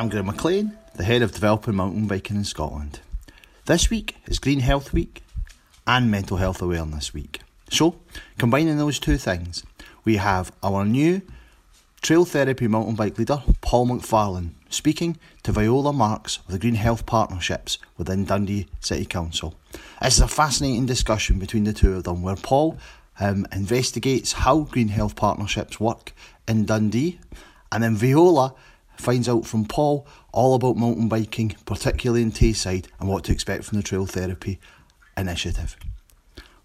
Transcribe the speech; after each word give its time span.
I'm 0.00 0.08
Graham 0.08 0.24
McLean, 0.24 0.78
the 0.94 1.04
head 1.04 1.20
of 1.20 1.32
developing 1.32 1.74
mountain 1.74 2.06
biking 2.06 2.36
in 2.36 2.44
Scotland. 2.44 3.00
This 3.66 3.90
week 3.90 4.16
is 4.24 4.38
Green 4.38 4.60
Health 4.60 4.94
Week 4.94 5.22
and 5.86 6.10
Mental 6.10 6.38
Health 6.38 6.62
Awareness 6.62 7.12
Week. 7.12 7.42
So, 7.68 7.96
combining 8.38 8.78
those 8.78 8.98
two 8.98 9.18
things, 9.18 9.62
we 10.02 10.16
have 10.16 10.52
our 10.62 10.86
new 10.86 11.20
trail 12.00 12.24
therapy 12.24 12.66
mountain 12.66 12.94
bike 12.94 13.18
leader, 13.18 13.42
Paul 13.60 13.88
McFarlane, 13.88 14.52
speaking 14.70 15.18
to 15.42 15.52
Viola 15.52 15.92
Marks 15.92 16.38
of 16.46 16.52
the 16.52 16.58
Green 16.58 16.76
Health 16.76 17.04
Partnerships 17.04 17.76
within 17.98 18.24
Dundee 18.24 18.68
City 18.80 19.04
Council. 19.04 19.54
This 20.00 20.14
is 20.14 20.20
a 20.22 20.28
fascinating 20.28 20.86
discussion 20.86 21.38
between 21.38 21.64
the 21.64 21.74
two 21.74 21.96
of 21.96 22.04
them 22.04 22.22
where 22.22 22.36
Paul 22.36 22.78
um, 23.20 23.46
investigates 23.52 24.32
how 24.32 24.60
Green 24.60 24.88
Health 24.88 25.14
Partnerships 25.14 25.78
work 25.78 26.14
in 26.48 26.64
Dundee, 26.64 27.20
and 27.70 27.82
then 27.82 27.96
Viola 27.96 28.54
finds 29.00 29.28
out 29.28 29.46
from 29.46 29.64
Paul 29.64 30.06
all 30.32 30.54
about 30.54 30.76
mountain 30.76 31.08
biking, 31.08 31.56
particularly 31.64 32.22
in 32.22 32.32
Tayside, 32.32 32.86
and 32.98 33.08
what 33.08 33.24
to 33.24 33.32
expect 33.32 33.64
from 33.64 33.78
the 33.78 33.82
Trail 33.82 34.06
Therapy 34.06 34.60
initiative. 35.16 35.76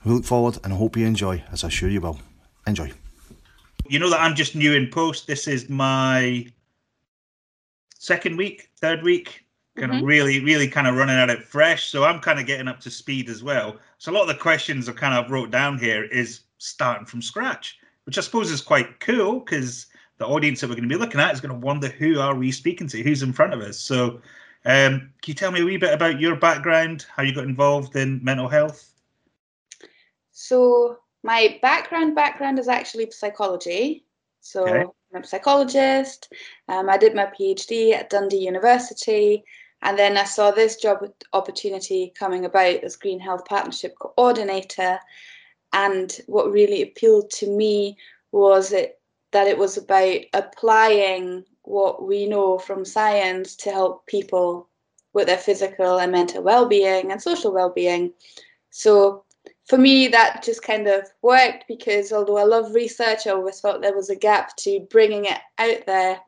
We 0.04 0.12
look 0.12 0.26
forward 0.26 0.60
and 0.64 0.74
I 0.74 0.78
hope 0.78 0.96
you 0.96 1.06
enjoy, 1.06 1.44
as 1.52 1.64
I'm 1.64 1.72
sure 1.72 1.90
you 1.90 2.02
will. 2.02 2.20
Enjoy. 2.68 2.92
You 3.88 4.00
know 4.00 4.10
that 4.10 4.22
I'm 4.22 4.36
just 4.36 4.56
new 4.56 4.74
in 4.74 4.90
post. 4.90 5.28
This 5.28 5.48
is 5.48 5.70
my 5.70 6.48
second 7.98 8.38
week, 8.38 8.70
third 8.78 9.04
week, 9.04 9.46
kind 9.76 9.92
mm-hmm. 9.92 10.02
of 10.02 10.08
really, 10.08 10.40
really 10.40 10.68
kind 10.68 10.88
of 10.88 10.96
running 10.96 11.16
at 11.16 11.30
it 11.30 11.44
fresh. 11.44 11.86
So 11.86 12.04
I'm 12.04 12.20
kind 12.20 12.40
of 12.40 12.46
getting 12.46 12.68
up 12.68 12.80
to 12.82 12.92
speed 12.92 13.30
as 13.30 13.44
well. 13.44 13.78
So 13.98 14.12
a 14.12 14.14
lot 14.14 14.24
of 14.24 14.28
the 14.28 14.36
questions 14.36 14.88
I 14.88 14.94
kind 14.94 15.14
of 15.14 15.32
wrote 15.32 15.52
down 15.52 15.78
here 15.78 16.06
is 16.06 16.42
starting 16.58 17.06
from 17.06 17.22
scratch, 17.22 17.78
which 18.06 18.18
I 18.18 18.22
suppose 18.22 18.52
is 18.52 18.62
quite 18.62 19.00
cool 19.00 19.40
because 19.40 19.88
the 20.18 20.26
audience 20.26 20.62
that 20.62 20.68
we're 20.68 20.76
going 20.76 20.88
to 20.88 20.96
be 20.96 21.00
looking 21.00 21.20
at 21.20 21.34
is 21.34 21.42
going 21.42 21.54
to 21.54 21.66
wonder 21.66 21.88
who 21.88 22.20
are 22.20 22.36
we 22.36 22.52
speaking 22.52 22.88
to, 22.88 23.04
who's 23.04 23.24
in 23.24 23.34
front 23.34 23.54
of 23.54 23.62
us. 23.62 23.78
So 23.78 24.22
um, 24.66 25.12
can 25.22 25.28
you 25.28 25.34
tell 25.34 25.52
me 25.52 25.62
a 25.62 25.66
wee 25.66 25.78
bit 25.78 25.94
about 25.94 26.20
your 26.20 26.36
background, 26.36 27.06
how 27.14 27.24
you 27.24 27.36
got 27.36 27.44
involved 27.44 27.96
in 27.96 28.24
mental 28.24 28.48
health? 28.48 28.92
So 30.32 30.98
my 31.24 31.60
background 31.62 32.16
background 32.16 32.60
is 32.60 32.68
actually 32.68 33.12
psychology. 33.12 34.06
So 34.42 34.68
okay. 34.68 34.86
I'm 35.14 35.24
a 35.24 35.26
psychologist. 35.26 36.32
Um, 36.68 36.90
I 36.90 36.98
did 36.98 37.16
my 37.16 37.26
PhD 37.26 37.94
at 37.94 38.10
Dundee 38.10 38.38
University, 38.38 39.44
and 39.82 39.98
then 39.98 40.18
I 40.18 40.24
saw 40.24 40.52
this 40.52 40.76
job 40.78 41.00
opportunity 41.34 42.14
coming 42.18 42.46
about 42.46 42.84
as 42.84 42.96
Green 42.96 43.20
Health 43.20 43.46
Partnership 43.46 43.96
Coordinator. 44.00 45.00
And 45.74 46.16
what 46.28 46.52
really 46.52 46.82
appealed 46.82 47.30
to 47.32 47.50
me 47.50 47.98
was 48.32 48.72
it 48.72 49.00
that 49.36 49.48
it 49.48 49.58
was 49.58 49.76
about 49.76 50.22
applying 50.32 51.44
what 51.64 52.08
we 52.08 52.26
know 52.26 52.58
from 52.58 52.86
science 52.86 53.58
to 53.58 53.70
help 53.70 54.08
people 54.08 54.70
with 55.12 55.28
their 55.28 55.38
physical 55.38 56.00
and 56.00 56.14
mental 56.14 56.42
well-being 56.42 57.12
and 57.12 57.22
social 57.22 57.54
well-being. 57.54 58.14
So 58.70 59.26
for 59.68 59.78
me, 59.78 60.08
that 60.08 60.42
just 60.42 60.64
kind 60.64 60.88
of 60.88 61.10
worked 61.22 61.66
because 61.68 62.14
although 62.14 62.38
I 62.38 62.46
love 62.46 62.74
research, 62.74 63.28
I 63.28 63.32
always 63.32 63.60
felt 63.60 63.82
there 63.82 63.94
was 63.94 64.10
a 64.10 64.16
gap 64.16 64.56
to 64.60 64.88
bringing 64.90 65.26
it 65.26 65.40
out 65.58 65.86
there. 65.86 66.22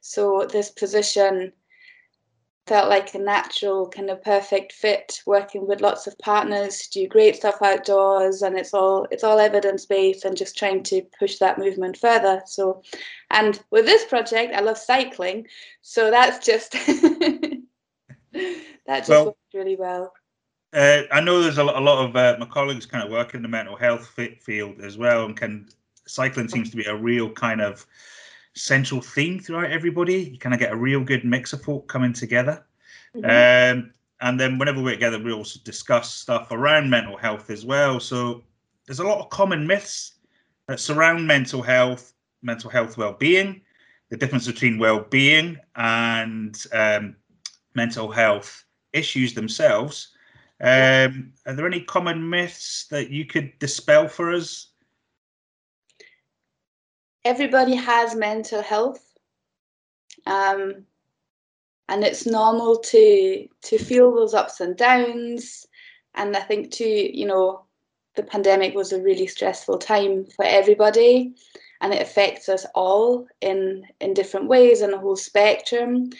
So 0.00 0.44
this 0.50 0.70
position 0.70 1.52
felt 2.68 2.88
like 2.88 3.14
a 3.14 3.18
natural 3.18 3.88
kind 3.88 4.10
of 4.10 4.22
perfect 4.22 4.72
fit 4.72 5.22
working 5.26 5.66
with 5.66 5.80
lots 5.80 6.06
of 6.06 6.18
partners 6.18 6.78
to 6.78 7.00
do 7.00 7.08
great 7.08 7.36
stuff 7.36 7.62
outdoors 7.62 8.42
and 8.42 8.58
it's 8.58 8.74
all 8.74 9.06
it's 9.10 9.24
all 9.24 9.38
evidence 9.38 9.86
based 9.86 10.24
and 10.24 10.36
just 10.36 10.56
trying 10.56 10.82
to 10.82 11.02
push 11.18 11.38
that 11.38 11.58
movement 11.58 11.96
further. 11.96 12.42
So 12.46 12.82
and 13.30 13.60
with 13.70 13.84
this 13.84 14.04
project 14.04 14.54
i 14.54 14.60
love 14.60 14.78
cycling 14.78 15.46
so 15.82 16.10
that's 16.10 16.44
just 16.44 16.72
that 18.86 18.98
just 18.98 19.08
well, 19.08 19.26
worked 19.26 19.54
really 19.54 19.76
well. 19.76 20.12
uh, 20.72 21.02
I 21.10 21.20
know 21.20 21.42
there's 21.42 21.58
a, 21.58 21.62
a 21.62 21.80
lot 21.80 22.04
of 22.04 22.16
uh, 22.16 22.36
my 22.38 22.46
colleagues 22.46 22.86
kind 22.86 23.04
of 23.04 23.10
work 23.10 23.34
in 23.34 23.42
the 23.42 23.48
mental 23.48 23.76
health 23.76 24.14
field 24.40 24.80
as 24.80 24.98
well, 24.98 25.24
and 25.24 25.36
can 25.36 25.68
cycling 26.06 26.48
seems 26.48 26.70
to 26.70 26.76
be 26.76 26.84
a 26.84 26.96
real 26.96 27.30
kind 27.30 27.60
of 27.60 27.86
central 28.58 29.00
theme 29.00 29.38
throughout 29.40 29.70
everybody. 29.70 30.30
You 30.32 30.38
kind 30.38 30.54
of 30.54 30.60
get 30.60 30.72
a 30.72 30.76
real 30.76 31.02
good 31.02 31.24
mix 31.24 31.52
of 31.52 31.62
folk 31.62 31.88
coming 31.88 32.12
together. 32.12 32.64
Mm-hmm. 33.14 33.78
Um, 33.78 33.92
and 34.20 34.38
then 34.38 34.58
whenever 34.58 34.82
we're 34.82 34.94
together, 34.94 35.18
we 35.18 35.32
also 35.32 35.60
discuss 35.64 36.14
stuff 36.14 36.48
around 36.50 36.90
mental 36.90 37.16
health 37.16 37.50
as 37.50 37.64
well. 37.64 38.00
So 38.00 38.42
there's 38.86 38.98
a 38.98 39.06
lot 39.06 39.20
of 39.20 39.30
common 39.30 39.66
myths 39.66 40.14
that 40.66 40.80
surround 40.80 41.26
mental 41.26 41.62
health, 41.62 42.14
mental 42.42 42.70
health 42.70 42.96
well-being, 42.96 43.60
the 44.10 44.16
difference 44.16 44.46
between 44.46 44.78
well-being 44.78 45.58
and 45.76 46.64
um, 46.72 47.16
mental 47.74 48.10
health 48.10 48.64
issues 48.92 49.34
themselves. 49.34 50.08
Um, 50.60 51.32
are 51.46 51.54
there 51.54 51.66
any 51.66 51.82
common 51.82 52.28
myths 52.28 52.86
that 52.90 53.10
you 53.10 53.24
could 53.24 53.56
dispel 53.60 54.08
for 54.08 54.32
us? 54.32 54.70
Everybody 57.24 57.74
has 57.74 58.14
mental 58.14 58.62
health, 58.62 59.04
um, 60.26 60.86
and 61.88 62.04
it's 62.04 62.26
normal 62.26 62.78
to 62.78 63.48
to 63.62 63.78
feel 63.78 64.14
those 64.14 64.34
ups 64.34 64.60
and 64.60 64.76
downs. 64.76 65.66
And 66.14 66.36
I 66.36 66.40
think 66.40 66.72
too, 66.72 67.10
you 67.12 67.26
know, 67.26 67.64
the 68.16 68.22
pandemic 68.22 68.74
was 68.74 68.92
a 68.92 69.02
really 69.02 69.26
stressful 69.26 69.78
time 69.78 70.26
for 70.26 70.44
everybody, 70.44 71.34
and 71.80 71.92
it 71.92 72.02
affects 72.02 72.48
us 72.48 72.66
all 72.74 73.26
in 73.40 73.84
in 74.00 74.14
different 74.14 74.48
ways 74.48 74.80
and 74.80 74.94
a 74.94 74.98
whole 74.98 75.16
spectrum. 75.16 76.10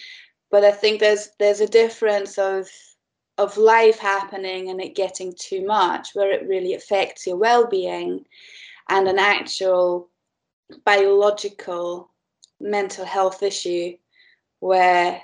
But 0.50 0.64
I 0.64 0.72
think 0.72 1.00
there's 1.00 1.31
there's 1.38 1.60
a 1.60 1.66
difference 1.69 2.38
of 2.38 2.69
of 3.38 3.56
life 3.56 3.98
happening 3.98 4.69
and 4.69 4.81
it 4.81 4.97
getting 4.97 5.32
too 5.38 5.64
much, 5.64 6.14
where 6.14 6.31
it 6.32 6.48
really 6.48 6.75
affects 6.75 7.26
your 7.26 7.37
well 7.37 7.66
being, 7.66 8.25
and 8.88 9.08
an 9.08 9.19
actual 9.19 10.10
biological 10.84 12.10
mental 12.60 13.04
health 13.04 13.42
issue 13.42 13.96
where 14.60 15.20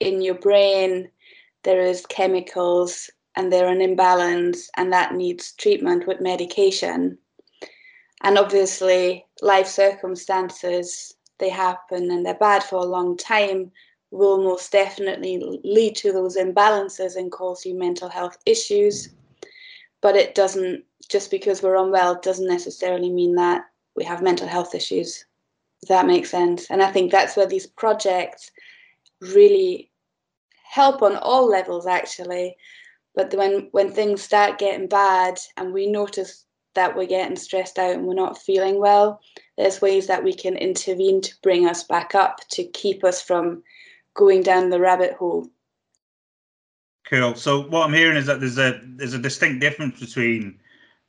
in 0.00 0.22
your 0.22 0.34
brain 0.34 1.10
there 1.64 1.80
is 1.80 2.06
chemicals 2.06 3.10
and 3.36 3.52
they're 3.52 3.68
an 3.68 3.82
imbalance 3.82 4.70
and 4.76 4.92
that 4.92 5.14
needs 5.14 5.52
treatment 5.52 6.06
with 6.06 6.20
medication 6.20 7.18
and 8.22 8.38
obviously 8.38 9.24
life 9.42 9.66
circumstances 9.66 11.16
they 11.38 11.50
happen 11.50 12.10
and 12.10 12.24
they're 12.24 12.34
bad 12.34 12.62
for 12.62 12.76
a 12.76 12.86
long 12.86 13.16
time 13.16 13.70
will 14.10 14.42
most 14.42 14.72
definitely 14.72 15.60
lead 15.64 15.94
to 15.96 16.12
those 16.12 16.36
imbalances 16.36 17.16
and 17.16 17.32
cause 17.32 17.66
you 17.66 17.74
mental 17.74 18.08
health 18.08 18.38
issues. 18.46 19.10
But 20.00 20.16
it 20.16 20.34
doesn't, 20.34 20.84
just 21.08 21.30
because 21.30 21.62
we're 21.62 21.76
unwell, 21.76 22.20
doesn't 22.20 22.48
necessarily 22.48 23.10
mean 23.10 23.34
that 23.34 23.64
we 23.96 24.04
have 24.04 24.22
mental 24.22 24.46
health 24.46 24.74
issues. 24.74 25.24
If 25.82 25.88
that 25.88 26.06
makes 26.06 26.30
sense. 26.30 26.70
And 26.70 26.82
I 26.82 26.90
think 26.90 27.10
that's 27.10 27.36
where 27.36 27.46
these 27.46 27.66
projects 27.66 28.50
really 29.20 29.90
help 30.64 31.02
on 31.02 31.16
all 31.16 31.48
levels, 31.48 31.86
actually. 31.86 32.56
But 33.14 33.32
when, 33.34 33.68
when 33.72 33.92
things 33.92 34.22
start 34.22 34.58
getting 34.58 34.88
bad 34.88 35.38
and 35.56 35.72
we 35.72 35.86
notice 35.86 36.44
that 36.74 36.96
we're 36.96 37.06
getting 37.06 37.36
stressed 37.36 37.78
out 37.78 37.94
and 37.94 38.06
we're 38.06 38.14
not 38.14 38.38
feeling 38.38 38.78
well, 38.78 39.20
there's 39.56 39.80
ways 39.80 40.06
that 40.06 40.22
we 40.22 40.34
can 40.34 40.56
intervene 40.56 41.20
to 41.22 41.34
bring 41.42 41.66
us 41.66 41.82
back 41.82 42.14
up 42.14 42.40
to 42.50 42.64
keep 42.64 43.04
us 43.04 43.22
from 43.22 43.62
going 44.14 44.42
down 44.42 44.70
the 44.70 44.80
rabbit 44.80 45.14
hole. 45.14 45.48
Cool. 47.08 47.34
So 47.34 47.62
what 47.62 47.86
I'm 47.86 47.94
hearing 47.94 48.16
is 48.16 48.26
that 48.26 48.40
there's 48.40 48.58
a 48.58 48.80
there's 48.82 49.14
a 49.14 49.18
distinct 49.18 49.60
difference 49.60 50.00
between 50.00 50.58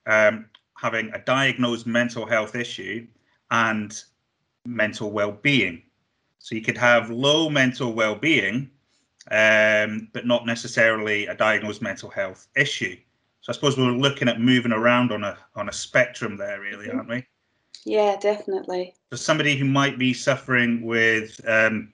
um, 0.05 0.45
having 0.77 1.11
a 1.13 1.19
diagnosed 1.19 1.87
mental 1.87 2.25
health 2.25 2.55
issue 2.55 3.05
and 3.51 4.03
mental 4.65 5.11
well-being. 5.11 5.81
So 6.39 6.55
you 6.55 6.61
could 6.61 6.77
have 6.77 7.09
low 7.09 7.49
mental 7.49 7.93
well-being, 7.93 8.69
um, 9.31 10.09
but 10.13 10.25
not 10.25 10.45
necessarily 10.45 11.27
a 11.27 11.35
diagnosed 11.35 11.81
mental 11.81 12.09
health 12.09 12.47
issue. 12.55 12.95
So 13.41 13.51
I 13.51 13.53
suppose 13.53 13.77
we're 13.77 13.91
looking 13.91 14.27
at 14.27 14.39
moving 14.39 14.71
around 14.71 15.11
on 15.11 15.23
a 15.23 15.37
on 15.55 15.69
a 15.69 15.73
spectrum 15.73 16.37
there, 16.37 16.59
really, 16.59 16.89
aren't 16.89 17.09
we? 17.09 17.25
Yeah, 17.85 18.17
definitely. 18.19 18.93
For 19.09 19.17
somebody 19.17 19.55
who 19.55 19.65
might 19.65 19.97
be 19.97 20.13
suffering 20.13 20.81
with 20.81 21.39
um, 21.47 21.93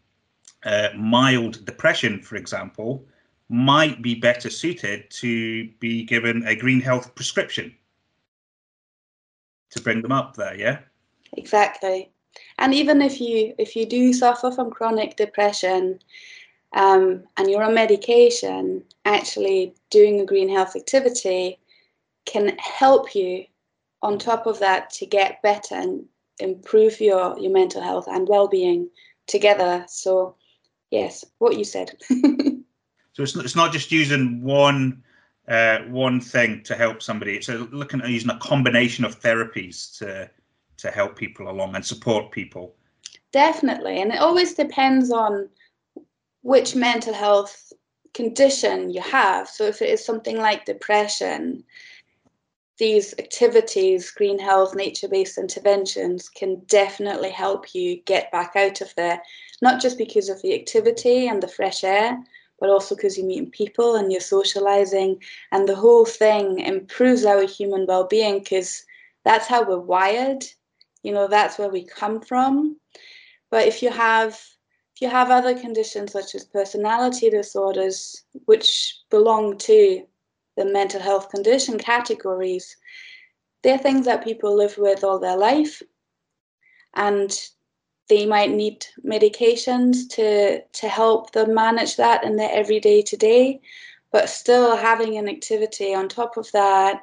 uh, 0.66 0.90
mild 0.98 1.64
depression, 1.66 2.22
for 2.22 2.36
example, 2.36 3.06
might 3.50 4.02
be 4.02 4.16
better 4.16 4.50
suited 4.50 5.10
to 5.12 5.70
be 5.80 6.04
given 6.04 6.46
a 6.48 6.56
green 6.56 6.82
health 6.82 7.14
prescription 7.14 7.76
to 9.74 9.82
bring 9.82 10.02
them 10.02 10.12
up 10.12 10.36
there. 10.36 10.56
Yeah. 10.56 10.80
Exactly. 11.34 12.12
And 12.58 12.74
even 12.74 13.02
if 13.02 13.20
you 13.20 13.54
if 13.58 13.76
you 13.76 13.86
do 13.86 14.14
suffer 14.14 14.52
from 14.52 14.72
chronic 14.72 15.16
depression 15.16 16.00
um, 16.74 17.24
and 17.38 17.50
you're 17.50 17.64
on 17.64 17.74
medication, 17.74 18.84
actually 19.06 19.76
doing 19.90 20.20
a 20.20 20.26
green 20.26 20.50
health 20.50 20.76
activity 20.76 21.60
can 22.26 22.58
help 22.58 23.14
you 23.14 23.46
on 24.02 24.18
top 24.18 24.48
of 24.48 24.60
that 24.60 24.90
to 24.90 25.06
get 25.06 25.42
better 25.42 25.76
and 25.76 26.06
improve 26.40 27.00
your, 27.00 27.38
your 27.40 27.52
mental 27.52 27.82
health 27.82 28.08
and 28.08 28.28
well-being 28.28 28.90
together. 29.28 29.86
So 29.88 30.36
yes, 30.90 31.24
what 31.38 31.58
you 31.58 31.64
said. 31.64 31.92
so 32.10 33.24
it's 33.24 33.36
not, 33.36 33.46
it's 33.46 33.56
not 33.56 33.72
just 33.72 33.92
using 33.92 34.42
one 34.42 35.04
uh, 35.48 35.80
one 35.90 36.22
thing 36.22 36.64
to 36.64 36.76
help 36.76 37.02
somebody. 37.02 37.36
It's 37.36 37.50
looking 37.50 38.02
at 38.02 38.10
using 38.10 38.30
a 38.30 38.40
combination 38.40 39.06
of 39.06 39.20
therapies 39.20 39.98
to 40.00 40.30
to 40.78 40.92
help 40.92 41.16
people 41.16 41.50
along 41.50 41.76
and 41.76 41.86
support 41.86 42.32
people. 42.32 42.76
Definitely, 43.32 44.02
and 44.02 44.12
it 44.12 44.20
always 44.20 44.54
depends 44.54 45.12
on 45.12 45.50
which 46.42 46.76
mental 46.76 47.14
health 47.14 47.72
condition 48.14 48.90
you 48.90 49.02
have. 49.02 49.48
So 49.48 49.66
if 49.66 49.82
it 49.82 49.90
is 49.90 50.06
something 50.06 50.38
like 50.38 50.66
depression, 50.66 51.64
these 52.78 53.14
activities, 53.20 54.12
green 54.12 54.40
health, 54.40 54.76
nature 54.76 55.08
based 55.08 55.38
interventions 55.38 56.30
can 56.30 56.62
definitely 56.68 57.30
help 57.30 57.74
you 57.74 58.02
get 58.04 58.32
back 58.32 58.56
out 58.56 58.82
of 58.82 58.94
there, 58.96 59.22
not 59.62 59.82
just 59.82 59.98
because 59.98 60.30
of 60.30 60.42
the 60.42 60.54
activity 60.54 61.28
and 61.28 61.42
the 61.42 61.48
fresh 61.48 61.84
air, 61.84 62.18
but 62.64 62.70
also 62.70 62.96
because 62.96 63.18
you're 63.18 63.28
meeting 63.28 63.52
people 63.52 63.96
and 63.96 64.10
you're 64.10 64.22
socializing. 64.22 65.22
And 65.52 65.68
the 65.68 65.76
whole 65.76 66.06
thing 66.06 66.60
improves 66.60 67.26
our 67.26 67.46
human 67.46 67.86
well 67.86 68.06
being 68.06 68.40
because 68.40 68.86
that's 69.26 69.48
how 69.48 69.68
we're 69.68 69.80
wired. 69.80 70.46
You 71.02 71.12
know, 71.12 71.28
that's 71.28 71.60
where 71.60 71.68
we 71.68 71.84
come 71.84 72.22
from. 72.22 72.78
But 73.52 73.68
if 73.68 73.84
you 73.84 73.90
have 73.90 74.40
if 74.96 75.02
you 75.02 75.10
have 75.10 75.30
other 75.30 75.60
conditions 75.60 76.14
such 76.14 76.36
as 76.36 76.46
personality 76.46 77.30
disorders, 77.30 78.24
which 78.46 78.98
belong 79.10 79.58
to 79.58 80.06
the 80.56 80.64
mental 80.64 81.02
health 81.02 81.28
condition 81.32 81.78
categories, 81.78 82.78
they're 83.64 83.78
things 83.78 84.06
that 84.06 84.24
people 84.24 84.56
live 84.56 84.78
with 84.78 85.04
all 85.04 85.20
their 85.20 85.36
life. 85.36 85.84
And 86.96 87.30
they 88.10 88.26
might 88.26 88.52
need 88.52 88.86
medications 89.06 90.10
to, 90.10 90.62
to 90.62 90.88
help 90.88 91.32
them 91.32 91.54
manage 91.54 91.96
that 91.98 92.24
in 92.24 92.36
their 92.36 92.52
everyday 92.52 93.02
to 93.02 93.18
day. 93.18 93.62
But 94.12 94.30
still, 94.30 94.76
having 94.76 95.18
an 95.18 95.28
activity 95.28 95.96
on 95.96 96.08
top 96.08 96.38
of 96.38 96.52
that 96.52 97.02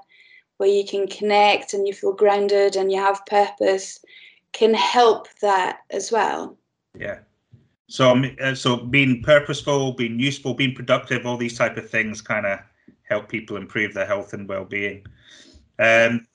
where 0.59 0.69
you 0.69 0.85
can 0.85 1.09
connect 1.09 1.73
and 1.73 1.87
you 1.89 1.95
feel 1.95 2.13
grounded 2.13 2.77
and 2.77 2.93
you 2.93 2.99
have 2.99 3.25
purpose 3.27 3.99
can 4.53 4.75
help 4.75 5.27
that 5.41 5.79
as 5.91 6.13
well. 6.13 6.59
Yeah. 6.99 7.21
So, 7.89 8.23
uh, 8.41 8.55
so 8.55 8.77
being 8.77 9.23
purposeful, 9.23 9.93
being 9.93 10.21
useful, 10.21 10.55
being 10.55 10.75
productive, 10.75 11.27
all 11.27 11.37
these 11.37 11.57
type 11.57 11.77
of 11.77 11.89
things 11.89 12.21
kind 12.21 12.47
of 12.47 12.61
help 13.03 13.29
people 13.29 13.57
improve 13.57 13.95
their 13.95 14.07
health 14.07 14.33
and 14.33 14.49
well-being. 14.49 15.05
Um, 15.79 16.27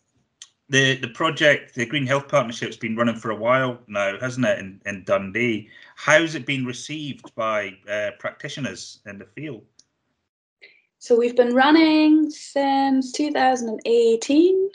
the 0.70 0.96
the 0.96 1.08
project, 1.10 1.76
the 1.76 1.86
Green 1.86 2.08
Health 2.08 2.28
Partnership, 2.28 2.70
has 2.70 2.78
been 2.78 2.96
running 2.96 3.16
for 3.16 3.32
a 3.32 3.36
while 3.36 3.80
now, 3.88 4.18
hasn't 4.20 4.46
it? 4.46 4.60
In, 4.60 4.82
in 4.86 5.04
Dundee, 5.04 5.70
how's 5.96 6.36
it 6.36 6.46
been 6.46 6.66
received 6.66 7.34
by 7.36 7.78
uh, 7.90 8.12
practitioners 8.20 9.00
in 9.06 9.20
the 9.20 9.26
field? 9.26 9.64
So 11.00 11.16
we've 11.16 11.36
been 11.36 11.54
running 11.54 12.32
since 12.32 13.12
2018. 13.12 14.70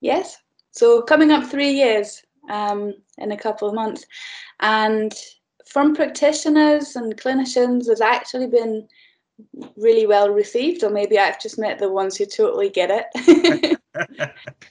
Yes, 0.00 0.38
so 0.70 1.02
coming 1.02 1.32
up 1.32 1.44
three 1.44 1.72
years 1.72 2.22
um, 2.48 2.94
in 3.18 3.32
a 3.32 3.36
couple 3.36 3.68
of 3.68 3.74
months, 3.74 4.04
and 4.60 5.12
from 5.66 5.96
practitioners 5.96 6.94
and 6.94 7.20
clinicians 7.20 7.88
has 7.88 8.00
actually 8.00 8.46
been 8.46 8.86
really 9.76 10.06
well 10.06 10.30
received, 10.30 10.84
or 10.84 10.90
maybe 10.90 11.18
I've 11.18 11.40
just 11.40 11.58
met 11.58 11.80
the 11.80 11.90
ones 11.90 12.16
who 12.16 12.24
totally 12.24 12.70
get 12.70 12.90
it. 12.90 13.77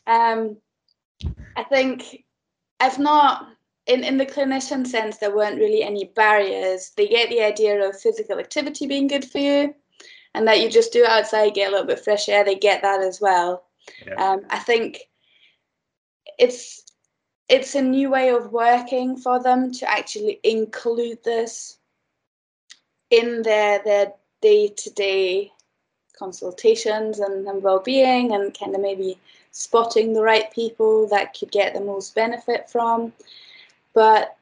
um, 0.07 0.57
I 1.55 1.63
think 1.63 2.23
I've 2.79 2.99
not, 2.99 3.47
in, 3.85 4.03
in 4.03 4.17
the 4.17 4.25
clinician 4.25 4.85
sense, 4.85 5.17
there 5.17 5.35
weren't 5.35 5.59
really 5.59 5.83
any 5.83 6.05
barriers. 6.15 6.91
They 6.95 7.07
get 7.07 7.29
the 7.29 7.41
idea 7.41 7.87
of 7.87 7.99
physical 7.99 8.39
activity 8.39 8.87
being 8.87 9.07
good 9.07 9.25
for 9.25 9.39
you 9.39 9.73
and 10.33 10.47
that 10.47 10.61
you 10.61 10.69
just 10.69 10.93
do 10.93 11.03
it 11.03 11.09
outside, 11.09 11.53
get 11.53 11.69
a 11.69 11.71
little 11.71 11.87
bit 11.87 12.03
fresh 12.03 12.29
air. 12.29 12.43
They 12.43 12.55
get 12.55 12.81
that 12.83 13.01
as 13.01 13.19
well. 13.19 13.65
Yeah. 14.05 14.13
Um, 14.15 14.41
I 14.49 14.59
think 14.59 14.99
it's 16.37 16.83
it's 17.49 17.75
a 17.75 17.81
new 17.81 18.09
way 18.09 18.29
of 18.29 18.51
working 18.51 19.15
for 19.17 19.41
them 19.41 19.71
to 19.71 19.89
actually 19.89 20.39
include 20.43 21.23
this 21.23 21.79
in 23.09 23.41
their 23.41 23.81
their 23.83 24.13
day 24.41 24.73
to 24.77 24.89
day 24.91 25.51
consultations 26.17 27.19
and, 27.19 27.47
and 27.47 27.61
well 27.61 27.79
being 27.79 28.33
and 28.33 28.57
kind 28.57 28.75
of 28.75 28.81
maybe 28.81 29.17
spotting 29.51 30.13
the 30.13 30.21
right 30.21 30.51
people 30.51 31.07
that 31.07 31.37
could 31.37 31.51
get 31.51 31.73
the 31.73 31.81
most 31.81 32.15
benefit 32.15 32.69
from. 32.69 33.13
But 33.93 34.35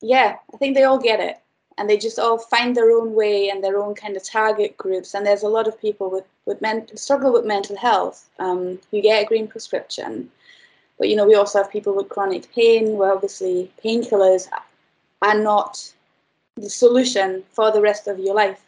yeah, 0.00 0.36
I 0.52 0.56
think 0.56 0.74
they 0.74 0.84
all 0.84 0.98
get 0.98 1.20
it 1.20 1.38
and 1.76 1.88
they 1.88 1.96
just 1.96 2.18
all 2.18 2.38
find 2.38 2.76
their 2.76 2.90
own 2.90 3.14
way 3.14 3.48
and 3.48 3.62
their 3.62 3.78
own 3.78 3.94
kind 3.94 4.16
of 4.16 4.24
target 4.24 4.76
groups. 4.76 5.14
And 5.14 5.24
there's 5.24 5.44
a 5.44 5.48
lot 5.48 5.68
of 5.68 5.80
people 5.80 6.10
with, 6.10 6.24
with 6.44 6.60
men, 6.60 6.86
struggle 6.96 7.32
with 7.32 7.44
mental 7.44 7.76
health 7.76 8.28
um, 8.38 8.78
who 8.90 9.00
get 9.00 9.22
a 9.22 9.26
green 9.26 9.48
prescription 9.48 10.30
but 10.98 11.08
you 11.08 11.16
know, 11.16 11.26
we 11.26 11.36
also 11.36 11.62
have 11.62 11.70
people 11.70 11.94
with 11.94 12.08
chronic 12.08 12.52
pain 12.52 12.96
where 12.96 13.12
obviously 13.12 13.70
painkillers 13.82 14.48
are 15.22 15.38
not 15.38 15.92
the 16.56 16.68
solution 16.68 17.44
for 17.52 17.70
the 17.70 17.80
rest 17.80 18.08
of 18.08 18.18
your 18.18 18.34
life. 18.34 18.60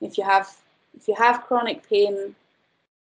If 0.00 0.16
you 0.16 0.24
have 0.24 0.56
if 0.96 1.08
you 1.08 1.14
have 1.14 1.46
chronic 1.46 1.88
pain, 1.88 2.34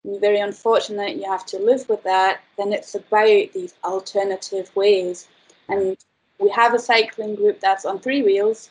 you're 0.04 0.20
very 0.20 0.40
unfortunate 0.40 1.16
you 1.16 1.30
have 1.30 1.46
to 1.48 1.58
live 1.58 1.88
with 1.90 2.04
that, 2.04 2.42
then 2.58 2.72
it's 2.72 2.94
about 2.94 3.54
these 3.54 3.74
alternative 3.84 4.70
ways. 4.76 5.28
And 5.68 5.98
we 6.40 6.50
have 6.50 6.74
a 6.74 6.80
cycling 6.80 7.36
group 7.36 7.60
that's 7.60 7.86
on 7.86 8.00
three 8.00 8.22
wheels. 8.22 8.70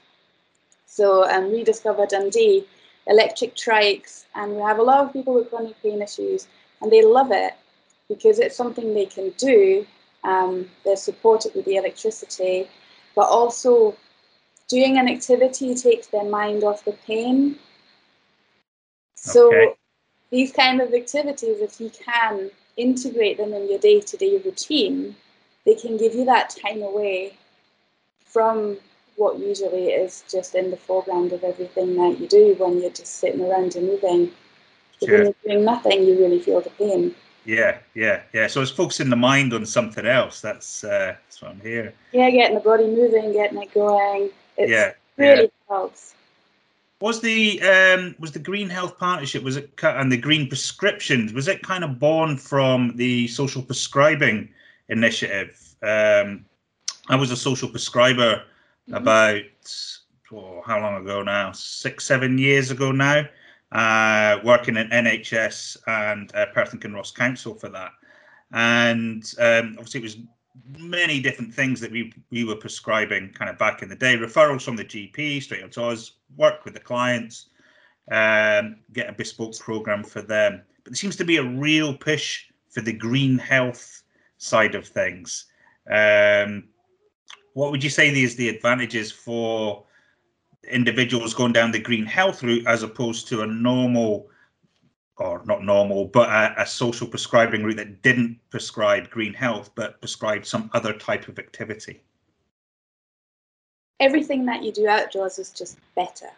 So 0.86 1.28
um, 1.28 1.50
Rediscover 1.50 2.06
Dundee, 2.06 2.66
electric 3.06 3.56
trikes, 3.56 4.24
and 4.34 4.54
we 4.54 4.62
have 4.62 4.78
a 4.78 4.82
lot 4.82 5.04
of 5.04 5.12
people 5.12 5.34
with 5.34 5.50
chronic 5.50 5.80
pain 5.82 6.00
issues, 6.00 6.46
and 6.80 6.92
they 6.92 7.04
love 7.04 7.32
it 7.32 7.54
because 8.08 8.38
it's 8.38 8.56
something 8.56 8.94
they 8.94 9.06
can 9.06 9.30
do. 9.30 9.86
Um, 10.22 10.70
they're 10.84 10.96
supported 10.96 11.54
with 11.54 11.64
the 11.64 11.76
electricity, 11.76 12.68
but 13.16 13.28
also 13.28 13.96
doing 14.68 14.98
an 14.98 15.08
activity 15.08 15.74
takes 15.74 16.06
their 16.08 16.24
mind 16.24 16.64
off 16.64 16.84
the 16.84 16.92
pain. 17.06 17.58
So 19.24 19.48
okay. 19.48 19.72
these 20.30 20.52
kind 20.52 20.82
of 20.82 20.92
activities, 20.92 21.60
if 21.60 21.80
you 21.80 21.90
can 21.90 22.50
integrate 22.76 23.38
them 23.38 23.54
in 23.54 23.70
your 23.70 23.78
day-to-day 23.78 24.42
routine, 24.44 25.16
they 25.64 25.74
can 25.74 25.96
give 25.96 26.14
you 26.14 26.26
that 26.26 26.54
time 26.62 26.82
away 26.82 27.34
from 28.26 28.76
what 29.16 29.38
usually 29.38 29.86
is 29.86 30.24
just 30.30 30.54
in 30.54 30.70
the 30.70 30.76
foreground 30.76 31.32
of 31.32 31.42
everything 31.42 31.96
that 31.96 32.20
you 32.20 32.28
do 32.28 32.54
when 32.58 32.80
you're 32.80 32.90
just 32.90 33.14
sitting 33.14 33.40
around 33.40 33.76
and 33.76 33.86
moving. 33.86 34.30
But 35.00 35.08
sure. 35.08 35.16
when 35.16 35.24
you're 35.26 35.54
doing 35.54 35.64
nothing, 35.64 36.04
you 36.04 36.18
really 36.18 36.40
feel 36.40 36.60
the 36.60 36.70
pain. 36.70 37.14
Yeah, 37.46 37.78
yeah, 37.94 38.22
yeah. 38.34 38.46
So 38.46 38.60
it's 38.60 38.70
focusing 38.70 39.08
the 39.08 39.16
mind 39.16 39.54
on 39.54 39.64
something 39.64 40.04
else. 40.04 40.40
That's 40.40 40.84
uh, 40.84 41.16
that's 41.24 41.40
what 41.40 41.52
I'm 41.52 41.60
hearing. 41.60 41.92
Yeah, 42.12 42.30
getting 42.30 42.56
the 42.56 42.60
body 42.60 42.86
moving, 42.86 43.32
getting 43.32 43.62
it 43.62 43.72
going. 43.72 44.30
It's 44.56 44.70
yeah, 44.70 44.92
really 45.16 45.44
yeah. 45.44 45.48
helps. 45.68 46.14
Was 47.04 47.20
the 47.20 47.60
um, 47.60 48.14
was 48.18 48.32
the 48.32 48.38
Green 48.38 48.70
Health 48.70 48.96
Partnership 48.96 49.42
was 49.42 49.58
it 49.58 49.70
and 49.82 50.10
the 50.10 50.16
Green 50.16 50.48
Prescriptions 50.48 51.34
was 51.34 51.48
it 51.48 51.62
kind 51.62 51.84
of 51.84 51.98
born 51.98 52.38
from 52.38 52.96
the 52.96 53.28
social 53.28 53.60
prescribing 53.60 54.48
initiative? 54.88 55.76
Um, 55.82 56.46
I 57.10 57.16
was 57.16 57.30
a 57.30 57.36
social 57.36 57.68
prescriber 57.68 58.36
mm-hmm. 58.36 58.94
about 58.94 59.42
oh, 60.32 60.62
how 60.64 60.80
long 60.80 60.94
ago 60.94 61.22
now? 61.22 61.52
Six, 61.52 62.06
seven 62.06 62.38
years 62.38 62.70
ago 62.70 62.90
now 62.90 63.28
uh, 63.72 64.38
working 64.42 64.78
in 64.78 64.88
NHS 64.88 65.76
and 65.86 66.34
uh, 66.34 66.46
Perth 66.54 66.72
and 66.72 66.80
Kinross 66.80 67.14
Council 67.14 67.54
for 67.54 67.68
that. 67.68 67.92
And 68.52 69.30
um, 69.38 69.74
obviously, 69.76 70.00
it 70.00 70.04
was 70.04 70.16
many 70.78 71.20
different 71.20 71.52
things 71.52 71.80
that 71.80 71.90
we 71.90 72.12
we 72.30 72.44
were 72.44 72.56
prescribing 72.56 73.30
kind 73.32 73.50
of 73.50 73.58
back 73.58 73.82
in 73.82 73.88
the 73.88 73.96
day. 73.96 74.16
Referrals 74.16 74.62
from 74.62 74.76
the 74.76 74.84
GP 74.84 75.42
straight 75.42 75.62
onto 75.62 75.82
us, 75.82 76.12
work 76.36 76.64
with 76.64 76.74
the 76.74 76.80
clients, 76.80 77.50
um, 78.10 78.76
get 78.92 79.08
a 79.08 79.12
bespoke 79.12 79.58
program 79.58 80.04
for 80.04 80.22
them. 80.22 80.62
But 80.84 80.92
there 80.92 80.96
seems 80.96 81.16
to 81.16 81.24
be 81.24 81.38
a 81.38 81.44
real 81.44 81.96
push 81.96 82.44
for 82.70 82.80
the 82.80 82.92
green 82.92 83.38
health 83.38 84.02
side 84.38 84.74
of 84.74 84.86
things. 84.86 85.46
Um, 85.90 86.64
what 87.54 87.70
would 87.70 87.84
you 87.84 87.90
say 87.90 88.10
is 88.10 88.36
the 88.36 88.48
advantages 88.48 89.12
for 89.12 89.84
individuals 90.70 91.34
going 91.34 91.52
down 91.52 91.70
the 91.70 91.78
green 91.78 92.06
health 92.06 92.42
route 92.42 92.66
as 92.66 92.82
opposed 92.82 93.28
to 93.28 93.42
a 93.42 93.46
normal 93.46 94.28
or 95.16 95.42
not 95.44 95.62
normal, 95.62 96.06
but 96.06 96.28
a, 96.28 96.62
a, 96.62 96.66
social 96.66 97.06
prescribing 97.06 97.62
route 97.62 97.76
that 97.76 98.02
didn't 98.02 98.38
prescribe 98.50 99.10
green 99.10 99.32
health, 99.32 99.70
but 99.74 100.00
prescribed 100.00 100.44
some 100.44 100.70
other 100.74 100.92
type 100.92 101.28
of 101.28 101.38
activity? 101.38 102.02
Everything 104.00 104.44
that 104.46 104.62
you 104.64 104.72
do 104.72 104.88
outdoors 104.88 105.38
is 105.38 105.50
just 105.50 105.78
better. 105.94 106.30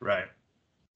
Right. 0.00 0.26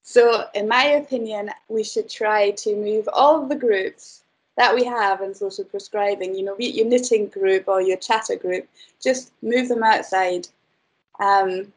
So, 0.02 0.46
in 0.54 0.66
my 0.66 0.84
opinion, 0.84 1.50
we 1.68 1.84
should 1.84 2.08
try 2.10 2.50
to 2.50 2.74
move 2.74 3.08
all 3.12 3.46
the 3.46 3.54
groups 3.54 4.22
that 4.56 4.74
we 4.74 4.84
have 4.84 5.22
in 5.22 5.34
social 5.34 5.64
prescribing, 5.64 6.34
you 6.34 6.44
know, 6.44 6.56
your 6.58 6.86
knitting 6.86 7.28
group 7.28 7.68
or 7.68 7.80
your 7.80 7.96
chatter 7.96 8.36
group, 8.36 8.68
just 9.00 9.32
move 9.42 9.68
them 9.68 9.82
outside. 9.82 10.48
Um, 11.20 11.72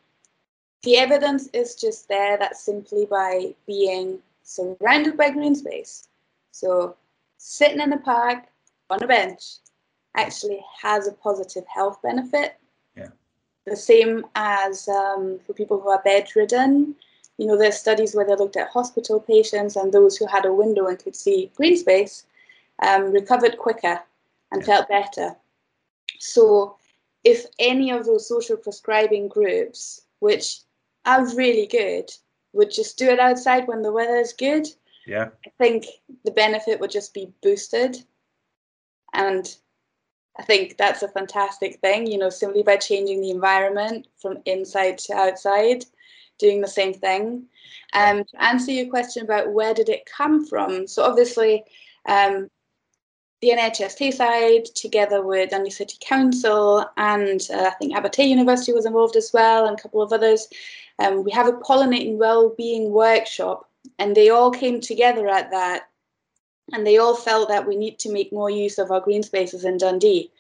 the 0.84 0.98
evidence 0.98 1.48
is 1.54 1.76
just 1.76 2.08
there 2.08 2.38
that 2.38 2.58
simply 2.58 3.06
by 3.06 3.54
being 3.66 4.20
surrounded 4.46 5.18
by 5.18 5.32
green 5.32 5.56
space, 5.56 6.08
so 6.52 6.96
sitting 7.38 7.82
in 7.82 7.92
a 7.94 7.98
park 7.98 8.46
on 8.90 9.04
a 9.04 9.08
bench, 9.08 9.56
actually 10.16 10.64
has 10.82 11.08
a 11.08 11.12
positive 11.12 11.66
health 11.68 12.02
benefit. 12.02 12.56
Yeah. 12.96 13.10
The 13.66 13.76
same 13.76 14.26
as 14.36 14.88
um, 14.88 15.40
for 15.46 15.54
people 15.54 15.82
who 15.82 15.90
are 15.90 16.02
bedridden. 16.04 16.96
You 17.38 17.48
know, 17.48 17.58
there's 17.58 17.78
studies 17.78 18.16
where 18.16 18.26
they 18.26 18.36
looked 18.36 18.56
at 18.56 18.70
hospital 18.70 19.20
patients 19.20 19.76
and 19.76 19.92
those 19.92 20.16
who 20.16 20.26
had 20.28 20.46
a 20.46 20.54
window 20.54 20.88
and 20.88 20.98
could 20.98 21.16
see 21.16 21.52
green 21.56 21.76
space 21.76 22.26
um, 22.88 23.12
recovered 23.12 23.58
quicker 23.58 24.02
and 24.52 24.62
Yeah. 24.62 24.66
felt 24.66 24.88
better. 24.88 25.36
So, 26.20 26.78
if 27.26 27.46
any 27.60 27.92
of 27.92 28.06
those 28.06 28.28
social 28.28 28.56
prescribing 28.56 29.28
groups, 29.28 30.06
which 30.20 30.60
are 31.06 31.26
really 31.36 31.66
good, 31.66 32.10
would 32.56 32.72
just 32.72 32.98
do 32.98 33.10
it 33.10 33.20
outside 33.20 33.68
when 33.68 33.82
the 33.82 33.92
weather 33.92 34.16
is 34.16 34.34
good, 34.34 34.68
Yeah. 35.06 35.30
I 35.46 35.52
think 35.60 35.86
the 36.24 36.32
benefit 36.32 36.80
would 36.80 36.90
just 36.90 37.14
be 37.14 37.32
boosted. 37.44 38.04
And 39.14 39.56
I 40.38 40.44
think 40.44 40.78
that's 40.78 41.04
a 41.04 41.08
fantastic 41.08 41.80
thing, 41.80 42.08
you 42.08 42.18
know, 42.18 42.30
simply 42.30 42.64
by 42.64 42.78
changing 42.78 43.22
the 43.22 43.30
environment 43.30 44.08
from 44.18 44.40
inside 44.46 44.98
to 45.00 45.14
outside, 45.14 45.86
doing 46.40 46.62
the 46.62 46.68
same 46.68 46.94
thing. 46.94 47.48
Um, 47.94 48.24
to 48.26 48.44
answer 48.44 48.72
your 48.72 48.90
question 48.90 49.24
about 49.24 49.54
where 49.54 49.74
did 49.74 49.90
it 49.90 50.06
come 50.06 50.46
from, 50.46 50.88
so 50.88 51.04
obviously 51.04 51.64
um, 52.08 52.50
the 53.42 53.50
NHS 53.50 53.98
Tayside, 53.98 54.74
together 54.74 55.22
with 55.22 55.50
Dundee 55.50 55.70
City 55.70 55.98
Council 56.00 56.86
and 56.98 57.42
uh, 57.54 57.66
I 57.66 57.70
think 57.72 57.94
Abertay 57.94 58.28
University 58.28 58.74
was 58.74 58.86
involved 58.86 59.16
as 59.16 59.32
well, 59.34 59.66
and 59.66 59.78
a 59.78 59.82
couple 59.82 60.02
of 60.02 60.14
others. 60.14 60.48
Um, 61.00 61.24
we 61.24 61.32
have 61.32 61.48
a 61.48 61.54
pollinating 61.54 62.18
well-being 62.18 62.92
workshop, 62.92 63.70
and 64.00 64.16
they 64.16 64.30
all 64.30 64.52
came 64.52 64.80
together 64.80 65.28
at 65.28 65.52
that, 65.52 65.90
and 66.72 66.88
they 66.88 66.98
all 66.98 67.16
felt 67.16 67.50
that 67.50 67.68
we 67.68 67.76
need 67.76 68.00
to 68.00 68.12
make 68.12 68.32
more 68.32 68.50
use 68.50 68.78
of 68.78 68.92
our 68.92 69.02
green 69.02 69.24
spaces 69.24 69.66
in 69.66 69.78
Dundee. 69.78 70.32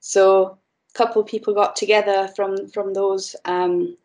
So 0.00 0.58
a 0.94 0.98
couple 0.98 1.22
of 1.22 1.28
people 1.28 1.54
got 1.54 1.76
together 1.76 2.28
from 2.36 2.68
from 2.68 2.92
those 2.92 3.34
um, 3.46 3.96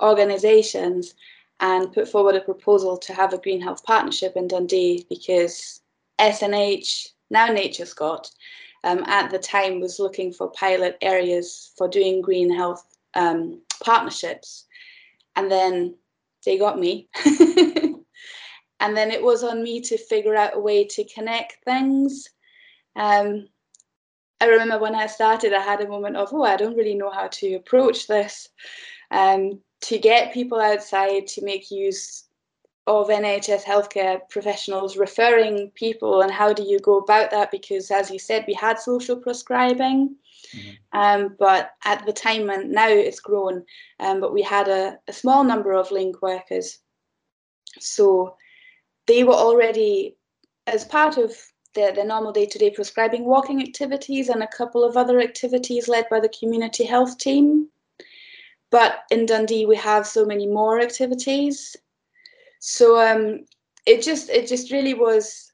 organisations 0.00 1.14
and 1.60 1.92
put 1.92 2.08
forward 2.08 2.34
a 2.34 2.40
proposal 2.40 2.96
to 2.96 3.12
have 3.12 3.32
a 3.32 3.38
green 3.38 3.60
health 3.60 3.84
partnership 3.84 4.34
in 4.36 4.48
Dundee 4.48 5.04
because 5.08 5.80
SNH, 6.18 7.08
now 7.30 7.48
NatureScot, 7.48 8.30
um, 8.84 9.04
at 9.06 9.30
the 9.30 9.38
time 9.38 9.80
was 9.80 9.98
looking 9.98 10.32
for 10.32 10.50
pilot 10.50 10.96
areas 11.02 11.72
for 11.76 11.88
doing 11.88 12.22
green 12.22 12.52
health 12.52 12.84
um, 13.14 13.60
partnerships. 13.82 14.66
And 15.36 15.50
then 15.50 15.94
they 16.44 16.58
got 16.58 16.78
me. 16.78 17.08
and 17.24 18.96
then 18.96 19.10
it 19.10 19.22
was 19.22 19.44
on 19.44 19.62
me 19.62 19.80
to 19.82 19.98
figure 19.98 20.34
out 20.34 20.56
a 20.56 20.60
way 20.60 20.84
to 20.86 21.04
connect 21.04 21.58
things. 21.64 22.28
Um, 22.96 23.48
I 24.40 24.46
remember 24.46 24.78
when 24.78 24.94
I 24.94 25.06
started, 25.06 25.52
I 25.52 25.60
had 25.60 25.82
a 25.82 25.88
moment 25.88 26.16
of, 26.16 26.30
oh, 26.32 26.44
I 26.44 26.56
don't 26.56 26.76
really 26.76 26.94
know 26.94 27.10
how 27.10 27.28
to 27.28 27.54
approach 27.54 28.06
this. 28.06 28.48
Um, 29.10 29.60
to 29.82 29.98
get 29.98 30.32
people 30.32 30.60
outside 30.60 31.26
to 31.26 31.44
make 31.44 31.70
use 31.70 32.24
of 32.98 33.08
NHS 33.08 33.62
healthcare 33.62 34.20
professionals 34.28 34.96
referring 34.96 35.70
people, 35.74 36.22
and 36.22 36.32
how 36.32 36.52
do 36.52 36.62
you 36.62 36.78
go 36.80 36.98
about 36.98 37.30
that? 37.30 37.50
Because, 37.50 37.90
as 37.90 38.10
you 38.10 38.18
said, 38.18 38.44
we 38.46 38.54
had 38.54 38.78
social 38.78 39.16
prescribing, 39.16 40.16
Mhm. 40.54 40.78
um, 40.92 41.36
but 41.38 41.72
at 41.84 42.04
the 42.06 42.12
time 42.12 42.50
and 42.50 42.70
now 42.70 42.88
it's 42.88 43.20
grown, 43.20 43.64
um, 44.00 44.20
but 44.20 44.32
we 44.32 44.42
had 44.42 44.68
a, 44.68 44.98
a 45.08 45.12
small 45.12 45.44
number 45.44 45.72
of 45.72 45.90
link 45.90 46.20
workers. 46.22 46.78
So 47.78 48.36
they 49.06 49.24
were 49.24 49.34
already, 49.34 50.16
as 50.66 50.84
part 50.84 51.16
of 51.16 51.36
their, 51.74 51.92
their 51.92 52.04
normal 52.04 52.32
day 52.32 52.46
to 52.46 52.58
day 52.58 52.70
prescribing, 52.70 53.24
walking 53.24 53.62
activities 53.62 54.28
and 54.28 54.42
a 54.42 54.48
couple 54.48 54.82
of 54.84 54.96
other 54.96 55.20
activities 55.20 55.88
led 55.88 56.08
by 56.08 56.20
the 56.20 56.28
community 56.40 56.84
health 56.84 57.18
team. 57.18 57.68
But 58.70 59.04
in 59.10 59.26
Dundee, 59.26 59.66
we 59.66 59.76
have 59.76 60.06
so 60.06 60.24
many 60.24 60.46
more 60.46 60.80
activities. 60.80 61.76
So 62.60 63.00
um, 63.00 63.46
it 63.86 64.02
just 64.02 64.30
it 64.30 64.46
just 64.46 64.70
really 64.70 64.94
was 64.94 65.50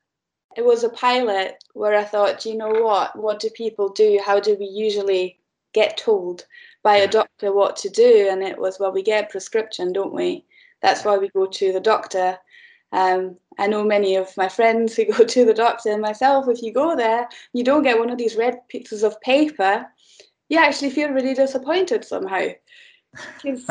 it 0.57 0.65
was 0.65 0.85
a 0.85 0.89
pilot 0.89 1.63
where 1.75 1.95
I 1.95 2.05
thought, 2.05 2.47
you 2.47 2.57
know 2.57 2.71
what? 2.71 3.17
What 3.19 3.41
do 3.41 3.51
people 3.51 3.91
do? 3.91 4.21
How 4.25 4.41
do 4.41 4.57
we 4.59 4.67
usually 4.67 5.39
get 5.75 5.99
told 5.99 6.47
by 6.83 6.97
a 6.97 7.09
doctor 7.09 7.53
what 7.53 7.77
to 7.77 7.91
do? 7.91 8.29
And 8.31 8.43
it 8.43 8.59
was, 8.59 8.81
well, 8.81 8.91
we 8.91 9.03
get 9.03 9.25
a 9.25 9.29
prescription, 9.29 9.93
don't 9.93 10.15
we? 10.15 10.47
That's 10.81 11.05
why 11.05 11.19
we 11.19 11.29
go 11.29 11.45
to 11.47 11.73
the 11.73 11.81
doctor. 11.81 12.39
Um, 12.93 13.37
I 13.59 13.67
know 13.67 13.85
many 13.85 14.17
of 14.17 14.35
my 14.39 14.49
friends 14.49 14.97
who 14.97 15.05
go 15.13 15.25
to 15.25 15.45
the 15.45 15.53
doctor 15.53 15.91
and 15.91 16.01
myself, 16.01 16.49
if 16.49 16.63
you 16.63 16.73
go 16.73 16.97
there, 16.97 17.29
you 17.53 17.63
don't 17.63 17.83
get 17.83 17.99
one 17.99 18.11
of 18.11 18.17
these 18.17 18.37
red 18.37 18.67
pieces 18.69 19.03
of 19.03 19.21
paper, 19.21 19.87
you 20.49 20.59
actually 20.59 20.91
feel 20.91 21.11
really 21.11 21.35
disappointed 21.35 22.05
somehow. 22.05 22.47
Because 23.43 23.65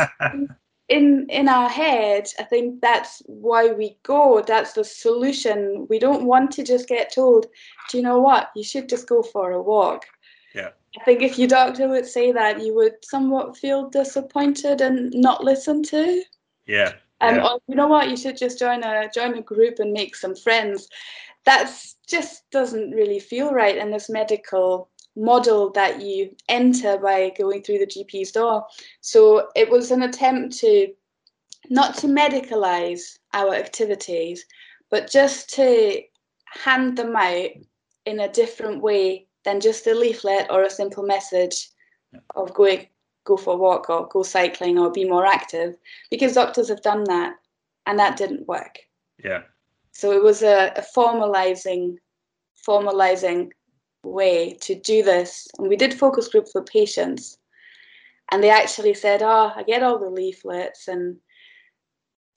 in 0.88 1.28
in 1.30 1.50
our 1.50 1.70
head, 1.70 2.28
I 2.40 2.44
think 2.44 2.82
that's 2.82 3.22
why 3.26 3.72
we 3.72 3.98
go. 4.04 4.44
That's 4.46 4.74
the 4.74 4.84
solution. 4.84 5.88
We 5.90 6.00
don't 6.00 6.26
want 6.26 6.52
to 6.52 6.64
just 6.64 6.88
get 6.88 7.14
told, 7.14 7.48
do 7.90 7.98
you 7.98 8.04
know 8.04 8.20
what? 8.20 8.52
You 8.56 8.64
should 8.64 8.90
just 8.90 9.08
go 9.08 9.24
for 9.24 9.52
a 9.52 9.62
walk. 9.62 10.06
Yeah. 10.54 10.70
I 11.00 11.04
think 11.04 11.22
if 11.22 11.38
your 11.38 11.48
doctor 11.48 11.90
would 11.90 12.06
say 12.06 12.32
that, 12.32 12.62
you 12.62 12.74
would 12.76 12.94
somewhat 13.04 13.58
feel 13.58 13.90
disappointed 13.90 14.80
and 14.82 15.12
not 15.14 15.44
listen 15.44 15.84
to. 15.84 16.24
Yeah. 16.68 16.94
Um, 17.20 17.36
yeah. 17.36 17.48
or 17.48 17.60
you 17.68 17.76
know 17.76 17.88
what? 17.88 18.10
You 18.10 18.18
should 18.18 18.38
just 18.38 18.60
join 18.60 18.84
a 18.84 19.10
join 19.14 19.38
a 19.38 19.42
group 19.42 19.80
and 19.80 19.92
make 19.92 20.16
some 20.16 20.36
friends. 20.36 20.88
That's 21.46 21.96
just 22.08 22.50
doesn't 22.52 22.92
really 22.92 23.20
feel 23.20 23.52
right 23.52 23.78
in 23.78 23.92
this 23.92 24.10
medical 24.10 24.90
model 25.16 25.70
that 25.72 26.02
you 26.02 26.36
enter 26.50 26.98
by 26.98 27.32
going 27.38 27.64
through 27.64 27.80
the 27.80 27.88
GP's 27.88 28.32
door. 28.32 28.66
So 29.02 29.50
it 29.56 29.70
was 29.70 29.92
an 29.92 30.04
attempt 30.04 30.58
to 30.60 30.94
not 31.70 31.98
to 31.98 32.08
medicalize 32.08 33.18
our 33.34 33.56
activities, 33.56 34.46
but 34.92 35.10
just 35.10 35.50
to 35.56 36.02
hand 36.46 36.98
them 36.98 37.16
out 37.16 37.50
in 38.06 38.20
a 38.20 38.32
different 38.32 38.82
way 38.82 39.28
than 39.44 39.60
just 39.60 39.88
a 39.88 39.94
leaflet 39.94 40.48
or 40.50 40.64
a 40.64 40.70
simple 40.70 41.04
message 41.04 41.70
of 42.36 42.54
going 42.54 42.88
go 43.26 43.36
for 43.36 43.56
a 43.56 43.58
walk 43.58 43.90
or 43.90 44.08
go 44.08 44.22
cycling 44.24 44.78
or 44.78 44.92
be 44.92 45.04
more 45.04 45.26
active 45.26 45.76
because 46.12 46.34
doctors 46.34 46.70
have 46.70 46.82
done 46.84 47.04
that 47.06 47.34
and 47.88 47.98
that 47.98 48.18
didn't 48.18 48.48
work. 48.48 48.78
Yeah. 49.24 49.42
So 49.92 50.12
it 50.12 50.24
was 50.24 50.44
a, 50.44 50.72
a 50.76 50.84
formalizing 50.96 51.96
formalizing 52.68 53.50
way 54.06 54.54
to 54.62 54.76
do 54.76 55.04
this. 55.04 55.48
And 55.58 55.68
we 55.68 55.76
did 55.76 55.94
focus 55.94 56.28
groups 56.28 56.54
with 56.54 56.66
patients 56.68 57.38
and 58.32 58.44
they 58.44 58.50
actually 58.50 58.94
said, 58.94 59.22
Oh, 59.22 59.52
I 59.56 59.64
get 59.64 59.84
all 59.84 60.00
the 60.00 60.10
leaflets 60.10 60.88
and 60.88 61.18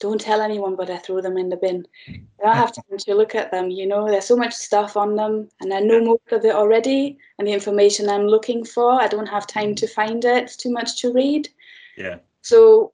don't 0.00 0.20
tell 0.20 0.40
anyone, 0.40 0.76
but 0.76 0.90
I 0.90 0.98
throw 0.98 1.20
them 1.20 1.36
in 1.36 1.48
the 1.48 1.56
bin. 1.56 1.84
I 2.08 2.44
don't 2.44 2.54
have 2.54 2.74
time 2.74 2.98
to 2.98 3.14
look 3.14 3.34
at 3.34 3.50
them, 3.50 3.70
you 3.70 3.86
know, 3.86 4.06
there's 4.06 4.26
so 4.26 4.36
much 4.36 4.54
stuff 4.54 4.96
on 4.96 5.16
them 5.16 5.48
and 5.60 5.74
I 5.74 5.80
know 5.80 6.00
most 6.00 6.30
of 6.30 6.44
it 6.44 6.54
already 6.54 7.18
and 7.38 7.48
the 7.48 7.52
information 7.52 8.08
I'm 8.08 8.26
looking 8.26 8.64
for, 8.64 9.00
I 9.00 9.08
don't 9.08 9.26
have 9.26 9.46
time 9.46 9.74
to 9.76 9.88
find 9.88 10.24
it, 10.24 10.44
it's 10.44 10.56
too 10.56 10.70
much 10.70 11.00
to 11.00 11.12
read. 11.12 11.48
Yeah. 11.96 12.18
So 12.42 12.92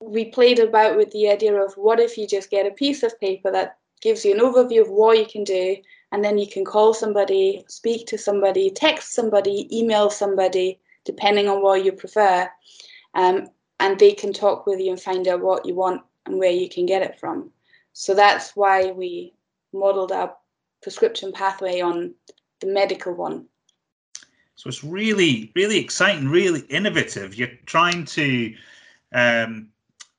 we 0.00 0.26
played 0.26 0.58
about 0.58 0.96
with 0.96 1.10
the 1.10 1.28
idea 1.28 1.54
of 1.54 1.74
what 1.74 2.00
if 2.00 2.16
you 2.16 2.26
just 2.26 2.50
get 2.50 2.66
a 2.66 2.70
piece 2.70 3.02
of 3.02 3.18
paper 3.20 3.50
that 3.50 3.76
gives 4.00 4.24
you 4.24 4.32
an 4.32 4.40
overview 4.40 4.80
of 4.82 4.88
what 4.88 5.18
you 5.18 5.26
can 5.26 5.44
do 5.44 5.76
and 6.12 6.24
then 6.24 6.38
you 6.38 6.46
can 6.46 6.64
call 6.64 6.94
somebody, 6.94 7.64
speak 7.68 8.06
to 8.06 8.18
somebody, 8.18 8.70
text 8.70 9.14
somebody, 9.14 9.68
email 9.76 10.08
somebody, 10.10 10.78
depending 11.04 11.48
on 11.48 11.62
what 11.62 11.84
you 11.84 11.92
prefer. 11.92 12.48
Um, 13.14 13.48
and 13.80 13.98
they 13.98 14.12
can 14.12 14.32
talk 14.32 14.66
with 14.66 14.80
you 14.80 14.92
and 14.92 15.00
find 15.00 15.26
out 15.28 15.42
what 15.42 15.66
you 15.66 15.74
want 15.74 16.02
and 16.26 16.38
where 16.38 16.50
you 16.50 16.68
can 16.68 16.86
get 16.86 17.02
it 17.02 17.18
from. 17.18 17.50
So 17.92 18.14
that's 18.14 18.54
why 18.54 18.92
we 18.92 19.34
modeled 19.72 20.12
our 20.12 20.34
prescription 20.82 21.32
pathway 21.32 21.80
on 21.80 22.14
the 22.60 22.66
medical 22.66 23.14
one. 23.14 23.46
So 24.54 24.68
it's 24.68 24.84
really, 24.84 25.52
really 25.54 25.78
exciting, 25.78 26.28
really 26.28 26.60
innovative. 26.68 27.34
You're 27.34 27.48
trying 27.66 28.04
to 28.06 28.54
um, 29.12 29.68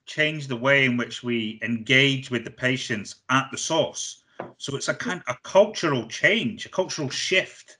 change 0.06 0.48
the 0.48 0.56
way 0.56 0.86
in 0.86 0.98
which 0.98 1.24
we 1.24 1.60
engage 1.64 2.30
with 2.30 2.44
the 2.44 2.52
patients 2.52 3.16
at 3.30 3.48
the 3.52 3.58
source. 3.58 4.24
So 4.58 4.76
it's 4.76 4.88
a 4.88 4.94
kind 4.94 5.22
a 5.28 5.36
cultural 5.44 6.08
change, 6.08 6.66
a 6.66 6.70
cultural 6.70 7.10
shift, 7.10 7.78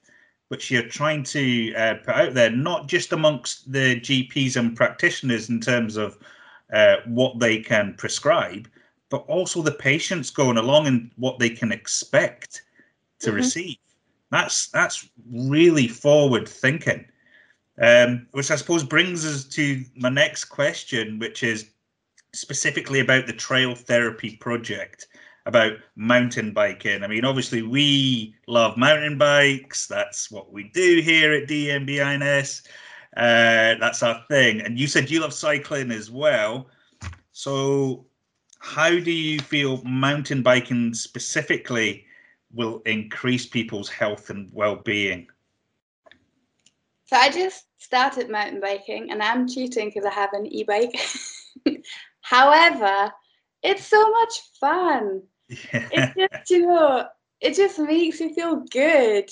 which 0.48 0.70
you're 0.70 0.88
trying 0.88 1.22
to 1.24 1.74
uh, 1.74 1.94
put 2.04 2.14
out 2.14 2.34
there, 2.34 2.50
not 2.50 2.88
just 2.88 3.12
amongst 3.12 3.70
the 3.70 4.00
GPs 4.00 4.56
and 4.56 4.76
practitioners 4.76 5.50
in 5.50 5.60
terms 5.60 5.96
of 5.96 6.18
uh, 6.72 6.96
what 7.06 7.38
they 7.38 7.58
can 7.60 7.94
prescribe, 7.94 8.68
but 9.10 9.24
also 9.26 9.62
the 9.62 9.72
patients 9.72 10.30
going 10.30 10.56
along 10.56 10.86
and 10.86 11.10
what 11.16 11.38
they 11.38 11.50
can 11.50 11.72
expect 11.72 12.62
to 13.20 13.30
Mhm. 13.30 13.34
receive. 13.34 13.76
That's 14.30 14.68
that's 14.68 15.08
really 15.30 15.88
forward 15.88 16.48
thinking, 16.48 17.06
um, 17.80 18.26
which 18.32 18.50
I 18.50 18.56
suppose 18.56 18.84
brings 18.84 19.24
us 19.24 19.44
to 19.44 19.84
my 19.96 20.10
next 20.10 20.46
question, 20.46 21.18
which 21.18 21.42
is 21.42 21.70
specifically 22.34 23.00
about 23.00 23.26
the 23.26 23.32
Trail 23.32 23.74
Therapy 23.74 24.36
Project, 24.36 25.08
about 25.48 25.72
mountain 25.96 26.52
biking. 26.52 27.02
I 27.02 27.06
mean, 27.06 27.24
obviously, 27.24 27.62
we 27.62 28.34
love 28.46 28.76
mountain 28.76 29.16
bikes. 29.16 29.86
That's 29.86 30.30
what 30.30 30.52
we 30.52 30.64
do 30.64 31.00
here 31.00 31.32
at 31.32 31.48
DMBINS. 31.48 32.66
Uh, 33.16 33.74
that's 33.80 34.02
our 34.02 34.22
thing. 34.28 34.60
And 34.60 34.78
you 34.78 34.86
said 34.86 35.10
you 35.10 35.20
love 35.20 35.32
cycling 35.32 35.90
as 35.90 36.10
well. 36.10 36.68
So, 37.32 38.04
how 38.60 38.90
do 38.90 39.10
you 39.10 39.40
feel 39.40 39.82
mountain 39.84 40.42
biking 40.42 40.92
specifically 40.92 42.04
will 42.52 42.82
increase 42.84 43.46
people's 43.46 43.88
health 43.88 44.28
and 44.28 44.50
well-being? 44.52 45.28
So 47.06 47.16
I 47.16 47.30
just 47.30 47.64
started 47.78 48.28
mountain 48.28 48.60
biking, 48.60 49.10
and 49.10 49.22
I'm 49.22 49.48
cheating 49.48 49.88
because 49.88 50.04
I 50.04 50.12
have 50.12 50.34
an 50.34 50.44
e-bike. 50.44 50.94
However, 52.20 53.10
it's 53.62 53.86
so 53.86 54.10
much 54.10 54.40
fun. 54.60 55.22
Yeah. 55.48 55.88
It 55.92 56.12
just, 56.32 56.50
you 56.50 56.66
know, 56.66 57.06
it 57.40 57.54
just 57.54 57.78
makes 57.78 58.20
you 58.20 58.34
feel 58.34 58.64
good. 58.70 59.30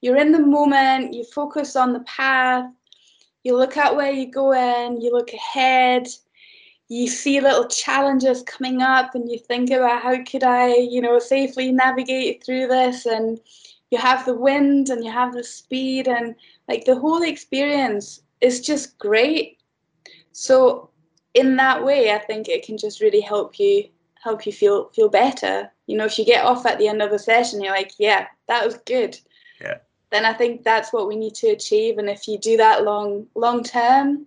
You're 0.00 0.16
in 0.16 0.32
the 0.32 0.40
moment. 0.40 1.14
You 1.14 1.24
focus 1.24 1.76
on 1.76 1.92
the 1.92 2.00
path. 2.00 2.70
You 3.44 3.56
look 3.56 3.76
at 3.76 3.96
where 3.96 4.12
you're 4.12 4.30
going. 4.30 5.00
You 5.00 5.12
look 5.12 5.32
ahead 5.32 6.08
you 6.90 7.06
see 7.06 7.40
little 7.40 7.68
challenges 7.68 8.42
coming 8.42 8.82
up 8.82 9.14
and 9.14 9.30
you 9.30 9.38
think 9.38 9.70
about 9.70 10.02
how 10.02 10.20
could 10.24 10.42
I, 10.42 10.74
you 10.74 11.00
know, 11.00 11.20
safely 11.20 11.70
navigate 11.70 12.44
through 12.44 12.66
this 12.66 13.06
and 13.06 13.38
you 13.92 13.98
have 13.98 14.26
the 14.26 14.34
wind 14.34 14.88
and 14.88 15.04
you 15.04 15.10
have 15.12 15.32
the 15.32 15.44
speed 15.44 16.08
and 16.08 16.34
like 16.68 16.84
the 16.84 16.98
whole 16.98 17.22
experience 17.22 18.22
is 18.40 18.60
just 18.60 18.98
great. 18.98 19.58
So 20.32 20.90
in 21.34 21.54
that 21.56 21.84
way 21.84 22.12
I 22.12 22.18
think 22.18 22.48
it 22.48 22.66
can 22.66 22.76
just 22.76 23.00
really 23.00 23.20
help 23.20 23.60
you 23.60 23.84
help 24.22 24.46
you 24.46 24.52
feel 24.52 24.88
feel 24.90 25.08
better. 25.08 25.70
You 25.86 25.96
know, 25.96 26.04
if 26.04 26.18
you 26.18 26.24
get 26.24 26.44
off 26.44 26.66
at 26.66 26.78
the 26.78 26.88
end 26.88 27.02
of 27.02 27.10
the 27.10 27.18
session 27.18 27.62
you're 27.62 27.74
like, 27.74 27.92
yeah, 27.98 28.26
that 28.48 28.64
was 28.64 28.76
good. 28.78 29.18
Yeah. 29.60 29.78
Then 30.10 30.24
I 30.24 30.32
think 30.32 30.64
that's 30.64 30.92
what 30.92 31.08
we 31.08 31.16
need 31.16 31.34
to 31.36 31.48
achieve 31.48 31.98
and 31.98 32.08
if 32.08 32.28
you 32.28 32.38
do 32.38 32.56
that 32.56 32.84
long 32.84 33.26
long 33.34 33.62
term, 33.62 34.26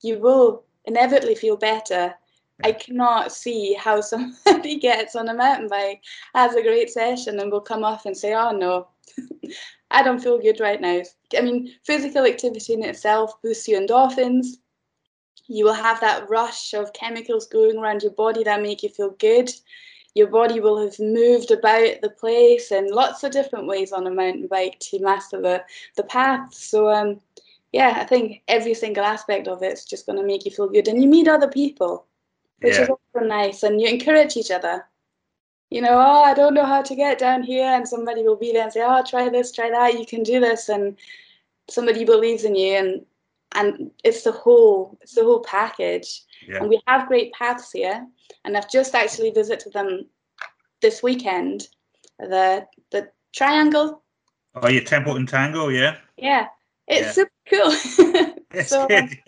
you 0.00 0.18
will 0.18 0.64
inevitably 0.84 1.34
feel 1.34 1.56
better. 1.56 2.14
I 2.64 2.72
cannot 2.72 3.32
see 3.32 3.74
how 3.74 4.00
somebody 4.00 4.76
gets 4.78 5.16
on 5.16 5.28
a 5.28 5.34
mountain 5.34 5.68
bike, 5.68 6.02
has 6.34 6.54
a 6.54 6.62
great 6.62 6.90
session, 6.90 7.40
and 7.40 7.50
will 7.50 7.60
come 7.60 7.84
off 7.84 8.06
and 8.06 8.16
say, 8.16 8.34
"Oh 8.34 8.52
no, 8.52 8.88
I 9.90 10.02
don't 10.02 10.22
feel 10.22 10.38
good 10.38 10.60
right 10.60 10.80
now." 10.80 11.02
I 11.36 11.40
mean, 11.40 11.74
physical 11.84 12.24
activity 12.24 12.74
in 12.74 12.84
itself 12.84 13.40
boosts 13.42 13.68
your 13.68 13.80
endorphins. 13.80 14.58
You 15.52 15.66
will 15.66 15.74
have 15.74 16.00
that 16.00 16.30
rush 16.30 16.72
of 16.72 16.94
chemicals 16.94 17.46
going 17.46 17.76
around 17.76 18.02
your 18.02 18.12
body 18.12 18.42
that 18.44 18.62
make 18.62 18.82
you 18.82 18.88
feel 18.88 19.10
good. 19.18 19.50
Your 20.14 20.28
body 20.28 20.60
will 20.60 20.82
have 20.82 20.98
moved 20.98 21.50
about 21.50 22.00
the 22.00 22.08
place 22.18 22.72
in 22.72 22.90
lots 22.90 23.22
of 23.22 23.32
different 23.32 23.66
ways 23.66 23.92
on 23.92 24.06
a 24.06 24.10
mountain 24.10 24.46
bike 24.46 24.78
to 24.80 24.98
master 25.00 25.42
the 25.42 25.62
the 25.96 26.04
path. 26.04 26.54
So 26.54 26.88
um, 26.88 27.20
yeah, 27.72 27.98
I 27.98 28.04
think 28.04 28.42
every 28.48 28.72
single 28.72 29.04
aspect 29.04 29.46
of 29.46 29.62
it 29.62 29.74
is 29.74 29.84
just 29.84 30.06
going 30.06 30.18
to 30.18 30.24
make 30.24 30.46
you 30.46 30.50
feel 30.50 30.68
good, 30.68 30.88
and 30.88 31.02
you 31.02 31.08
meet 31.08 31.28
other 31.28 31.48
people, 31.48 32.06
which 32.62 32.74
yeah. 32.74 32.82
is 32.82 32.88
also 32.88 33.26
nice, 33.26 33.62
and 33.62 33.78
you 33.78 33.88
encourage 33.88 34.38
each 34.38 34.50
other. 34.50 34.86
You 35.68 35.82
know, 35.82 35.98
oh, 35.98 36.22
I 36.22 36.34
don't 36.34 36.54
know 36.54 36.66
how 36.66 36.82
to 36.82 36.94
get 36.94 37.18
down 37.18 37.42
here, 37.42 37.66
and 37.66 37.86
somebody 37.86 38.22
will 38.22 38.36
be 38.36 38.52
there 38.52 38.62
and 38.62 38.72
say, 38.72 38.82
oh, 38.82 39.02
try 39.06 39.28
this, 39.28 39.52
try 39.52 39.70
that, 39.70 39.98
you 39.98 40.06
can 40.06 40.22
do 40.22 40.40
this, 40.40 40.68
and 40.68 40.96
somebody 41.68 42.04
believes 42.04 42.44
in 42.44 42.54
you, 42.54 42.74
and 42.76 43.06
and 43.54 43.90
it's 44.04 44.22
the 44.22 44.32
whole, 44.32 44.98
it's 45.00 45.14
the 45.14 45.24
whole 45.24 45.40
package. 45.40 46.22
Yeah. 46.46 46.58
And 46.58 46.68
we 46.68 46.80
have 46.86 47.08
great 47.08 47.32
paths 47.32 47.72
here, 47.72 48.06
and 48.44 48.56
I've 48.56 48.70
just 48.70 48.94
actually 48.94 49.30
visited 49.30 49.72
them 49.72 50.06
this 50.80 51.02
weekend. 51.02 51.68
The 52.18 52.66
the 52.90 53.08
triangle. 53.32 54.02
Oh, 54.54 54.68
yeah, 54.68 54.80
Templeton 54.84 55.26
Tango, 55.26 55.68
yeah. 55.68 55.96
Yeah, 56.16 56.48
it's 56.86 57.16
yeah. 57.16 57.24
super 57.24 57.30
cool. 57.50 57.70
so, 58.64 58.82
um, 58.82 58.88
good. 58.88 59.18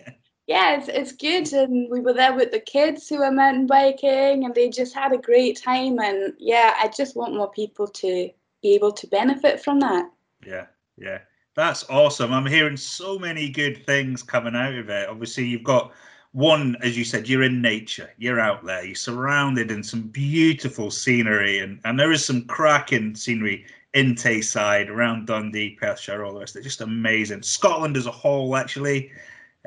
yeah, 0.47 0.77
it's, 0.77 0.87
it's 0.87 1.11
good. 1.11 1.51
And 1.53 1.89
we 1.89 1.99
were 1.99 2.13
there 2.13 2.35
with 2.35 2.51
the 2.51 2.59
kids 2.59 3.09
who 3.09 3.19
were 3.19 3.31
mountain 3.31 3.65
biking 3.65 4.45
and 4.45 4.53
they 4.53 4.69
just 4.69 4.93
had 4.93 5.13
a 5.13 5.17
great 5.17 5.59
time. 5.59 5.99
And 5.99 6.33
yeah, 6.37 6.75
I 6.79 6.89
just 6.89 7.15
want 7.15 7.35
more 7.35 7.49
people 7.49 7.87
to 7.87 8.29
be 8.61 8.75
able 8.75 8.91
to 8.91 9.07
benefit 9.07 9.63
from 9.63 9.79
that. 9.79 10.09
Yeah, 10.45 10.67
yeah. 10.97 11.19
That's 11.55 11.89
awesome. 11.89 12.33
I'm 12.33 12.45
hearing 12.45 12.75
so 12.75 13.17
many 13.17 13.49
good 13.49 13.85
things 13.85 14.21
coming 14.21 14.55
out 14.55 14.73
of 14.73 14.89
it. 14.89 15.07
Obviously, 15.07 15.45
you've 15.45 15.63
got 15.63 15.93
one, 16.33 16.75
as 16.81 16.97
you 16.97 17.05
said, 17.05 17.29
you're 17.29 17.43
in 17.43 17.61
nature, 17.61 18.11
you're 18.17 18.41
out 18.41 18.65
there, 18.65 18.83
you're 18.83 18.93
surrounded 18.93 19.71
in 19.71 19.81
some 19.81 20.01
beautiful 20.09 20.91
scenery, 20.91 21.59
and, 21.59 21.79
and 21.85 21.97
there 21.97 22.11
is 22.11 22.25
some 22.25 22.43
cracking 22.43 23.15
scenery 23.15 23.65
in 23.93 24.15
Tayside, 24.15 24.89
around 24.89 25.27
Dundee, 25.27 25.77
Perthshire, 25.79 26.25
all 26.25 26.33
the 26.33 26.41
rest. 26.41 26.53
They're 26.53 26.61
just 26.61 26.81
amazing. 26.81 27.41
Scotland 27.41 27.95
as 27.95 28.05
a 28.05 28.11
whole, 28.11 28.57
actually, 28.57 29.09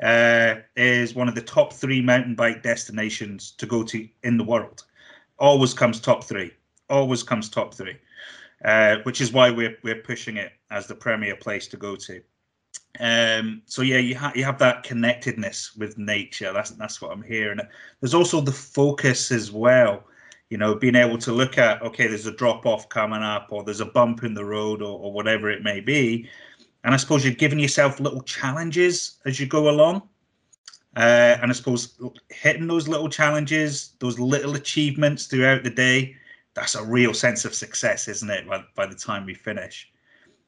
uh, 0.03 0.57
is 0.75 1.15
one 1.15 1.27
of 1.27 1.33
the 1.33 1.41
top 1.41 1.73
three 1.73 2.01
mountain 2.01 2.35
bike 2.35 2.61
destinations 2.61 3.49
to 3.57 3.65
go 3.65 3.81
to 3.85 4.07
in 4.21 4.37
the 4.37 4.43
world. 4.43 4.83
Always 5.39 5.73
comes 5.73 5.99
top 5.99 6.23
three. 6.23 6.51
Always 6.87 7.23
comes 7.23 7.49
top 7.49 7.73
three, 7.73 7.97
uh, 8.63 8.97
which 9.03 9.21
is 9.21 9.33
why 9.33 9.49
we're 9.49 9.77
we're 9.83 10.03
pushing 10.03 10.37
it 10.37 10.51
as 10.71 10.87
the 10.87 10.95
premier 10.95 11.35
place 11.35 11.67
to 11.67 11.77
go 11.77 11.95
to. 11.95 12.21
Um, 12.99 13.61
so 13.65 13.81
yeah, 13.81 13.97
you 13.97 14.17
you 14.35 14.43
have 14.43 14.59
that 14.59 14.83
connectedness 14.83 15.75
with 15.75 15.97
nature. 15.97 16.51
That's 16.53 16.71
that's 16.71 17.01
what 17.01 17.11
I'm 17.11 17.21
hearing. 17.21 17.59
There's 17.99 18.13
also 18.13 18.41
the 18.41 18.51
focus 18.51 19.31
as 19.31 19.51
well 19.51 20.03
you 20.49 20.57
know, 20.57 20.75
being 20.75 20.95
able 20.95 21.17
to 21.19 21.31
look 21.31 21.57
at, 21.57 21.81
okay, 21.81 22.07
there's 22.07 22.25
a 22.25 22.31
drop 22.31 22.65
off 22.65 22.89
coming 22.89 23.21
up, 23.21 23.47
or 23.51 23.63
there's 23.63 23.81
a 23.81 23.85
bump 23.85 24.23
in 24.23 24.33
the 24.33 24.43
road, 24.43 24.81
or, 24.81 24.99
or 24.99 25.13
whatever 25.13 25.49
it 25.49 25.63
may 25.63 25.79
be. 25.79 26.27
And 26.83 26.93
I 26.93 26.97
suppose 26.97 27.23
you're 27.23 27.33
giving 27.33 27.59
yourself 27.59 27.99
little 27.99 28.21
challenges 28.21 29.17
as 29.25 29.39
you 29.39 29.45
go 29.45 29.69
along. 29.69 30.01
Uh, 30.95 31.37
and 31.41 31.51
I 31.51 31.53
suppose 31.53 31.99
hitting 32.29 32.67
those 32.67 32.87
little 32.87 33.09
challenges, 33.09 33.93
those 33.99 34.19
little 34.19 34.55
achievements 34.55 35.27
throughout 35.27 35.63
the 35.63 35.69
day, 35.69 36.15
that's 36.55 36.73
a 36.73 36.83
real 36.83 37.13
sense 37.13 37.45
of 37.45 37.53
success, 37.53 38.07
isn't 38.07 38.29
it? 38.29 38.47
By, 38.47 38.63
by 38.75 38.87
the 38.87 38.95
time 38.95 39.25
we 39.25 39.35
finish. 39.35 39.91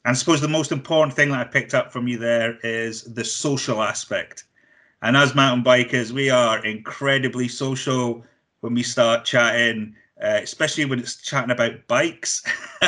And 0.05 0.11
I 0.11 0.13
suppose 0.15 0.41
the 0.41 0.47
most 0.47 0.71
important 0.71 1.15
thing 1.15 1.29
that 1.29 1.39
I 1.39 1.43
picked 1.43 1.73
up 1.73 1.91
from 1.91 2.07
you 2.07 2.17
there 2.17 2.57
is 2.63 3.03
the 3.03 3.23
social 3.23 3.83
aspect. 3.83 4.45
And 5.03 5.15
as 5.15 5.35
mountain 5.35 5.63
bikers, 5.63 6.11
we 6.11 6.29
are 6.29 6.63
incredibly 6.65 7.47
social 7.47 8.23
when 8.61 8.73
we 8.73 8.83
start 8.83 9.25
chatting, 9.25 9.95
uh, 10.23 10.39
especially 10.41 10.85
when 10.85 10.99
it's 10.99 11.17
chatting 11.17 11.51
about 11.51 11.87
bikes. 11.87 12.43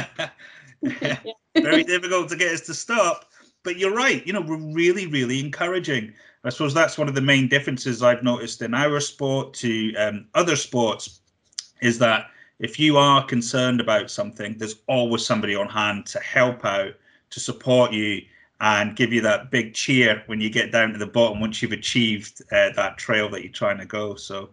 Very 1.56 1.84
difficult 1.84 2.30
to 2.30 2.36
get 2.36 2.54
us 2.54 2.62
to 2.62 2.74
stop. 2.74 3.30
But 3.64 3.78
you're 3.78 3.96
right. 3.96 4.26
You 4.26 4.34
know, 4.34 4.42
we're 4.42 4.58
really, 4.58 5.08
really 5.08 5.40
encouraging. 5.40 6.14
I 6.44 6.50
suppose 6.50 6.74
that's 6.74 6.98
one 6.98 7.08
of 7.08 7.16
the 7.16 7.22
main 7.22 7.48
differences 7.48 8.04
I've 8.04 8.24
noticed 8.24 8.62
in 8.62 8.74
our 8.74 9.00
sport 9.00 9.54
to 9.56 9.96
um, 9.96 10.28
other 10.34 10.56
sports 10.56 11.22
is 11.82 12.00
that 12.00 12.28
if 12.60 12.80
you 12.80 12.98
are 12.98 13.26
concerned 13.26 13.80
about 13.80 14.12
something, 14.12 14.58
there's 14.58 14.76
always 14.88 15.26
somebody 15.26 15.56
on 15.56 15.68
hand 15.70 16.06
to 16.08 16.20
help 16.20 16.66
out, 16.66 16.94
to 17.34 17.40
support 17.40 17.92
you, 17.92 18.22
and 18.62 18.96
give 18.96 19.12
you 19.12 19.22
that 19.22 19.52
big 19.52 19.74
cheer 19.74 20.24
when 20.28 20.40
you 20.40 20.50
get 20.50 20.72
down 20.72 20.94
to 20.94 20.98
the 20.98 21.06
bottom 21.08 21.42
once 21.42 21.62
you've 21.62 21.74
achieved 21.74 22.42
uh, 22.52 22.70
that 22.76 22.98
trail 22.98 23.30
that 23.30 23.44
you're 23.44 23.52
trying 23.52 23.78
to 23.78 23.86
go. 23.86 24.16
So 24.16 24.52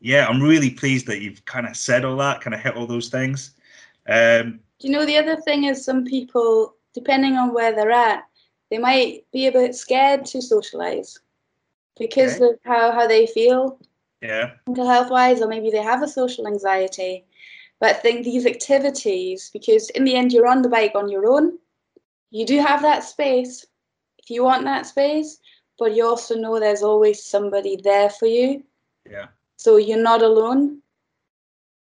yeah, 0.00 0.26
I'm 0.26 0.42
really 0.42 0.70
pleased 0.70 1.06
that 1.06 1.22
you've 1.22 1.44
kind 1.46 1.66
of 1.66 1.76
said 1.76 2.04
all 2.04 2.16
that, 2.18 2.42
kind 2.42 2.54
of 2.54 2.60
hit 2.60 2.76
all 2.76 2.86
those 2.86 3.08
things. 3.08 3.52
Um, 4.08 4.60
Do 4.78 4.88
you 4.88 4.92
know 4.92 5.06
the 5.06 5.16
other 5.16 5.36
thing 5.36 5.64
is 5.64 5.84
some 5.84 6.04
people, 6.04 6.74
depending 6.92 7.36
on 7.36 7.54
where 7.54 7.74
they're 7.74 7.90
at, 7.90 8.24
they 8.70 8.78
might 8.78 9.24
be 9.32 9.46
a 9.46 9.52
bit 9.52 9.74
scared 9.74 10.26
to 10.26 10.42
socialize 10.42 11.18
because 11.98 12.36
okay. 12.36 12.44
of 12.44 12.58
how, 12.64 12.92
how 12.92 13.06
they 13.06 13.26
feel. 13.26 13.78
Yeah. 14.20 14.52
Mental 14.66 14.86
health 14.86 15.10
wise, 15.10 15.40
or 15.40 15.48
maybe 15.48 15.70
they 15.70 15.82
have 15.82 16.02
a 16.02 16.08
social 16.08 16.46
anxiety. 16.46 17.24
But 17.80 17.90
I 17.90 17.98
think 18.00 18.24
these 18.24 18.44
activities, 18.44 19.50
because 19.52 19.88
in 19.90 20.04
the 20.04 20.14
end 20.14 20.32
you're 20.32 20.46
on 20.46 20.62
the 20.62 20.68
bike 20.68 20.92
on 20.94 21.08
your 21.08 21.26
own, 21.26 21.58
you 22.30 22.46
do 22.46 22.60
have 22.60 22.82
that 22.82 23.04
space 23.04 23.66
if 24.26 24.30
you 24.30 24.42
want 24.42 24.64
that 24.64 24.86
space, 24.86 25.38
but 25.78 25.94
you 25.94 26.04
also 26.04 26.34
know 26.34 26.58
there's 26.58 26.82
always 26.82 27.24
somebody 27.24 27.78
there 27.82 28.10
for 28.10 28.26
you. 28.26 28.64
Yeah. 29.08 29.26
So 29.56 29.76
you're 29.76 30.02
not 30.02 30.20
alone. 30.20 30.82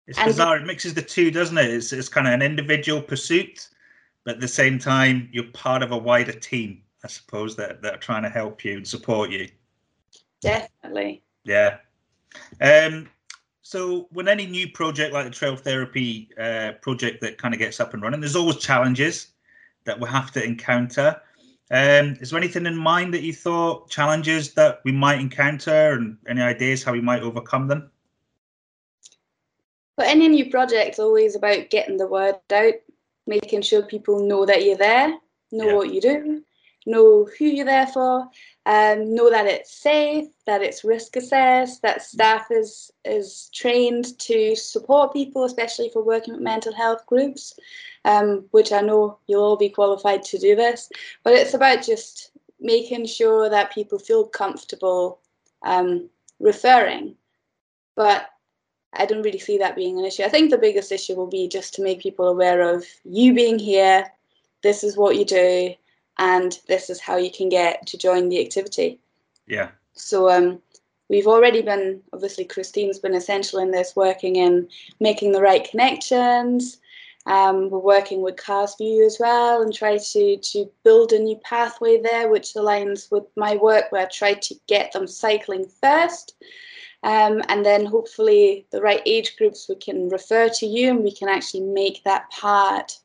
It's 0.08 0.18
and 0.18 0.26
bizarre. 0.26 0.56
It 0.56 0.66
mixes 0.66 0.94
the 0.94 1.02
two, 1.02 1.30
doesn't 1.30 1.56
it? 1.56 1.70
It's, 1.70 1.92
it's 1.92 2.08
kind 2.08 2.26
of 2.26 2.32
an 2.32 2.42
individual 2.42 3.00
pursuit, 3.00 3.68
but 4.24 4.36
at 4.36 4.40
the 4.40 4.48
same 4.48 4.78
time, 4.78 5.28
you're 5.32 5.44
part 5.52 5.84
of 5.84 5.92
a 5.92 5.96
wider 5.96 6.32
team, 6.32 6.82
I 7.04 7.08
suppose, 7.08 7.54
that, 7.56 7.80
that 7.82 7.94
are 7.94 7.98
trying 7.98 8.24
to 8.24 8.28
help 8.28 8.64
you 8.64 8.78
and 8.78 8.86
support 8.86 9.30
you. 9.30 9.48
Definitely. 10.40 11.22
Yeah. 11.44 11.78
Um, 12.60 13.08
so 13.62 14.08
when 14.10 14.26
any 14.26 14.46
new 14.46 14.68
project 14.70 15.12
like 15.12 15.24
the 15.24 15.30
trail 15.30 15.56
therapy 15.56 16.30
uh, 16.38 16.72
project 16.82 17.20
that 17.20 17.38
kind 17.38 17.54
of 17.54 17.60
gets 17.60 17.78
up 17.78 17.94
and 17.94 18.02
running, 18.02 18.20
there's 18.20 18.36
always 18.36 18.56
challenges 18.56 19.28
that 19.86 19.98
we 19.98 20.08
have 20.08 20.30
to 20.32 20.44
encounter. 20.44 21.20
Um, 21.70 22.16
is 22.20 22.30
there 22.30 22.38
anything 22.38 22.66
in 22.66 22.76
mind 22.76 23.12
that 23.14 23.22
you 23.22 23.32
thought 23.32 23.90
challenges 23.90 24.54
that 24.54 24.80
we 24.84 24.92
might 24.92 25.20
encounter, 25.20 25.92
and 25.94 26.16
any 26.28 26.42
ideas 26.42 26.84
how 26.84 26.92
we 26.92 27.00
might 27.00 27.22
overcome 27.22 27.66
them? 27.66 27.90
But 29.96 30.06
any 30.06 30.28
new 30.28 30.50
project 30.50 30.92
is 30.92 30.98
always 30.98 31.34
about 31.34 31.70
getting 31.70 31.96
the 31.96 32.06
word 32.06 32.36
out, 32.52 32.74
making 33.26 33.62
sure 33.62 33.82
people 33.82 34.26
know 34.28 34.44
that 34.44 34.64
you're 34.64 34.76
there, 34.76 35.08
know 35.50 35.68
yeah. 35.68 35.74
what 35.74 35.92
you 35.92 36.00
do, 36.00 36.42
know 36.86 37.28
who 37.38 37.44
you're 37.44 37.66
there 37.66 37.86
for, 37.86 38.28
um, 38.64 39.14
know 39.14 39.28
that 39.30 39.46
it's 39.46 39.76
safe, 39.76 40.28
that 40.46 40.62
it's 40.62 40.84
risk 40.84 41.16
assessed, 41.16 41.82
that 41.82 42.02
staff 42.02 42.46
is 42.50 42.90
is 43.04 43.50
trained 43.52 44.18
to 44.20 44.56
support 44.56 45.12
people, 45.12 45.44
especially 45.44 45.90
for 45.90 46.02
working 46.02 46.34
with 46.34 46.42
mental 46.42 46.74
health 46.74 47.04
groups, 47.06 47.58
um, 48.04 48.46
which 48.52 48.72
I 48.72 48.80
know 48.80 49.18
you'll 49.26 49.44
all 49.44 49.56
be 49.56 49.68
qualified 49.68 50.22
to 50.24 50.38
do 50.38 50.56
this. 50.56 50.88
But 51.24 51.34
it's 51.34 51.54
about 51.54 51.82
just 51.82 52.30
making 52.60 53.06
sure 53.06 53.50
that 53.50 53.74
people 53.74 53.98
feel 53.98 54.26
comfortable 54.26 55.20
um, 55.62 56.08
referring. 56.40 57.16
But 57.94 58.28
I 58.92 59.06
don't 59.06 59.22
really 59.22 59.38
see 59.38 59.58
that 59.58 59.76
being 59.76 59.98
an 59.98 60.04
issue. 60.04 60.22
I 60.22 60.28
think 60.28 60.50
the 60.50 60.58
biggest 60.58 60.90
issue 60.92 61.14
will 61.14 61.26
be 61.26 61.48
just 61.48 61.74
to 61.74 61.82
make 61.82 62.00
people 62.00 62.28
aware 62.28 62.62
of 62.62 62.84
you 63.04 63.34
being 63.34 63.58
here, 63.58 64.10
this 64.62 64.82
is 64.82 64.96
what 64.96 65.16
you 65.16 65.24
do, 65.24 65.74
and 66.18 66.58
this 66.68 66.90
is 66.90 67.00
how 67.00 67.16
you 67.16 67.30
can 67.30 67.48
get 67.48 67.86
to 67.86 67.98
join 67.98 68.28
the 68.28 68.40
activity. 68.40 68.98
Yeah. 69.46 69.70
So 69.92 70.30
um, 70.30 70.60
we've 71.08 71.26
already 71.26 71.62
been, 71.62 72.02
obviously, 72.12 72.44
Christine's 72.44 72.98
been 72.98 73.14
essential 73.14 73.58
in 73.58 73.70
this, 73.70 73.96
working 73.96 74.36
in 74.36 74.68
making 75.00 75.32
the 75.32 75.42
right 75.42 75.68
connections. 75.68 76.78
Um, 77.26 77.70
we're 77.70 77.78
working 77.78 78.22
with 78.22 78.36
Carseview 78.36 79.04
as 79.04 79.18
well 79.18 79.60
and 79.60 79.74
try 79.74 79.98
to, 79.98 80.36
to 80.36 80.70
build 80.84 81.12
a 81.12 81.18
new 81.18 81.36
pathway 81.38 82.00
there, 82.00 82.28
which 82.28 82.54
aligns 82.54 83.10
with 83.10 83.24
my 83.36 83.56
work 83.56 83.90
where 83.90 84.02
I 84.02 84.06
try 84.06 84.34
to 84.34 84.54
get 84.68 84.92
them 84.92 85.08
cycling 85.08 85.66
first. 85.82 86.36
Um, 87.02 87.42
and 87.48 87.64
then 87.64 87.84
hopefully 87.84 88.66
the 88.70 88.80
right 88.80 89.02
age 89.06 89.36
groups 89.36 89.68
we 89.68 89.74
can 89.76 90.08
refer 90.08 90.48
to 90.48 90.66
you 90.66 90.90
and 90.90 91.04
we 91.04 91.12
can 91.12 91.28
actually 91.28 91.60
make 91.60 92.02
that 92.04 92.30
part 92.30 92.98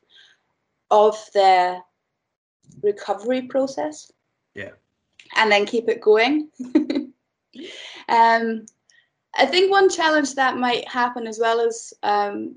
of 0.90 1.16
their 1.34 1.82
recovery 2.82 3.42
process. 3.42 4.10
Yeah. 4.54 4.70
And 5.36 5.50
then 5.50 5.66
keep 5.66 5.88
it 5.88 6.00
going. 6.00 6.48
um, 8.08 8.66
I 9.34 9.46
think 9.46 9.70
one 9.70 9.88
challenge 9.88 10.34
that 10.34 10.56
might 10.56 10.86
happen 10.88 11.26
as 11.26 11.38
well 11.38 11.60
is 11.60 11.94
um, 12.02 12.56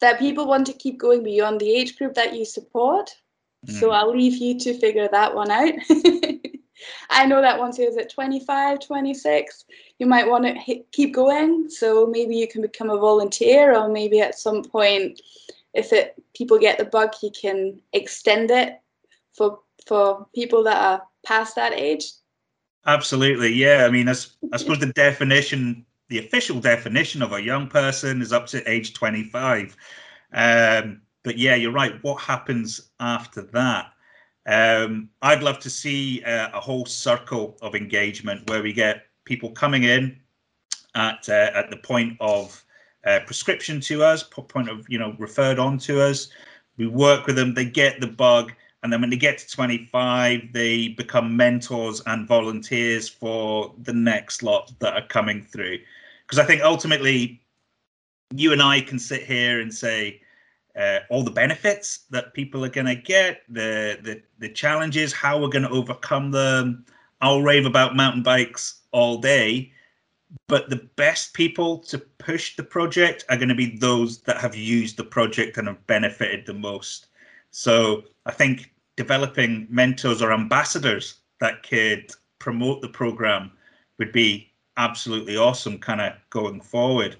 that 0.00 0.18
people 0.18 0.46
want 0.46 0.66
to 0.66 0.72
keep 0.72 0.98
going 0.98 1.22
beyond 1.22 1.60
the 1.60 1.70
age 1.70 1.96
group 1.96 2.14
that 2.14 2.34
you 2.34 2.44
support. 2.44 3.14
So 3.66 3.88
Mm. 3.88 3.94
I'll 3.94 4.16
leave 4.16 4.36
you 4.36 4.58
to 4.60 4.78
figure 4.78 5.08
that 5.10 5.34
one 5.34 5.50
out. 5.50 5.74
I 7.10 7.26
know 7.26 7.40
that 7.40 7.58
once 7.58 7.76
you're 7.76 7.98
at 7.98 8.08
25, 8.10 8.78
26, 8.78 9.64
you 9.98 10.06
might 10.06 10.28
want 10.28 10.44
to 10.44 10.52
hit, 10.52 10.90
keep 10.92 11.12
going. 11.12 11.68
So 11.68 12.06
maybe 12.06 12.36
you 12.36 12.46
can 12.46 12.62
become 12.62 12.90
a 12.90 12.98
volunteer, 12.98 13.74
or 13.74 13.88
maybe 13.88 14.20
at 14.20 14.38
some 14.38 14.62
point, 14.62 15.20
if 15.74 15.92
it 15.92 16.14
people 16.34 16.58
get 16.58 16.78
the 16.78 16.84
bug, 16.84 17.14
you 17.22 17.30
can 17.30 17.80
extend 17.92 18.50
it 18.50 18.80
for 19.38 19.60
for 19.86 20.26
people 20.34 20.62
that 20.64 20.76
are 20.76 21.02
past 21.24 21.54
that 21.54 21.72
age. 21.72 22.12
Absolutely, 22.86 23.52
yeah. 23.52 23.84
I 23.86 23.90
mean, 23.90 24.08
i 24.08 24.12
suppose 24.12 24.78
the 24.78 24.92
definition, 24.94 25.84
the 26.08 26.18
official 26.18 26.60
definition 26.60 27.22
of 27.22 27.32
a 27.32 27.42
young 27.42 27.68
person 27.68 28.20
is 28.20 28.32
up 28.32 28.46
to 28.48 28.70
age 28.70 28.94
25. 28.94 29.76
Um, 30.32 31.02
but 31.22 31.38
yeah, 31.38 31.54
you're 31.54 31.72
right. 31.72 32.02
What 32.02 32.20
happens 32.20 32.90
after 33.00 33.42
that? 33.42 33.92
Um, 34.46 35.10
I'd 35.20 35.42
love 35.42 35.58
to 35.60 35.70
see 35.70 36.22
uh, 36.24 36.48
a 36.54 36.60
whole 36.60 36.86
circle 36.86 37.58
of 37.60 37.74
engagement 37.74 38.48
where 38.48 38.62
we 38.62 38.72
get 38.72 39.06
people 39.24 39.50
coming 39.50 39.84
in 39.84 40.18
at 40.94 41.28
uh, 41.28 41.50
at 41.54 41.70
the 41.70 41.76
point 41.76 42.16
of 42.20 42.64
uh, 43.06 43.20
prescription 43.26 43.80
to 43.82 44.02
us, 44.02 44.22
point 44.22 44.70
of 44.70 44.86
you 44.88 44.98
know 44.98 45.14
referred 45.18 45.58
on 45.58 45.78
to 45.78 46.00
us. 46.02 46.28
We 46.78 46.86
work 46.86 47.26
with 47.26 47.36
them. 47.36 47.54
They 47.54 47.66
get 47.66 48.00
the 48.00 48.06
bug 48.06 48.52
and 48.82 48.92
then 48.92 49.00
when 49.00 49.10
they 49.10 49.16
get 49.16 49.38
to 49.38 49.48
25 49.48 50.52
they 50.52 50.88
become 50.88 51.36
mentors 51.36 52.00
and 52.06 52.28
volunteers 52.28 53.08
for 53.08 53.74
the 53.82 53.92
next 53.92 54.42
lot 54.42 54.72
that 54.78 54.94
are 54.94 55.06
coming 55.06 55.44
through. 55.44 55.78
Because 56.26 56.38
i 56.38 56.44
think 56.44 56.62
ultimately 56.62 57.40
you 58.34 58.52
and 58.52 58.62
i 58.62 58.80
can 58.80 58.98
sit 58.98 59.22
here 59.22 59.60
and 59.60 59.72
say 59.72 60.20
uh, 60.78 61.00
all 61.10 61.24
the 61.24 61.30
benefits 61.30 62.04
that 62.10 62.34
people 62.34 62.64
are 62.64 62.68
going 62.68 62.86
to 62.86 62.94
get 62.94 63.42
the, 63.48 63.98
the 64.02 64.22
the 64.38 64.48
challenges 64.48 65.12
how 65.12 65.40
we're 65.40 65.48
going 65.48 65.64
to 65.64 65.70
overcome 65.70 66.30
them. 66.30 66.84
I'll 67.20 67.42
rave 67.42 67.66
about 67.66 67.96
mountain 67.96 68.22
bikes 68.22 68.82
all 68.92 69.18
day 69.18 69.72
but 70.46 70.68
the 70.68 70.88
best 70.96 71.32
people 71.32 71.78
to 71.78 71.98
push 71.98 72.56
the 72.56 72.62
project 72.62 73.24
are 73.28 73.36
going 73.36 73.48
to 73.48 73.54
be 73.54 73.76
those 73.76 74.20
that 74.22 74.38
have 74.38 74.54
used 74.54 74.96
the 74.96 75.04
project 75.04 75.56
and 75.56 75.68
have 75.68 75.86
benefited 75.86 76.46
the 76.46 76.54
most 76.54 77.07
so 77.50 78.04
I 78.26 78.32
think 78.32 78.72
developing 78.96 79.66
mentors 79.70 80.22
or 80.22 80.32
ambassadors 80.32 81.20
that 81.40 81.62
could 81.62 82.10
promote 82.38 82.80
the 82.80 82.88
program 82.88 83.52
would 83.98 84.12
be 84.12 84.50
absolutely 84.76 85.36
awesome, 85.36 85.78
kind 85.78 86.00
of 86.00 86.12
going 86.30 86.60
forward. 86.60 87.16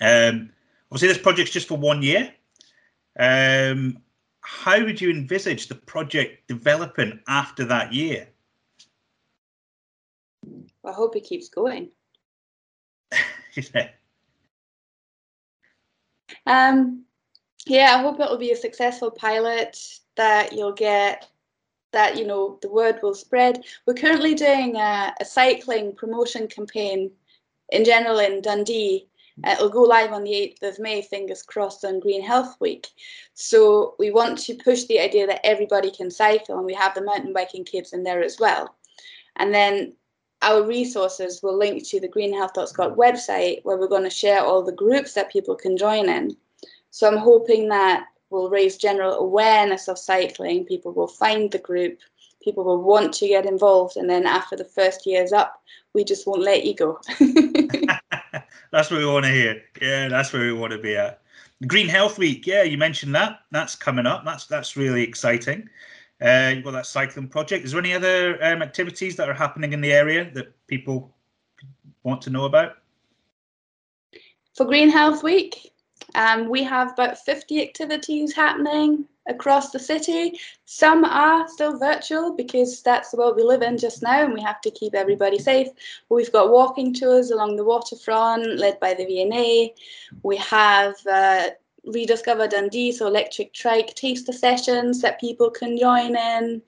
Um, 0.00 0.50
obviously, 0.90 1.08
this 1.08 1.18
project's 1.18 1.52
just 1.52 1.68
for 1.68 1.78
one 1.78 2.02
year. 2.02 2.32
Um, 3.18 3.98
how 4.42 4.82
would 4.82 5.00
you 5.00 5.10
envisage 5.10 5.68
the 5.68 5.74
project 5.74 6.48
developing 6.48 7.20
after 7.28 7.64
that 7.66 7.92
year? 7.92 8.28
I 10.84 10.92
hope 10.92 11.16
it 11.16 11.24
keeps 11.24 11.48
going. 11.48 11.90
Yeah. 13.74 13.88
Um, 16.46 17.04
yeah, 17.66 17.96
I 17.96 18.02
hope 18.02 18.20
it 18.20 18.28
will 18.30 18.38
be 18.38 18.52
a 18.52 18.56
successful 18.56 19.10
pilot 19.10 19.78
that 20.16 20.52
you'll 20.52 20.72
get 20.72 21.28
that 21.92 22.16
you 22.16 22.26
know 22.26 22.58
the 22.62 22.70
word 22.70 23.00
will 23.02 23.14
spread. 23.14 23.64
We're 23.86 23.94
currently 23.94 24.34
doing 24.34 24.76
a, 24.76 25.12
a 25.20 25.24
cycling 25.24 25.94
promotion 25.94 26.46
campaign 26.46 27.10
in 27.70 27.84
general 27.84 28.18
in 28.18 28.42
Dundee. 28.42 29.08
Uh, 29.42 29.52
it'll 29.52 29.70
go 29.70 29.82
live 29.82 30.12
on 30.12 30.24
the 30.24 30.56
8th 30.62 30.74
of 30.74 30.78
May, 30.78 31.00
fingers 31.00 31.42
crossed, 31.42 31.84
on 31.84 32.00
Green 32.00 32.22
Health 32.22 32.56
Week. 32.60 32.88
So 33.32 33.94
we 33.98 34.10
want 34.10 34.38
to 34.40 34.54
push 34.54 34.84
the 34.84 35.00
idea 35.00 35.26
that 35.26 35.46
everybody 35.46 35.90
can 35.90 36.10
cycle, 36.10 36.58
and 36.58 36.66
we 36.66 36.74
have 36.74 36.94
the 36.94 37.02
mountain 37.02 37.32
biking 37.32 37.64
kids 37.64 37.92
in 37.92 38.02
there 38.02 38.22
as 38.22 38.38
well. 38.38 38.76
And 39.36 39.54
then 39.54 39.94
our 40.42 40.62
resources 40.62 41.42
will 41.42 41.56
link 41.56 41.86
to 41.88 42.00
the 42.00 42.08
greenhealth.scot 42.08 42.96
website 42.96 43.60
where 43.62 43.78
we're 43.78 43.88
going 43.88 44.04
to 44.04 44.10
share 44.10 44.44
all 44.44 44.62
the 44.62 44.72
groups 44.72 45.14
that 45.14 45.32
people 45.32 45.54
can 45.54 45.76
join 45.76 46.08
in. 46.08 46.36
So 46.90 47.08
I'm 47.08 47.18
hoping 47.18 47.68
that 47.68 48.06
will 48.30 48.50
raise 48.50 48.76
general 48.76 49.14
awareness 49.14 49.88
of 49.88 49.98
cycling. 49.98 50.64
People 50.64 50.92
will 50.92 51.08
find 51.08 51.50
the 51.50 51.58
group, 51.58 51.98
people 52.42 52.64
will 52.64 52.82
want 52.82 53.12
to 53.14 53.28
get 53.28 53.46
involved, 53.46 53.96
and 53.96 54.08
then 54.08 54.26
after 54.26 54.56
the 54.56 54.64
first 54.64 55.06
year's 55.06 55.32
up, 55.32 55.62
we 55.94 56.04
just 56.04 56.26
won't 56.26 56.42
let 56.42 56.64
you 56.64 56.74
go. 56.74 57.00
that's 58.70 58.90
what 58.90 58.98
we 58.98 59.06
want 59.06 59.24
to 59.24 59.32
hear. 59.32 59.62
Yeah, 59.80 60.08
that's 60.08 60.32
where 60.32 60.42
we 60.42 60.52
want 60.52 60.72
to 60.72 60.78
be 60.78 60.96
at. 60.96 61.20
Green 61.66 61.88
Health 61.88 62.18
Week. 62.18 62.46
Yeah, 62.46 62.62
you 62.62 62.78
mentioned 62.78 63.14
that. 63.14 63.40
That's 63.50 63.74
coming 63.74 64.06
up. 64.06 64.24
That's 64.24 64.46
that's 64.46 64.76
really 64.76 65.02
exciting. 65.02 65.68
Uh, 66.22 66.52
you've 66.54 66.64
got 66.64 66.72
that 66.72 66.86
cycling 66.86 67.28
project. 67.28 67.64
Is 67.64 67.72
there 67.72 67.80
any 67.80 67.94
other 67.94 68.42
um, 68.44 68.62
activities 68.62 69.16
that 69.16 69.28
are 69.28 69.34
happening 69.34 69.72
in 69.72 69.80
the 69.80 69.92
area 69.92 70.30
that 70.32 70.54
people 70.66 71.14
want 72.02 72.20
to 72.22 72.30
know 72.30 72.44
about? 72.44 72.76
For 74.54 74.66
Green 74.66 74.90
Health 74.90 75.22
Week, 75.22 75.72
um, 76.14 76.48
we 76.48 76.62
have 76.64 76.92
about 76.92 77.18
50 77.18 77.62
activities 77.62 78.34
happening 78.34 79.06
across 79.28 79.70
the 79.70 79.78
city. 79.78 80.38
Some 80.64 81.04
are 81.04 81.48
still 81.48 81.78
virtual 81.78 82.34
because 82.34 82.82
that's 82.82 83.10
the 83.10 83.16
world 83.16 83.36
we 83.36 83.42
live 83.42 83.62
in 83.62 83.78
just 83.78 84.02
now 84.02 84.24
and 84.24 84.34
we 84.34 84.42
have 84.42 84.60
to 84.62 84.70
keep 84.70 84.94
everybody 84.94 85.38
safe. 85.38 85.68
We've 86.08 86.32
got 86.32 86.50
walking 86.50 86.92
tours 86.92 87.30
along 87.30 87.56
the 87.56 87.64
waterfront 87.64 88.58
led 88.58 88.80
by 88.80 88.94
the 88.94 89.06
V&A. 89.06 89.74
We 90.22 90.36
have 90.38 90.94
uh, 91.10 91.50
Rediscover 91.86 92.48
Dundee, 92.48 92.92
so 92.92 93.06
electric 93.06 93.52
trike 93.52 93.94
taster 93.94 94.32
sessions 94.32 95.00
that 95.00 95.20
people 95.20 95.50
can 95.50 95.78
join 95.78 96.16
in. 96.16 96.62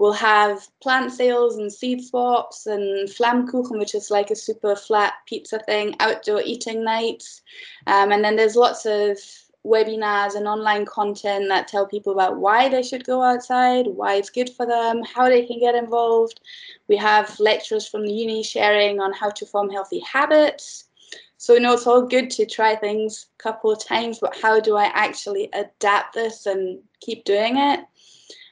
We'll 0.00 0.12
have 0.14 0.66
plant 0.80 1.12
sales 1.12 1.58
and 1.58 1.70
seed 1.70 2.02
swaps 2.02 2.66
and 2.66 3.06
Flammkuchen, 3.06 3.78
which 3.78 3.94
is 3.94 4.10
like 4.10 4.30
a 4.30 4.34
super 4.34 4.74
flat 4.74 5.12
pizza 5.26 5.58
thing, 5.58 5.94
outdoor 6.00 6.40
eating 6.40 6.82
nights. 6.82 7.42
Um, 7.86 8.10
and 8.10 8.24
then 8.24 8.34
there's 8.34 8.56
lots 8.56 8.86
of 8.86 9.18
webinars 9.62 10.36
and 10.36 10.48
online 10.48 10.86
content 10.86 11.50
that 11.50 11.68
tell 11.68 11.86
people 11.86 12.14
about 12.14 12.38
why 12.38 12.66
they 12.70 12.82
should 12.82 13.04
go 13.04 13.22
outside, 13.22 13.88
why 13.88 14.14
it's 14.14 14.30
good 14.30 14.48
for 14.48 14.64
them, 14.64 15.02
how 15.02 15.28
they 15.28 15.44
can 15.44 15.60
get 15.60 15.74
involved. 15.74 16.40
We 16.88 16.96
have 16.96 17.38
lecturers 17.38 17.86
from 17.86 18.06
the 18.06 18.12
uni 18.14 18.42
sharing 18.42 19.00
on 19.00 19.12
how 19.12 19.28
to 19.28 19.44
form 19.44 19.68
healthy 19.68 20.00
habits. 20.00 20.88
So 21.36 21.52
you 21.52 21.60
know 21.60 21.74
it's 21.74 21.86
all 21.86 22.06
good 22.06 22.30
to 22.30 22.46
try 22.46 22.74
things 22.74 23.26
a 23.38 23.42
couple 23.42 23.70
of 23.70 23.84
times, 23.84 24.18
but 24.18 24.34
how 24.40 24.60
do 24.60 24.78
I 24.78 24.86
actually 24.94 25.50
adapt 25.52 26.14
this 26.14 26.46
and 26.46 26.78
keep 27.00 27.24
doing 27.24 27.58
it? 27.58 27.80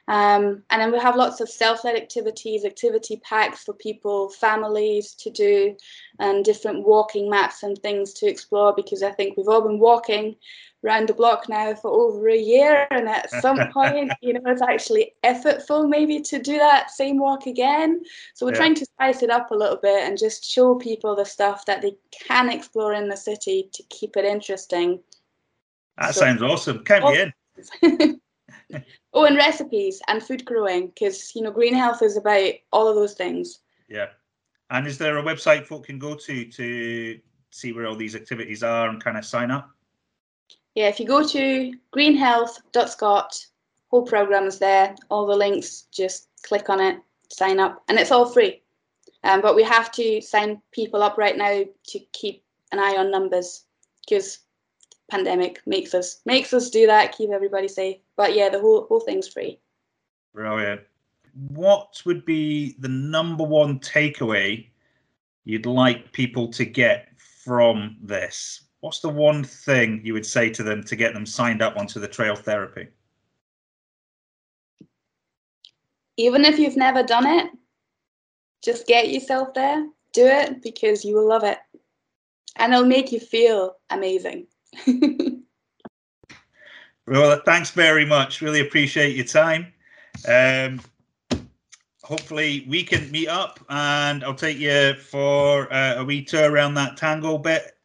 Um, 0.09 0.63
and 0.71 0.81
then 0.81 0.91
we 0.91 0.97
have 0.97 1.15
lots 1.15 1.39
of 1.39 1.47
self-led 1.49 1.95
activities, 1.95 2.65
activity 2.65 3.17
packs 3.17 3.63
for 3.63 3.73
people, 3.75 4.29
families 4.29 5.13
to 5.13 5.29
do, 5.29 5.77
and 6.17 6.43
different 6.43 6.83
walking 6.83 7.29
maps 7.29 7.61
and 7.61 7.77
things 7.77 8.11
to 8.13 8.25
explore. 8.25 8.73
Because 8.75 9.03
I 9.03 9.11
think 9.11 9.37
we've 9.37 9.47
all 9.47 9.61
been 9.61 9.77
walking 9.77 10.35
around 10.83 11.09
the 11.09 11.13
block 11.13 11.47
now 11.47 11.75
for 11.75 11.91
over 11.91 12.27
a 12.29 12.35
year, 12.37 12.87
and 12.89 13.07
at 13.07 13.29
some 13.29 13.59
point, 13.71 14.11
you 14.21 14.33
know, 14.33 14.41
it's 14.47 14.63
actually 14.63 15.13
effortful 15.23 15.87
maybe 15.87 16.19
to 16.21 16.39
do 16.41 16.57
that 16.57 16.89
same 16.89 17.19
walk 17.19 17.45
again. 17.45 18.01
So 18.33 18.47
we're 18.47 18.53
Yeah. 18.53 18.57
trying 18.57 18.75
to 18.75 18.85
spice 18.85 19.21
it 19.21 19.29
up 19.29 19.51
a 19.51 19.55
little 19.55 19.77
bit 19.77 20.03
and 20.07 20.17
just 20.17 20.43
show 20.43 20.73
people 20.73 21.15
the 21.15 21.25
stuff 21.25 21.65
that 21.65 21.83
they 21.83 21.95
can 22.11 22.49
explore 22.49 22.93
in 22.93 23.09
the 23.09 23.17
city 23.17 23.69
to 23.73 23.83
keep 23.89 24.17
it 24.17 24.25
interesting. 24.25 25.01
That 25.99 26.15
So- 26.15 26.21
sounds 26.21 26.41
awesome. 26.41 26.83
Count 26.83 27.05
me 27.05 27.21
in. 27.21 28.21
oh, 29.13 29.25
and 29.25 29.35
recipes 29.35 30.01
and 30.07 30.21
food 30.21 30.45
growing, 30.45 30.87
because 30.87 31.35
you 31.35 31.41
know, 31.41 31.51
green 31.51 31.73
health 31.73 32.01
is 32.01 32.17
about 32.17 32.53
all 32.71 32.87
of 32.87 32.95
those 32.95 33.13
things. 33.13 33.59
Yeah. 33.87 34.07
And 34.69 34.85
is 34.85 34.97
there 34.97 35.17
a 35.17 35.23
website 35.23 35.65
folk 35.65 35.85
can 35.85 35.97
go 35.97 36.15
to 36.15 36.45
to 36.45 37.19
see 37.51 37.73
where 37.73 37.87
all 37.87 37.95
these 37.95 38.15
activities 38.15 38.63
are 38.63 38.89
and 38.89 39.03
kind 39.03 39.17
of 39.17 39.25
sign 39.25 39.51
up? 39.51 39.69
Yeah, 40.75 40.87
if 40.87 40.99
you 40.99 41.07
go 41.07 41.27
to 41.27 41.73
greenhealth.scot, 41.95 43.45
whole 43.89 44.03
program 44.03 44.45
is 44.45 44.59
there. 44.59 44.95
All 45.09 45.25
the 45.25 45.35
links, 45.35 45.87
just 45.91 46.29
click 46.43 46.69
on 46.69 46.79
it, 46.79 46.99
sign 47.29 47.59
up, 47.59 47.83
and 47.87 47.97
it's 47.97 48.11
all 48.11 48.25
free. 48.25 48.61
Um, 49.23 49.41
but 49.41 49.55
we 49.55 49.63
have 49.63 49.91
to 49.93 50.21
sign 50.21 50.61
people 50.71 51.03
up 51.03 51.17
right 51.17 51.35
now 51.35 51.63
to 51.87 51.99
keep 52.13 52.43
an 52.71 52.79
eye 52.79 52.95
on 52.97 53.11
numbers 53.11 53.65
because 54.07 54.39
pandemic 55.09 55.61
makes 55.65 55.93
us 55.93 56.21
makes 56.25 56.53
us 56.53 56.69
do 56.69 56.85
that, 56.87 57.17
keep 57.17 57.31
everybody 57.31 57.67
safe. 57.67 57.97
But 58.19 58.35
yeah, 58.35 58.49
the 58.49 58.59
whole 58.59 58.85
whole 58.89 58.99
thing's 58.99 59.29
free. 59.29 59.61
Brilliant. 60.33 60.81
What 61.47 62.01
would 62.05 62.25
be 62.25 62.75
the 62.79 62.89
number 62.89 63.45
one 63.45 63.79
takeaway 63.79 64.67
you'd 65.45 65.65
like 65.65 66.11
people 66.11 66.49
to 66.49 66.65
get 66.65 67.17
from 67.17 67.95
this? 68.01 68.63
What's 68.81 68.99
the 68.99 69.07
one 69.07 69.45
thing 69.45 70.01
you 70.03 70.11
would 70.11 70.25
say 70.25 70.49
to 70.49 70.63
them 70.63 70.83
to 70.83 70.97
get 70.97 71.13
them 71.13 71.25
signed 71.25 71.61
up 71.61 71.77
onto 71.77 72.01
the 72.01 72.09
trail 72.09 72.35
therapy? 72.35 72.89
Even 76.17 76.43
if 76.43 76.59
you've 76.59 76.75
never 76.75 77.03
done 77.03 77.25
it, 77.25 77.49
just 78.61 78.85
get 78.85 79.11
yourself 79.11 79.53
there, 79.53 79.87
do 80.11 80.25
it 80.25 80.61
because 80.61 81.05
you 81.05 81.15
will 81.15 81.29
love 81.29 81.45
it. 81.45 81.59
And 82.57 82.73
it'll 82.73 82.85
make 82.85 83.13
you 83.13 83.21
feel 83.21 83.77
amazing. 83.89 84.47
Well, 87.09 87.41
thanks 87.43 87.71
very 87.71 88.05
much. 88.05 88.39
Really 88.39 88.59
appreciate 88.59 89.15
your 89.15 89.25
time. 89.25 89.73
Um, 90.27 90.79
hopefully, 92.03 92.67
we 92.69 92.83
can 92.83 93.09
meet 93.09 93.27
up 93.27 93.59
and 93.67 94.23
I'll 94.23 94.35
take 94.35 94.59
you 94.59 94.93
for 94.93 95.73
uh, 95.73 95.95
a 95.95 96.05
wee 96.05 96.23
tour 96.23 96.51
around 96.51 96.75
that 96.75 96.97
tango 96.97 97.39
bit. 97.39 97.75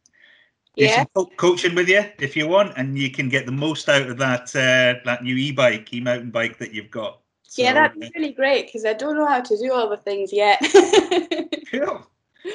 Yeah. 0.75 1.05
co- 1.15 1.31
coaching 1.37 1.73
with 1.73 1.89
you 1.89 2.03
if 2.19 2.35
you 2.35 2.47
want, 2.47 2.73
and 2.77 2.99
you 2.99 3.09
can 3.09 3.29
get 3.29 3.47
the 3.47 3.51
most 3.51 3.89
out 3.89 4.07
of 4.07 4.17
that 4.17 4.55
uh, 4.55 4.99
that 5.05 5.23
new 5.23 5.35
e-bike, 5.35 5.91
e-mountain 5.93 6.29
bike 6.31 6.59
that 6.59 6.73
you've 6.73 6.91
got. 6.91 7.21
Yeah, 7.55 7.69
So, 7.69 7.73
that'd 7.75 7.97
uh, 7.97 7.99
be 8.01 8.11
really 8.13 8.33
great 8.33 8.67
because 8.67 8.85
I 8.85 8.93
don't 8.93 9.15
know 9.15 9.25
how 9.25 9.39
to 9.41 9.57
do 9.57 9.71
all 9.71 9.89
the 9.89 9.97
things 9.97 10.31
yet. 10.31 10.59
Cool. 11.71 12.05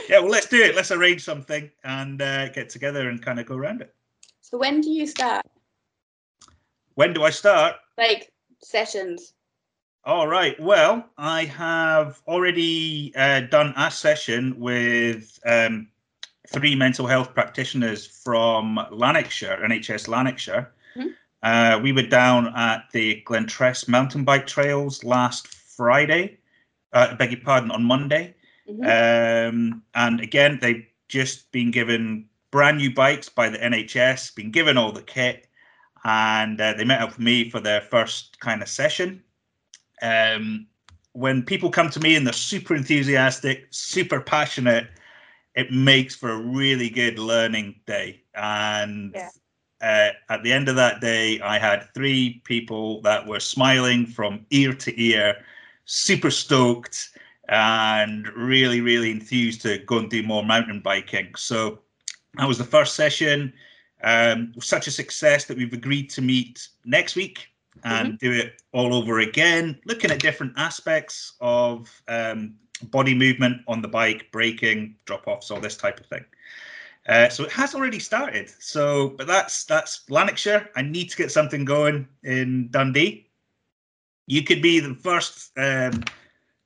Yeah, 0.08 0.20
well, 0.20 0.28
let's 0.28 0.46
do 0.46 0.62
it. 0.62 0.76
Let's 0.76 0.92
arrange 0.92 1.24
something 1.24 1.68
and 1.82 2.22
uh, 2.22 2.48
get 2.50 2.68
together 2.70 3.08
and 3.08 3.20
kind 3.20 3.40
of 3.40 3.46
go 3.46 3.56
around 3.56 3.80
it. 3.80 3.92
so 4.40 4.56
when 4.56 4.80
do 4.80 4.88
you 4.90 5.06
start? 5.06 5.44
When 6.94 7.12
do 7.12 7.24
I 7.24 7.30
start? 7.30 7.76
Like 7.96 8.32
sessions? 8.62 9.34
All 10.04 10.26
right. 10.26 10.58
Well, 10.58 11.04
I 11.18 11.44
have 11.44 12.20
already 12.26 13.12
uh, 13.16 13.40
done 13.40 13.74
a 13.76 13.90
session 13.90 14.58
with 14.58 15.38
um, 15.44 15.88
three 16.48 16.74
mental 16.74 17.06
health 17.06 17.34
practitioners 17.34 18.06
from 18.06 18.80
Lanarkshire, 18.90 19.58
NHS 19.62 20.08
Lanarkshire. 20.08 20.72
Mhm. 20.96 21.14
Uh, 21.42 21.80
we 21.82 21.92
were 21.92 22.02
down 22.06 22.52
at 22.56 22.84
the 22.92 23.22
Glentress 23.26 23.88
mountain 23.88 24.24
bike 24.24 24.46
trails 24.46 25.04
last 25.04 25.46
Friday. 25.48 26.38
Uh, 26.92 27.14
beg 27.14 27.32
your 27.32 27.40
pardon, 27.40 27.70
on 27.70 27.84
Monday. 27.84 28.34
Mhm. 28.68 29.48
Um, 29.48 29.82
and 29.94 30.20
again, 30.20 30.58
they've 30.60 30.86
just 31.08 31.50
been 31.52 31.70
given 31.70 32.28
brand 32.50 32.78
new 32.78 32.92
bikes 32.92 33.28
by 33.28 33.48
the 33.48 33.62
NHS, 33.62 34.30
been 34.34 34.50
given 34.50 34.76
all 34.76 34.92
the 34.92 35.02
kit, 35.02 35.46
and 36.04 36.60
uh, 36.60 36.74
they 36.74 36.84
met 36.84 37.00
up 37.00 37.10
with 37.10 37.18
me 37.18 37.50
for 37.50 37.60
their 37.60 37.80
first 37.80 38.38
kind 38.40 38.62
of 38.62 38.68
session. 38.68 39.22
Um, 40.02 40.66
when 41.12 41.42
people 41.42 41.70
come 41.70 41.90
to 41.90 42.00
me 42.00 42.14
and 42.16 42.26
they're 42.26 42.32
super 42.32 42.74
enthusiastic, 42.74 43.66
super 43.70 44.20
passionate, 44.20 44.88
it 45.54 45.72
makes 45.72 46.14
for 46.14 46.30
a 46.30 46.40
really 46.40 46.88
good 46.88 47.18
learning 47.18 47.80
day. 47.86 48.22
And 48.34 49.14
Yeah. 49.14 49.28
uh, 49.82 50.10
at 50.28 50.42
the 50.42 50.52
end 50.52 50.68
of 50.68 50.76
that 50.76 51.00
day, 51.00 51.40
I 51.40 51.58
had 51.58 51.88
three 51.94 52.40
people 52.44 53.00
that 53.02 53.26
were 53.26 53.40
smiling 53.40 54.06
from 54.06 54.46
ear 54.50 54.72
to 54.74 55.02
ear, 55.02 55.44
super 55.84 56.30
stoked 56.30 57.10
and 57.48 58.28
really, 58.36 58.80
really 58.80 59.10
enthused 59.10 59.62
to 59.62 59.78
go 59.78 59.98
and 59.98 60.08
do 60.08 60.22
more 60.22 60.44
mountain 60.44 60.80
biking. 60.80 61.34
So 61.34 61.80
that 62.36 62.46
was 62.46 62.58
the 62.58 62.64
first 62.64 62.94
session. 62.94 63.52
Um, 64.02 64.52
was 64.54 64.66
such 64.66 64.86
a 64.86 64.90
success 64.90 65.44
that 65.44 65.56
we've 65.56 65.72
agreed 65.72 66.08
to 66.10 66.22
meet 66.22 66.68
next 66.84 67.16
week 67.16 67.50
and 67.84 68.18
do 68.18 68.32
it 68.32 68.62
all 68.72 68.94
over 68.94 69.20
again, 69.20 69.78
looking 69.84 70.10
at 70.10 70.20
different 70.20 70.52
aspects 70.56 71.34
of 71.40 72.02
um, 72.08 72.54
body 72.84 73.14
movement 73.14 73.62
on 73.68 73.82
the 73.82 73.88
bike, 73.88 74.30
braking, 74.32 74.96
drop 75.04 75.26
offs, 75.26 75.50
all 75.50 75.60
this 75.60 75.76
type 75.76 76.00
of 76.00 76.06
thing. 76.06 76.24
Uh, 77.08 77.28
so 77.28 77.44
it 77.44 77.50
has 77.50 77.74
already 77.74 77.98
started. 77.98 78.50
So, 78.58 79.10
but 79.10 79.26
that's 79.26 79.64
that's 79.64 80.08
Lanarkshire. 80.10 80.68
I 80.76 80.82
need 80.82 81.10
to 81.10 81.16
get 81.16 81.32
something 81.32 81.64
going 81.64 82.06
in 82.22 82.68
Dundee. 82.70 83.28
You 84.26 84.44
could 84.44 84.62
be 84.62 84.80
the 84.80 84.94
first 84.94 85.50
um, 85.56 86.04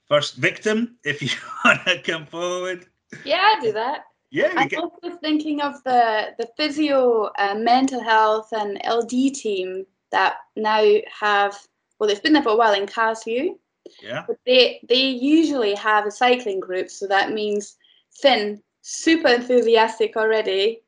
first 0.07 0.37
victim 0.37 0.97
if 1.05 1.23
you 1.23 1.31
want 1.65 1.81
to 1.87 2.03
come 2.03 2.27
forward. 2.27 2.87
Yeah, 3.25 3.55
I 3.57 3.61
do 3.61 3.73
that. 3.73 4.07
Yeah, 4.35 4.53
I'm 4.57 4.67
get, 4.67 4.81
also 4.81 5.17
thinking 5.19 5.61
of 5.61 5.81
the 5.85 6.35
the 6.39 6.49
physio, 6.57 7.31
uh, 7.39 7.55
mental 7.55 8.03
health, 8.03 8.49
and 8.53 8.81
LD 8.85 9.33
team 9.33 9.87
that 10.11 10.39
now 10.57 10.85
have. 11.21 11.57
Well, 11.97 12.09
they've 12.09 12.21
been 12.21 12.33
there 12.33 12.43
for 12.43 12.49
a 12.49 12.57
while 12.57 12.75
in 12.75 12.87
Carseview, 12.87 13.57
yeah, 14.03 14.25
but 14.27 14.37
they 14.45 14.81
they 14.89 15.07
usually 15.07 15.77
have 15.77 16.05
a 16.05 16.11
cycling 16.11 16.59
group. 16.59 16.91
So 16.91 17.07
that 17.07 17.31
means 17.31 17.77
Finn, 18.11 18.61
super 18.81 19.29
enthusiastic 19.29 20.17
already. 20.17 20.81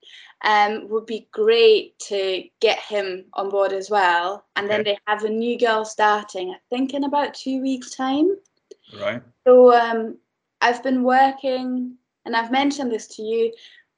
Um, 0.45 0.89
would 0.89 1.07
be 1.07 1.29
great 1.31 1.97
to 2.09 2.43
get 2.61 2.81
him 2.81 3.27
on 3.35 3.49
board 3.49 3.73
as 3.73 3.89
well. 3.89 4.45
And 4.57 4.69
then 4.69 4.83
they 4.83 4.99
have 5.07 5.25
a 5.25 5.31
new 5.31 5.59
girl 5.59 5.85
starting, 5.85 6.51
I 6.51 6.59
think, 6.69 6.95
in 6.95 7.05
about 7.05 7.33
two 7.33 7.63
weeks' 7.63 7.95
time. 7.95 8.37
right. 9.01 9.23
So 9.47 9.73
um, 9.73 10.19
I've 10.61 10.83
been 10.83 11.05
working, 11.05 11.97
and 12.27 12.37
I've 12.37 12.51
mentioned 12.51 12.93
this 12.93 13.07
to 13.17 13.23
you. 13.23 13.53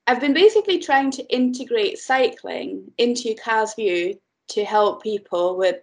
I've 0.07 0.21
been 0.21 0.35
basically 0.35 0.79
trying 0.79 1.11
to 1.13 1.35
integrate 1.35 1.99
cycling 1.99 2.93
into 2.99 3.35
Carseview 3.35 4.19
to 4.49 4.65
help 4.65 5.03
people 5.03 5.57
with 5.57 5.77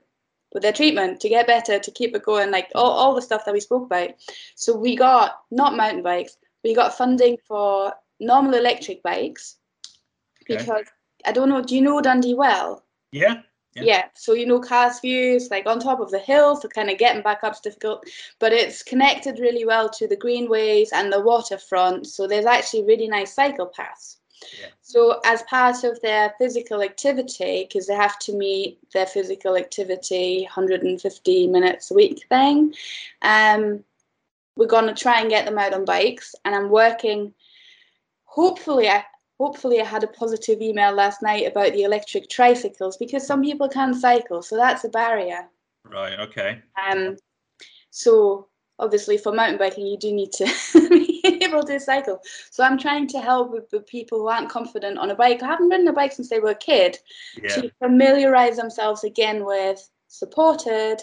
with 0.54 0.64
their 0.64 0.72
treatment 0.72 1.20
to 1.20 1.28
get 1.28 1.48
better, 1.48 1.80
to 1.80 1.92
keep 1.92 2.16
it 2.16 2.24
going, 2.24 2.50
like 2.50 2.72
all, 2.76 2.92
all 2.92 3.14
the 3.14 3.22
stuff 3.22 3.44
that 3.44 3.54
we 3.54 3.60
spoke 3.60 3.88
about. 3.88 4.12
So 4.56 4.74
we 4.74 4.96
got 4.96 5.40
not 5.52 5.76
mountain 5.76 6.02
bikes, 6.02 6.38
we 6.64 6.74
got 6.74 6.98
funding 6.98 7.38
for 7.46 7.94
normal 8.22 8.54
electric 8.54 9.04
bikes 9.04 9.58
Okay. 10.44 10.58
because 10.58 10.86
I 11.26 11.34
don't 11.34 11.50
know. 11.50 11.62
Do 11.62 11.76
you 11.76 11.82
know 11.82 12.00
Dundee 12.02 12.36
well? 12.36 12.86
Yeah, 13.12 13.42
Yeah. 13.76 13.84
Yeah. 13.84 14.06
So 14.14 14.34
you 14.34 14.46
know, 14.46 14.62
Carseview's 14.62 15.52
like 15.52 15.66
on 15.68 15.80
top 15.80 16.00
of 16.00 16.12
the 16.12 16.20
hill, 16.20 16.56
so 16.56 16.68
kind 16.68 16.90
of 16.90 16.98
getting 16.98 17.22
back 17.22 17.44
up's 17.44 17.60
difficult, 17.60 18.06
but 18.40 18.54
it's 18.54 18.82
connected 18.84 19.40
really 19.40 19.66
well 19.66 19.90
to 19.90 20.08
the 20.08 20.16
greenways 20.16 20.92
and 20.94 21.12
the 21.12 21.20
waterfront. 21.22 22.08
So 22.08 22.28
there's 22.28 22.46
actually 22.46 22.86
really 22.86 23.08
nice 23.08 23.34
cycle 23.34 23.66
paths. 23.68 24.18
Yeah. 24.60 24.68
So 24.82 25.20
as 25.26 25.44
part 25.44 25.84
of 25.84 26.00
their 26.02 26.34
physical 26.38 26.82
activity, 26.82 27.66
because 27.68 27.88
they 27.88 27.96
have 27.96 28.20
to 28.20 28.34
meet 28.34 28.80
their 28.92 29.06
physical 29.06 29.56
activity 29.58 30.44
150 30.44 31.48
minutes 31.48 31.92
a 31.92 31.94
week 31.94 32.26
thing, 32.30 32.74
um, 33.22 33.84
we're 34.56 34.68
gonna 34.68 34.96
try 34.96 35.20
and 35.20 35.30
get 35.30 35.46
them 35.46 35.58
out 35.58 35.74
on 35.74 35.84
bikes, 35.84 36.34
and 36.46 36.56
I'm 36.56 36.70
working. 36.70 37.34
Hopefully, 38.26 38.90
I 38.90 39.04
hopefully 39.40 39.82
I 39.82 39.86
had 39.86 40.04
a 40.04 40.08
positive 40.08 40.62
email 40.62 40.94
last 40.94 41.22
night 41.22 41.46
about 41.48 41.74
the 41.74 41.84
electric 41.84 42.30
tricycles 42.30 42.98
because 42.98 43.26
some 43.28 43.42
people 43.42 43.68
can't 43.70 43.96
cycle, 43.96 44.42
so 44.42 44.56
that's 44.56 44.84
a 44.84 44.90
barrier. 44.90 45.48
right. 45.84 46.20
Okay. 46.20 46.62
Um, 46.90 47.18
so 47.90 48.48
obviously 48.78 49.18
for 49.18 49.32
mountain 49.32 49.58
biking 49.58 49.88
you 49.88 49.98
do 49.98 50.12
need 50.12 50.32
to 50.34 50.46
be 50.90 51.22
able 51.42 51.64
to 51.64 51.80
cycle. 51.80 52.20
So 52.52 52.64
I'm 52.64 52.78
trying 52.78 53.08
to 53.08 53.20
help 53.20 53.52
with 53.52 53.70
the 53.70 53.80
people 53.82 54.20
who 54.20 54.28
aren't 54.28 54.50
confident 54.50 54.98
on 54.98 55.12
a 55.12 55.16
bike, 55.16 55.40
who 55.40 55.46
haven't 55.46 55.70
ridden 55.70 55.88
a 55.88 55.94
bike 55.94 56.12
since 56.12 56.30
they 56.30 56.40
were 56.40 56.50
a 56.52 56.56
kid, 56.56 56.98
Yeah. 57.42 57.56
to 57.56 57.72
familiarize 57.80 58.58
themselves 58.58 59.04
again 59.06 59.46
with 59.46 59.90
supported 60.08 60.98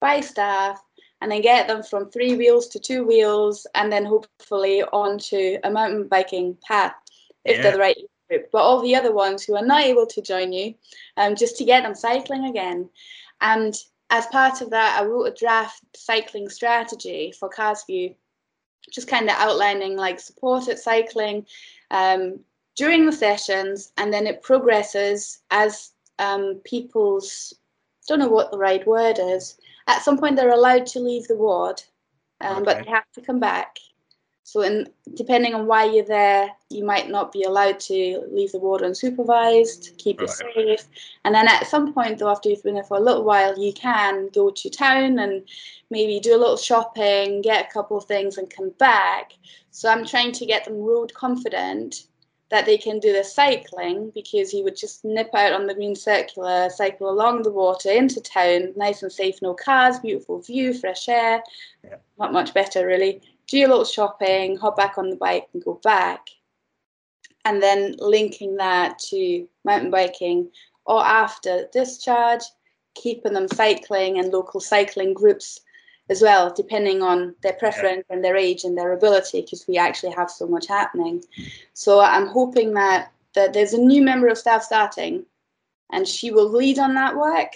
by 0.00 0.20
staff, 0.20 0.82
and 1.20 1.32
then 1.32 1.40
get 1.42 1.66
them 1.66 1.82
from 1.82 2.08
three 2.10 2.36
wheels 2.36 2.68
to 2.68 2.78
two 2.78 3.04
wheels, 3.04 3.66
and 3.74 3.90
then 3.90 4.04
hopefully 4.04 4.82
onto 4.92 5.58
a 5.64 5.70
mountain 5.70 6.06
biking 6.06 6.56
path 6.66 6.94
if 7.44 7.56
Yeah. 7.56 7.62
they're 7.62 7.72
the 7.72 7.78
right 7.78 7.96
group. 8.28 8.50
But 8.50 8.62
all 8.62 8.80
the 8.80 8.96
other 8.96 9.12
ones 9.12 9.44
who 9.44 9.56
are 9.56 9.64
not 9.64 9.84
able 9.84 10.06
to 10.06 10.22
join 10.22 10.52
you, 10.52 10.74
um, 11.16 11.34
just 11.34 11.56
to 11.58 11.64
get 11.64 11.82
them 11.82 11.94
cycling 11.94 12.46
again. 12.46 12.88
And 13.40 13.74
as 14.10 14.26
part 14.26 14.60
of 14.60 14.70
that, 14.70 14.98
I 14.98 15.04
wrote 15.04 15.24
a 15.26 15.34
draft 15.34 15.82
cycling 15.96 16.48
strategy 16.48 17.32
for 17.32 17.48
Carseview, 17.50 18.14
just 18.92 19.08
kind 19.08 19.28
of 19.28 19.36
outlining 19.36 19.96
like 19.96 20.18
support 20.20 20.68
at 20.68 20.78
cycling 20.78 21.46
um, 21.90 22.40
during 22.74 23.06
the 23.06 23.12
sessions, 23.12 23.92
and 23.96 24.12
then 24.12 24.26
it 24.26 24.42
progresses 24.42 25.40
as 25.50 25.92
um, 26.18 26.60
people's 26.64 27.54
don't 28.08 28.18
know 28.18 28.28
what 28.28 28.50
the 28.50 28.58
right 28.58 28.84
word 28.86 29.18
is. 29.20 29.58
At 29.86 30.02
some 30.02 30.18
point, 30.18 30.36
they're 30.36 30.50
allowed 30.50 30.86
to 30.86 30.98
leave 31.00 31.28
the 31.28 31.36
ward, 31.36 31.82
um, 32.40 32.64
but 32.64 32.84
they 32.84 32.90
have 32.90 33.04
to 33.14 33.20
come 33.20 33.38
back. 33.38 33.76
So, 34.48 34.62
in, 34.62 34.88
depending 35.12 35.54
on 35.54 35.66
why 35.66 35.84
you're 35.84 36.06
there, 36.06 36.48
you 36.70 36.82
might 36.82 37.10
not 37.10 37.32
be 37.32 37.42
allowed 37.42 37.78
to 37.80 38.26
leave 38.32 38.50
the 38.52 38.58
ward 38.58 38.80
unsupervised, 38.80 39.98
keep 39.98 40.22
it 40.22 40.30
safe. 40.30 40.88
And 41.26 41.34
then 41.34 41.46
at 41.46 41.66
some 41.66 41.92
point, 41.92 42.18
though, 42.18 42.30
after 42.30 42.48
you've 42.48 42.62
been 42.62 42.76
there 42.76 42.82
for 42.82 42.96
a 42.96 43.02
little 43.02 43.24
while, 43.24 43.62
you 43.62 43.74
can 43.74 44.30
go 44.32 44.48
to 44.48 44.70
town 44.70 45.18
and 45.18 45.46
maybe 45.90 46.18
do 46.18 46.34
a 46.34 46.40
little 46.40 46.56
shopping, 46.56 47.42
get 47.42 47.66
a 47.66 47.70
couple 47.70 47.98
of 47.98 48.06
things, 48.06 48.38
and 48.38 48.48
come 48.48 48.70
back. 48.78 49.34
So, 49.70 49.90
I'm 49.90 50.06
trying 50.06 50.32
to 50.32 50.46
get 50.46 50.64
them 50.64 50.78
road 50.78 51.12
confident 51.12 52.06
that 52.48 52.64
they 52.64 52.78
can 52.78 53.00
do 53.00 53.12
the 53.12 53.24
cycling 53.24 54.10
because 54.14 54.54
you 54.54 54.64
would 54.64 54.78
just 54.78 55.04
nip 55.04 55.28
out 55.34 55.52
on 55.52 55.66
the 55.66 55.74
green 55.74 55.94
circular, 55.94 56.70
cycle 56.70 57.10
along 57.10 57.42
the 57.42 57.52
water 57.52 57.90
into 57.90 58.22
town, 58.22 58.72
nice 58.76 59.02
and 59.02 59.12
safe, 59.12 59.42
no 59.42 59.52
cars, 59.52 59.98
beautiful 59.98 60.40
view, 60.40 60.72
fresh 60.72 61.06
air. 61.10 61.42
Yeah. 61.84 61.96
Not 62.18 62.32
much 62.32 62.54
better, 62.54 62.86
really. 62.86 63.20
Do 63.48 63.66
a 63.66 63.68
little 63.68 63.84
shopping, 63.84 64.56
hop 64.56 64.76
back 64.76 64.98
on 64.98 65.10
the 65.10 65.16
bike, 65.16 65.48
and 65.52 65.64
go 65.64 65.80
back. 65.82 66.28
And 67.44 67.62
then 67.62 67.94
linking 67.98 68.56
that 68.56 68.98
to 69.10 69.48
mountain 69.64 69.90
biking 69.90 70.50
or 70.84 71.04
after 71.04 71.66
discharge, 71.72 72.42
keeping 72.94 73.32
them 73.32 73.48
cycling 73.48 74.18
and 74.18 74.32
local 74.32 74.60
cycling 74.60 75.14
groups 75.14 75.60
as 76.10 76.22
well, 76.22 76.52
depending 76.52 77.02
on 77.02 77.34
their 77.42 77.52
preference 77.54 78.04
and 78.10 78.24
their 78.24 78.36
age 78.36 78.64
and 78.64 78.76
their 78.76 78.92
ability, 78.92 79.42
because 79.42 79.66
we 79.68 79.76
actually 79.76 80.12
have 80.12 80.30
so 80.30 80.46
much 80.46 80.66
happening. 80.66 81.22
Mm. 81.38 81.52
So 81.74 82.00
I'm 82.00 82.26
hoping 82.26 82.74
that, 82.74 83.12
that 83.34 83.52
there's 83.52 83.74
a 83.74 83.80
new 83.80 84.02
member 84.02 84.28
of 84.28 84.38
staff 84.38 84.62
starting 84.62 85.24
and 85.92 86.06
she 86.06 86.30
will 86.30 86.50
lead 86.50 86.78
on 86.78 86.94
that 86.94 87.16
work. 87.16 87.52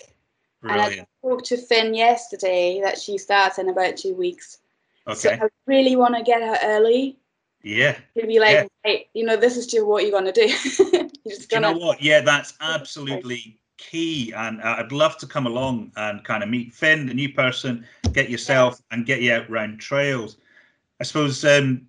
And 0.62 0.72
I 0.72 0.86
Brilliant. 0.86 1.08
spoke 1.18 1.42
to 1.44 1.56
Finn 1.56 1.94
yesterday 1.94 2.80
that 2.82 2.98
she 2.98 3.18
starts 3.18 3.58
in 3.58 3.68
about 3.68 3.96
two 3.96 4.14
weeks. 4.14 4.58
So 5.06 5.30
Okay. 5.30 5.38
I 5.42 5.48
really 5.66 5.96
want 5.96 6.16
to 6.16 6.22
get 6.22 6.42
her 6.42 6.58
early 6.64 7.18
Yeah. 7.62 7.96
to 8.16 8.26
be 8.26 8.38
like, 8.38 8.52
Yeah. 8.52 8.64
hey, 8.84 9.08
you 9.14 9.24
know, 9.24 9.36
this 9.36 9.56
is 9.56 9.66
just 9.66 9.86
what 9.86 10.02
you're 10.02 10.12
going 10.12 10.24
to 10.24 10.32
do. 10.32 10.46
you're 10.92 11.36
just 11.36 11.50
Do 11.50 11.56
you 11.56 11.60
know 11.60 11.72
what? 11.72 12.02
Yeah, 12.02 12.20
that's 12.20 12.54
absolutely 12.60 13.58
key. 13.78 14.32
And 14.32 14.60
uh, 14.62 14.76
I'd 14.78 14.92
love 14.92 15.16
to 15.18 15.26
come 15.26 15.46
along 15.46 15.92
and 15.96 16.22
kind 16.24 16.42
of 16.42 16.48
meet 16.48 16.72
Finn, 16.72 17.06
the 17.06 17.14
new 17.14 17.32
person, 17.32 17.84
get 18.12 18.30
yourself 18.30 18.80
and 18.90 19.06
get 19.06 19.22
you 19.22 19.32
out 19.32 19.50
round 19.50 19.80
trails. 19.80 20.36
I 21.00 21.04
suppose 21.04 21.44
um, 21.44 21.88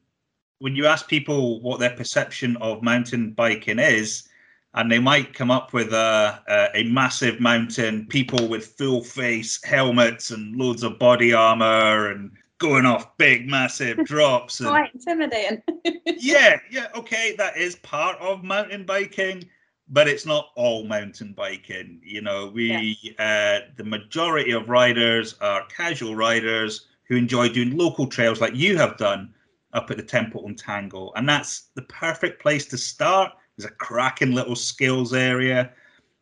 when 0.59 0.75
you 0.75 0.87
ask 0.87 1.07
people 1.07 1.61
what 1.61 1.79
their 1.79 1.95
perception 1.95 2.57
of 2.57 2.81
mountain 2.81 3.31
biking 3.31 3.79
is, 3.79 4.27
and 4.75 4.91
they 4.91 4.97
might 4.97 5.35
come 5.35 5.51
up 5.51 5.71
with 5.71 5.93
a, 5.93 6.41
a, 6.47 6.79
a 6.79 6.83
massive 6.85 7.39
mountain, 7.39 8.07
people 8.07 8.47
with 8.47 8.65
full 8.75 9.03
face 9.03 9.63
helmets 9.63 10.31
and 10.31 10.55
loads 10.55 10.81
of 10.81 10.97
body 10.97 11.31
armor 11.31 12.09
and 12.09 12.31
going 12.63 12.85
off 12.85 13.17
big, 13.17 13.47
massive 13.47 13.97
drops. 14.05 14.61
And, 14.61 14.69
Quite 14.69 14.93
intimidating. 14.95 15.61
yeah, 16.17 16.57
yeah, 16.71 16.87
okay, 16.95 17.35
that 17.37 17.57
is 17.57 17.75
part 17.77 18.17
of 18.19 18.43
mountain 18.43 18.85
biking, 18.85 19.43
but 19.89 20.07
it's 20.07 20.25
not 20.25 20.47
all 20.55 20.85
mountain 20.85 21.33
biking. 21.33 21.99
You 22.01 22.21
know, 22.21 22.47
we 22.47 22.97
uh, 23.19 23.59
the 23.75 23.83
majority 23.83 24.51
of 24.51 24.69
riders 24.69 25.35
are 25.41 25.65
casual 25.67 26.15
riders 26.15 26.87
who 27.03 27.17
enjoy 27.17 27.49
doing 27.49 27.77
local 27.77 28.07
trails 28.07 28.39
like 28.39 28.55
you 28.55 28.77
have 28.77 28.97
done 28.97 29.33
up 29.73 29.91
at 29.91 29.97
the 29.97 30.03
Templeton 30.03 30.55
Tangle, 30.55 31.11
and 31.15 31.27
that's 31.27 31.69
the 31.75 31.81
perfect 31.83 32.41
place 32.41 32.65
to 32.67 32.77
start. 32.77 33.33
There's 33.57 33.69
a 33.69 33.75
cracking 33.75 34.31
little 34.31 34.55
skills 34.55 35.13
area. 35.13 35.71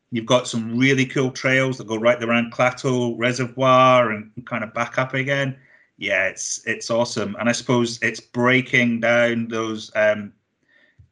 You've 0.09 0.25
got 0.25 0.47
some 0.47 0.77
really 0.77 1.05
cool 1.05 1.31
trails 1.31 1.77
that 1.77 1.87
go 1.87 1.97
right 1.97 2.21
around 2.21 2.51
Clatto 2.51 3.15
Reservoir 3.15 4.11
and 4.11 4.31
kind 4.45 4.63
of 4.63 4.73
back 4.73 4.97
up 4.97 5.13
again 5.13 5.55
yeah, 6.01 6.25
it's 6.25 6.65
it's 6.65 6.89
awesome, 6.89 7.35
and 7.39 7.47
I 7.47 7.51
suppose 7.51 7.99
it's 8.01 8.19
breaking 8.19 9.01
down 9.01 9.47
those 9.49 9.91
um, 9.95 10.33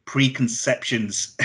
preconceptions 0.04 1.36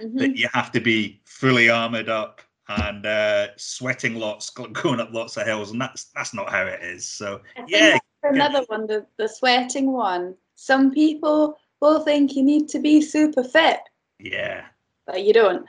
Mhm. 0.00 0.16
that 0.18 0.36
you 0.36 0.48
have 0.52 0.72
to 0.72 0.80
be 0.80 1.20
fully 1.24 1.70
armored 1.70 2.08
up 2.08 2.40
and 2.66 3.06
uh, 3.06 3.48
sweating 3.56 4.16
lots, 4.16 4.50
going 4.50 4.98
up 4.98 5.12
lots 5.12 5.36
of 5.36 5.46
hills, 5.46 5.70
and 5.70 5.80
that's 5.80 6.06
that's 6.16 6.34
not 6.34 6.50
how 6.50 6.66
it 6.66 6.82
is. 6.82 7.06
So 7.06 7.40
yeah, 7.68 7.98
another 8.24 8.64
one, 8.66 8.88
the, 8.88 9.06
the 9.16 9.28
sweating 9.28 9.92
one. 9.92 10.34
Some 10.56 10.90
people 10.90 11.56
will 11.80 12.00
think 12.00 12.34
you 12.34 12.42
need 12.42 12.68
to 12.70 12.80
be 12.80 13.00
super 13.00 13.44
fit, 13.44 13.78
yeah, 14.18 14.64
but 15.06 15.22
you 15.22 15.32
don't. 15.32 15.66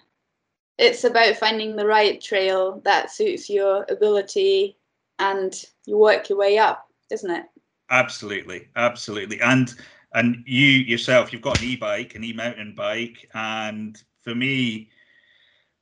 It's 0.80 1.04
about 1.04 1.36
finding 1.36 1.76
the 1.76 1.86
right 1.86 2.20
trail 2.20 2.82
that 2.86 3.12
suits 3.12 3.52
your 3.52 3.86
ability 3.88 4.78
and 5.20 5.54
you 5.86 5.98
work 5.98 6.30
your 6.30 6.40
way 6.40 6.58
up, 6.58 6.89
isn't 7.12 7.32
it? 7.32 7.46
absolutely, 7.90 8.68
absolutely, 8.76 9.40
and 9.42 9.74
and 10.14 10.44
you 10.46 10.66
yourself, 10.66 11.32
you've 11.32 11.42
got 11.42 11.60
an 11.60 11.66
e-bike, 11.66 12.16
an 12.16 12.24
e-mountain 12.24 12.74
bike, 12.76 13.30
and 13.34 14.02
for 14.22 14.36
me. 14.36 14.90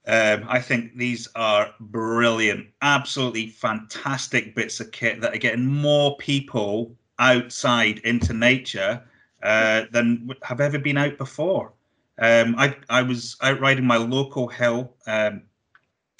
Um, 0.07 0.45
I 0.47 0.61
think 0.61 0.95
these 0.95 1.27
are 1.35 1.73
brilliant, 1.81 2.67
absolutely 2.81 3.47
fantastic 3.47 4.55
bits 4.55 4.79
of 4.79 4.91
kit 4.91 5.19
that 5.19 5.35
are 5.35 5.39
getting 5.39 5.65
more 5.65 6.15
people 6.17 6.95
outside 7.19 7.99
into 7.99 8.33
nature 8.33 9.03
uh, 9.43 9.83
than 9.91 10.29
have 10.43 10.61
ever 10.61 10.79
been 10.79 10.97
out 10.97 11.17
before. 11.17 11.73
Um, 12.19 12.55
I, 12.57 12.77
I 12.89 13.01
was 13.01 13.35
out 13.41 13.59
riding 13.59 13.85
my 13.85 13.97
local 13.97 14.47
hill. 14.47 14.95
Um, 15.07 15.43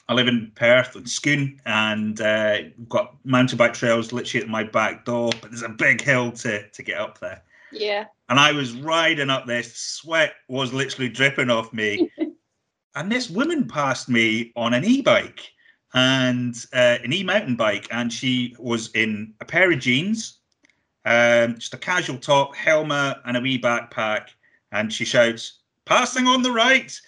I 0.10 0.14
live 0.14 0.28
in 0.30 0.52
Perth 0.56 0.96
and 0.96 1.10
Scone, 1.10 1.60
and 1.66 2.22
uh, 2.22 2.58
we've 2.78 2.90
got 2.90 3.16
mountain 3.26 3.58
bike 3.58 3.74
trails 3.74 4.14
literally 4.14 4.44
at 4.44 4.50
my 4.50 4.64
back 4.64 5.04
door, 5.04 5.32
but 5.42 5.52
there's 5.52 5.64
a 5.64 5.70
big 5.70 6.02
hill 6.02 6.32
to, 6.32 6.68
to 6.70 6.84
get 6.84 6.98
up 6.98 7.20
there. 7.20 7.42
Yeah. 7.74 8.06
And 8.30 8.40
I 8.40 8.54
was 8.54 8.74
riding 8.74 9.30
up 9.30 9.46
there, 9.48 9.64
sweat 9.64 10.34
was 10.48 10.72
literally 10.72 11.10
dripping 11.10 11.50
off 11.50 11.74
me. 11.74 12.10
and 12.96 13.12
this 13.12 13.30
woman 13.30 13.68
passed 13.68 14.08
me 14.08 14.54
on 14.56 14.74
an 14.74 14.86
e-bike 14.86 15.52
and 15.94 16.56
uh, 16.74 16.98
an 17.04 17.12
e-mountain 17.12 17.56
bike, 17.56 17.88
and 17.92 18.12
she 18.12 18.56
was 18.60 18.90
in 18.94 19.34
a 19.42 19.46
pair 19.46 19.72
of 19.72 19.80
jeans, 19.80 20.40
um, 21.06 21.56
just 21.56 21.74
a 21.74 21.78
casual 21.78 22.18
top, 22.18 22.56
helmet, 22.56 23.18
and 23.26 23.36
a 23.36 23.42
wee 23.42 23.60
backpack. 23.60 24.30
And 24.72 24.92
she 24.92 25.06
shouts, 25.06 25.60
"Passing 25.86 26.28
on 26.28 26.42
the 26.42 26.52
right!" 26.52 27.00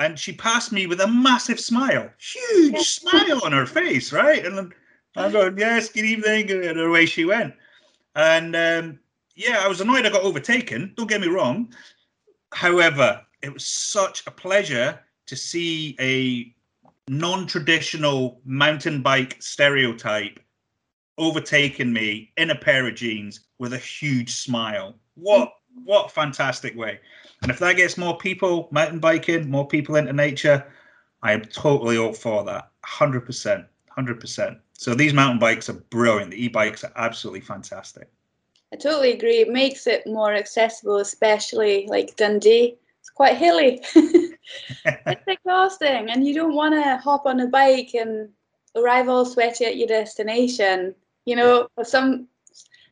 And 0.00 0.18
she 0.18 0.32
passed 0.32 0.72
me 0.72 0.86
with 0.86 1.00
a 1.02 1.06
massive 1.06 1.60
smile, 1.60 2.10
huge 2.18 2.78
smile 2.78 3.44
on 3.44 3.52
her 3.52 3.66
face, 3.66 4.12
right? 4.12 4.44
And 4.44 4.72
I'm- 5.14 5.32
going, 5.32 5.58
"Yes, 5.58 5.90
good 5.90 6.06
evening," 6.06 6.50
and 6.50 6.80
away 6.80 7.04
she 7.04 7.26
went. 7.26 7.54
And 8.16 8.56
um, 8.56 8.98
yeah, 9.34 9.60
I 9.60 9.68
was 9.68 9.80
annoyed 9.80 10.06
I 10.06 10.10
got 10.10 10.22
overtaken. 10.22 10.94
Don't 10.96 11.06
get 11.06 11.20
me 11.20 11.28
wrong. 11.28 11.74
However, 12.52 13.24
it 13.42 13.52
was 13.52 13.66
such 13.66 14.26
a 14.26 14.30
pleasure 14.30 14.98
to 15.26 15.36
see 15.36 15.96
a 16.00 16.54
non-traditional 17.08 18.40
mountain 18.44 19.02
bike 19.02 19.36
stereotype 19.40 20.40
overtaking 21.18 21.92
me 21.92 22.32
in 22.38 22.50
a 22.50 22.54
pair 22.54 22.88
of 22.88 22.94
jeans 22.94 23.40
with 23.58 23.74
a 23.74 23.78
huge 23.78 24.32
smile. 24.32 24.98
What 25.14 25.52
what 25.84 26.10
fantastic 26.10 26.74
way. 26.74 27.00
And 27.42 27.50
if 27.50 27.58
that 27.58 27.76
gets 27.76 27.96
more 27.96 28.16
people 28.18 28.68
mountain 28.70 28.98
biking, 28.98 29.50
more 29.50 29.66
people 29.66 29.96
into 29.96 30.12
nature, 30.12 30.66
I 31.22 31.32
am 31.32 31.42
totally 31.44 31.96
all 31.96 32.12
for 32.12 32.44
that. 32.44 32.70
100%. 32.84 33.66
100%. 33.96 34.58
So 34.74 34.94
these 34.94 35.12
mountain 35.12 35.38
bikes 35.38 35.68
are 35.68 35.74
brilliant. 35.74 36.30
The 36.30 36.44
e-bikes 36.44 36.84
are 36.84 36.92
absolutely 36.96 37.40
fantastic. 37.40 38.08
I 38.72 38.76
totally 38.76 39.12
agree. 39.12 39.38
It 39.38 39.50
makes 39.50 39.86
it 39.86 40.06
more 40.06 40.32
accessible, 40.32 40.98
especially 40.98 41.86
like 41.88 42.16
Dundee. 42.16 42.76
It's 43.00 43.10
quite 43.10 43.36
hilly. 43.36 43.82
it's 43.94 45.24
exhausting, 45.26 46.10
and 46.10 46.26
you 46.26 46.34
don't 46.34 46.54
want 46.54 46.74
to 46.74 46.96
hop 46.98 47.26
on 47.26 47.40
a 47.40 47.48
bike 47.48 47.94
and 47.94 48.28
arrive 48.76 49.08
all 49.08 49.24
sweaty 49.24 49.64
at 49.64 49.76
your 49.76 49.88
destination. 49.88 50.94
You 51.24 51.36
know, 51.36 51.68
some 51.82 52.28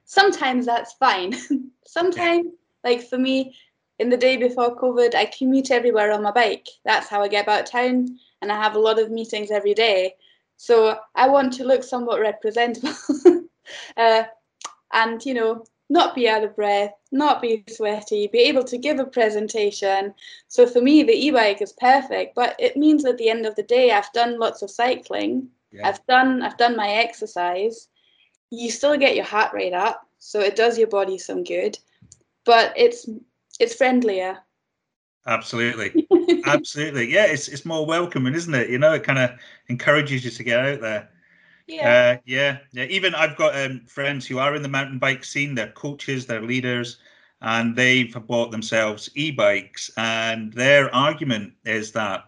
sometimes 0.05 0.67
that's 0.67 0.95
fine. 0.95 1.37
sometimes, 1.87 2.49
like 2.83 3.03
for 3.03 3.19
me, 3.19 3.55
in 3.99 4.11
the 4.11 4.17
day 4.17 4.37
before 4.37 4.77
COVID, 4.77 5.15
I 5.15 5.27
commute 5.27 5.71
everywhere 5.71 6.13
on 6.13 6.23
my 6.23 6.31
bike. 6.31 6.69
That's 6.85 7.09
how 7.09 7.23
I 7.23 7.29
get 7.29 7.45
about 7.45 7.67
town, 7.67 8.19
and 8.41 8.53
I 8.53 8.63
have 8.63 8.77
a 8.77 8.81
lot 8.81 8.99
of 8.99 9.11
meetings 9.11 9.51
every 9.51 9.75
day. 9.75 10.15
So 10.57 10.99
I 11.15 11.29
want 11.29 11.53
to 11.55 11.65
look 11.65 11.83
somewhat 11.83 12.21
representable, 12.21 12.95
uh, 13.97 14.25
and 14.93 15.25
you 15.25 15.35
know, 15.35 15.65
not 15.91 16.15
be 16.15 16.29
out 16.29 16.45
of 16.45 16.55
breath, 16.55 16.93
not 17.11 17.41
be 17.41 17.65
sweaty, 17.69 18.29
be 18.29 18.41
able 18.41 18.65
to 18.65 18.79
give 18.79 18.99
a 18.99 19.07
presentation. 19.07 20.15
So 20.49 20.67
for 20.67 20.81
me, 20.81 21.03
the 21.03 21.13
e-bike 21.13 21.63
is 21.63 21.73
perfect, 21.73 22.35
but 22.35 22.55
it 22.59 22.77
means 22.77 23.05
at 23.05 23.19
the 23.19 23.31
end 23.31 23.47
of 23.47 23.57
the 23.57 23.63
day, 23.63 23.91
I've 23.91 24.13
done 24.13 24.39
lots 24.39 24.63
of 24.63 24.71
cycling. 24.71 25.49
Yeah. 25.73 25.89
I've 25.89 26.05
done 26.07 26.43
I've 26.43 26.57
done 26.57 26.77
my 26.77 26.89
exercise. 26.89 27.89
You 28.51 28.71
still 28.71 28.97
get 28.97 29.17
your 29.17 29.25
heart 29.25 29.53
rate 29.53 29.75
up, 29.75 30.03
so 30.19 30.41
it 30.41 30.57
does 30.57 30.79
your 30.79 30.89
body 30.89 31.19
some 31.19 31.45
good. 31.45 31.79
But 32.45 32.73
it's 32.77 33.09
it's 33.59 33.75
friendlier. 33.75 34.39
Absolutely. 35.27 36.07
Absolutely. 36.47 37.13
Yeah, 37.13 37.27
it's 37.27 37.49
it's 37.49 37.65
more 37.65 37.85
welcoming, 37.85 38.35
isn't 38.35 38.55
it? 38.55 38.71
You 38.71 38.79
know, 38.79 38.95
it 38.95 39.03
kind 39.05 39.19
of 39.19 39.31
encourages 39.69 40.25
you 40.25 40.31
to 40.31 40.43
get 40.43 40.59
out 40.61 40.81
there. 40.81 41.11
Yeah. 41.67 42.17
Uh, 42.17 42.21
yeah, 42.25 42.59
yeah. 42.73 42.85
Even 42.85 43.15
I've 43.15 43.37
got 43.37 43.55
um, 43.55 43.83
friends 43.87 44.27
who 44.27 44.39
are 44.39 44.55
in 44.55 44.63
the 44.63 44.69
mountain 44.69 44.99
bike 44.99 45.23
scene. 45.23 45.55
They're 45.55 45.73
coaches, 45.73 46.25
they're 46.25 46.41
leaders, 46.41 46.97
and 47.43 47.77
they've 47.77 48.15
bought 48.27 48.51
themselves 48.51 49.11
e-bikes. 49.15 49.91
And 49.99 50.51
their 50.55 50.95
argument 50.95 51.53
is 51.67 51.93
that 51.93 52.25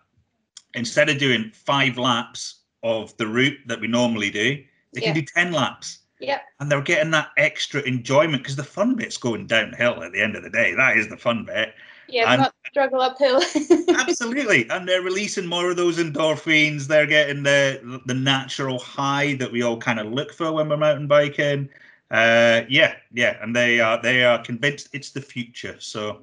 instead 0.74 1.09
of 1.09 1.16
doing 1.18 1.51
five 1.55 1.97
laps 1.97 2.61
of 2.83 3.16
the 3.16 3.26
route 3.26 3.59
that 3.66 3.81
we 3.81 3.87
normally 3.89 4.31
do, 4.31 4.62
they 4.93 5.01
can 5.01 5.14
Yeah. 5.16 5.22
do 5.22 5.26
ten 5.35 5.53
laps. 5.53 5.99
Yep. 6.21 6.43
And 6.61 6.71
they're 6.71 6.83
getting 6.83 7.11
that 7.12 7.31
extra 7.37 7.81
enjoyment 7.83 8.43
because 8.43 8.57
the 8.57 8.64
fun 8.64 8.95
bit's 8.95 9.16
going 9.16 9.47
downhill 9.47 10.03
at 10.03 10.12
the 10.12 10.21
end 10.21 10.37
of 10.37 10.43
the 10.43 10.51
day. 10.51 10.75
That 10.75 10.97
is 10.97 11.09
the 11.09 11.16
fun 11.16 11.45
bit. 11.45 11.75
Yeah, 12.09 12.33
and- 12.33 12.43
not 12.43 12.55
struggle 12.66 13.01
uphill. 13.01 13.43
Absolutely, 13.89 14.68
and 14.68 14.89
they're 14.89 15.03
releasing 15.03 15.47
more 15.47 15.71
of 15.71 15.77
those 15.77 15.99
endorphins. 15.99 16.87
They're 16.87 17.07
getting 17.07 17.43
the 17.43 18.03
the 18.07 18.14
natural 18.14 18.79
high 18.79 19.35
that 19.35 19.51
we 19.51 19.62
all 19.62 19.79
kind 19.79 20.01
of 20.01 20.12
look 20.12 20.33
for 20.33 20.53
when 20.53 20.68
we're 20.68 20.77
mountain 20.77 21.07
biking. 21.07 21.68
Uh, 22.11 22.62
yeah, 22.68 22.97
yeah, 23.12 23.39
and 23.41 23.55
they 23.55 23.81
are 23.81 24.03
they 24.03 24.25
are 24.25 24.43
convinced 24.43 24.89
it's 24.93 25.11
the 25.11 25.21
future. 25.21 25.77
So 25.79 26.23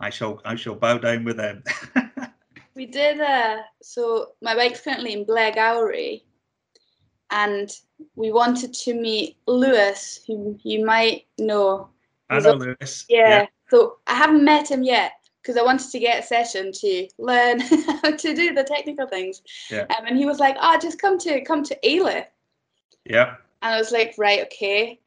I 0.00 0.10
shall 0.10 0.40
I 0.44 0.56
shall 0.56 0.74
bow 0.74 0.98
down 0.98 1.24
with 1.24 1.36
them. 1.36 1.62
We 2.74 2.86
did. 2.86 3.20
Uh, 3.20 3.58
so 3.82 4.32
my 4.42 4.54
bike's 4.56 4.80
currently 4.80 5.12
in 5.12 5.24
Blairgowrie, 5.24 6.22
and 7.34 7.70
we 8.14 8.30
wanted 8.30 8.72
to 8.72 8.94
meet 8.94 9.36
Lewis, 9.46 10.20
who 10.26 10.58
you 10.62 10.84
might 10.86 11.26
know. 11.38 11.88
I 12.30 12.38
know 12.38 12.52
Lewis. 12.52 13.04
Yeah. 13.08 13.46
So 13.68 13.96
I 14.06 14.14
haven't 14.14 14.44
met 14.44 14.70
him 14.70 14.84
yet 14.84 15.12
because 15.42 15.56
I 15.56 15.62
wanted 15.62 15.90
to 15.90 15.98
get 15.98 16.22
a 16.22 16.26
session 16.26 16.70
to 16.72 17.08
learn 17.18 17.60
how 18.02 18.12
to 18.12 18.34
do 18.34 18.54
the 18.54 18.62
technical 18.64 19.08
things. 19.08 19.42
Yeah. 19.68 19.86
Um, 19.98 20.06
and 20.06 20.16
he 20.16 20.26
was 20.26 20.38
like, 20.38 20.56
"Ah, 20.60 20.78
just 20.80 21.00
come 21.00 21.18
to 21.18 21.40
come 21.42 21.64
to 21.64 21.78
Alyth." 21.84 22.26
yeah, 23.04 23.36
And 23.62 23.74
I 23.74 23.78
was 23.78 23.90
like, 23.90 24.14
right, 24.16 24.42
okay. 24.44 25.00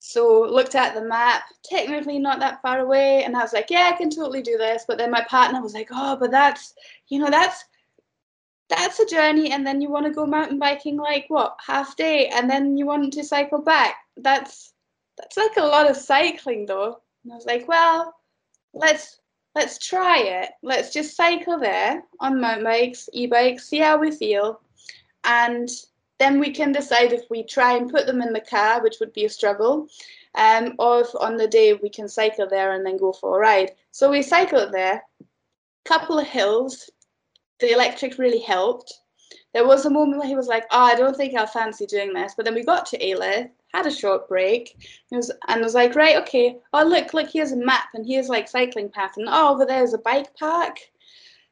So 0.00 0.42
looked 0.42 0.74
at 0.74 0.94
the 0.94 1.02
map, 1.02 1.42
technically 1.64 2.18
not 2.18 2.40
that 2.40 2.62
far 2.62 2.80
away, 2.80 3.24
and 3.24 3.36
I 3.36 3.42
was 3.42 3.52
like, 3.52 3.70
yeah, 3.70 3.90
I 3.92 3.96
can 3.96 4.10
totally 4.10 4.42
do 4.42 4.56
this. 4.56 4.84
But 4.86 4.96
then 4.98 5.10
my 5.10 5.24
partner 5.28 5.60
was 5.60 5.74
like, 5.74 5.88
oh, 5.92 6.16
but 6.16 6.30
that's, 6.30 6.74
you 7.08 7.18
know, 7.18 7.30
that's 7.30 7.64
that's 8.68 9.00
a 9.00 9.06
journey, 9.06 9.50
and 9.50 9.66
then 9.66 9.80
you 9.80 9.90
want 9.90 10.06
to 10.06 10.12
go 10.12 10.26
mountain 10.26 10.58
biking 10.58 10.96
like 10.96 11.26
what 11.28 11.56
half 11.64 11.96
day, 11.96 12.28
and 12.28 12.50
then 12.50 12.76
you 12.76 12.86
want 12.86 13.12
to 13.12 13.24
cycle 13.24 13.60
back. 13.60 13.96
That's 14.16 14.72
that's 15.16 15.36
like 15.36 15.56
a 15.56 15.66
lot 15.66 15.90
of 15.90 15.96
cycling 15.96 16.66
though. 16.66 17.00
And 17.24 17.32
I 17.32 17.36
was 17.36 17.46
like, 17.46 17.66
well, 17.66 18.14
let's 18.74 19.20
let's 19.54 19.78
try 19.78 20.18
it. 20.18 20.50
Let's 20.62 20.92
just 20.92 21.16
cycle 21.16 21.58
there 21.58 22.02
on 22.20 22.40
mountain 22.40 22.64
bikes, 22.64 23.08
e-bikes, 23.12 23.68
see 23.68 23.78
how 23.78 23.98
we 23.98 24.10
feel, 24.10 24.60
and 25.24 25.68
then 26.18 26.40
we 26.40 26.50
can 26.50 26.72
decide 26.72 27.12
if 27.12 27.22
we 27.30 27.44
try 27.44 27.76
and 27.76 27.90
put 27.90 28.06
them 28.06 28.20
in 28.20 28.32
the 28.32 28.40
car, 28.40 28.82
which 28.82 28.96
would 29.00 29.12
be 29.12 29.24
a 29.24 29.30
struggle, 29.30 29.88
um, 30.34 30.74
or 30.78 31.00
if 31.00 31.08
on 31.20 31.36
the 31.36 31.46
day 31.46 31.74
we 31.74 31.88
can 31.88 32.08
cycle 32.08 32.48
there 32.48 32.72
and 32.72 32.84
then 32.84 32.96
go 32.96 33.12
for 33.12 33.36
a 33.36 33.40
ride. 33.40 33.70
So 33.92 34.10
we 34.10 34.22
cycled 34.22 34.72
there, 34.72 35.02
couple 35.84 36.18
of 36.18 36.26
hills. 36.26 36.90
The 37.60 37.72
electric 37.72 38.18
really 38.18 38.40
helped. 38.40 38.92
There 39.52 39.66
was 39.66 39.84
a 39.84 39.90
moment 39.90 40.18
where 40.18 40.28
he 40.28 40.36
was 40.36 40.46
like, 40.46 40.64
"Oh, 40.70 40.84
I 40.84 40.94
don't 40.94 41.16
think 41.16 41.34
I'll 41.34 41.46
fancy 41.46 41.86
doing 41.86 42.12
this," 42.12 42.34
but 42.36 42.44
then 42.44 42.54
we 42.54 42.62
got 42.62 42.86
to 42.86 42.98
Alyth, 42.98 43.50
had 43.74 43.86
a 43.86 43.90
short 43.90 44.28
break, 44.28 44.76
it 45.10 45.16
was, 45.16 45.32
and 45.48 45.60
was 45.62 45.74
like, 45.74 45.94
"Right, 45.94 46.16
okay. 46.16 46.58
Oh, 46.72 46.84
look, 46.84 47.14
look, 47.14 47.30
here's 47.30 47.52
a 47.52 47.56
map, 47.56 47.88
and 47.94 48.06
here's 48.06 48.28
like 48.28 48.48
cycling 48.48 48.90
path, 48.90 49.16
and 49.16 49.26
oh, 49.28 49.54
over 49.54 49.64
there's 49.66 49.94
a 49.94 49.98
bike 49.98 50.34
park." 50.36 50.78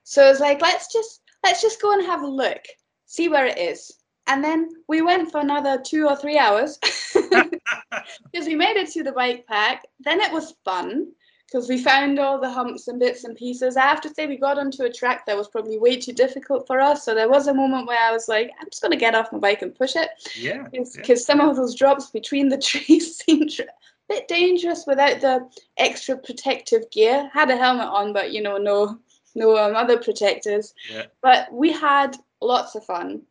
So 0.09 0.25
it 0.25 0.31
was 0.31 0.41
like, 0.41 0.63
let's 0.63 0.93
just 0.93 1.23
let's 1.43 1.61
just 1.61 1.83
go 1.83 1.93
and 1.93 2.07
have 2.07 2.23
a 2.23 2.29
look, 2.29 2.65
see 3.07 3.29
where 3.29 3.47
it 3.47 3.59
is. 3.59 3.93
And 4.29 4.43
then 4.43 4.69
we 4.89 5.03
went 5.03 5.33
for 5.33 5.41
another 5.41 5.83
two 5.85 6.07
or 6.07 6.17
three 6.17 6.39
hours 6.39 6.79
because 7.15 8.47
we 8.47 8.55
made 8.55 8.77
it 8.77 8.91
to 8.93 9.03
the 9.03 9.13
bike 9.13 9.47
park. 9.47 9.81
Then 10.01 10.21
it 10.21 10.33
was 10.33 10.55
fun 10.65 11.09
because 11.47 11.69
we 11.69 11.79
found 11.79 12.19
all 12.19 12.41
the 12.41 12.51
humps 12.51 12.89
and 12.89 12.99
bits 12.99 13.25
and 13.25 13.37
pieces. 13.37 13.77
I 13.77 13.83
have 13.83 14.01
to 14.03 14.13
say, 14.13 14.27
we 14.27 14.37
got 14.37 14.59
onto 14.59 14.83
a 14.83 14.93
track 14.93 15.27
that 15.27 15.37
was 15.37 15.49
probably 15.49 15.79
way 15.79 15.97
too 15.97 16.13
difficult 16.13 16.67
for 16.67 16.81
us. 16.81 17.05
So 17.05 17.15
there 17.15 17.29
was 17.29 17.47
a 17.47 17.55
moment 17.55 17.87
where 17.87 18.01
I 18.01 18.13
was 18.13 18.29
like, 18.29 18.51
I'm 18.61 18.69
just 18.71 18.83
going 18.83 18.93
to 18.93 18.99
get 18.99 19.15
off 19.15 19.33
my 19.33 19.39
bike 19.39 19.63
and 19.63 19.75
push 19.75 19.95
it 19.95 20.09
yeah, 20.35 20.67
because 20.73 20.97
yeah. 21.09 21.15
some 21.15 21.41
of 21.41 21.57
those 21.57 21.75
drops 21.75 22.11
between 22.11 22.49
the 22.49 22.59
trees 22.71 23.19
seemed 23.19 23.53
a 23.61 23.65
bit 24.09 24.27
dangerous 24.29 24.85
without 24.87 25.21
the 25.21 25.49
extra 25.77 26.17
protective 26.17 26.91
gear. 26.91 27.31
Had 27.33 27.51
a 27.51 27.57
helmet 27.57 27.89
on, 27.89 28.13
but 28.13 28.33
you 28.33 28.43
know, 28.43 28.57
no, 28.57 28.99
no 29.37 29.57
um, 29.57 29.77
other 29.77 29.99
protectors. 29.99 30.75
Yeah. 30.91 31.05
But 31.23 31.53
we 31.53 31.71
had 31.71 32.17
lots 32.41 32.75
of 32.75 32.85
fun. 32.85 33.23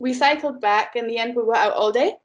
We 0.00 0.12
cycled 0.12 0.60
back. 0.60 0.96
In 0.96 1.06
the 1.06 1.18
end, 1.18 1.36
we 1.36 1.44
were 1.44 1.56
out 1.56 1.74
all 1.74 1.92
day. 1.92 2.16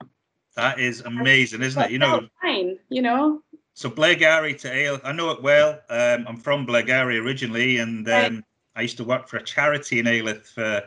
That 0.56 0.80
is 0.80 1.02
amazing, 1.02 1.62
isn't 1.62 1.82
it? 1.82 1.92
You 1.92 2.00
know, 2.00 2.28
fine. 2.42 2.80
You 2.90 3.02
know, 3.02 3.42
So 3.76 3.90
Blairgowrie 3.90 4.58
to 4.62 4.70
Alyth, 4.70 5.02
I 5.04 5.12
know 5.12 5.32
it 5.32 5.44
well. 5.44 5.82
Um, 5.90 6.26
I'm 6.30 6.38
from 6.38 6.66
Blairgowrie 6.66 7.22
originally, 7.22 7.78
and 7.78 8.08
Right. 8.08 8.28
um, 8.28 8.44
I 8.76 8.82
used 8.82 8.96
to 8.98 9.04
work 9.04 9.28
for 9.28 9.36
a 9.36 9.44
charity 9.44 10.00
in 10.00 10.06
Alyth 10.06 10.48
for 10.48 10.82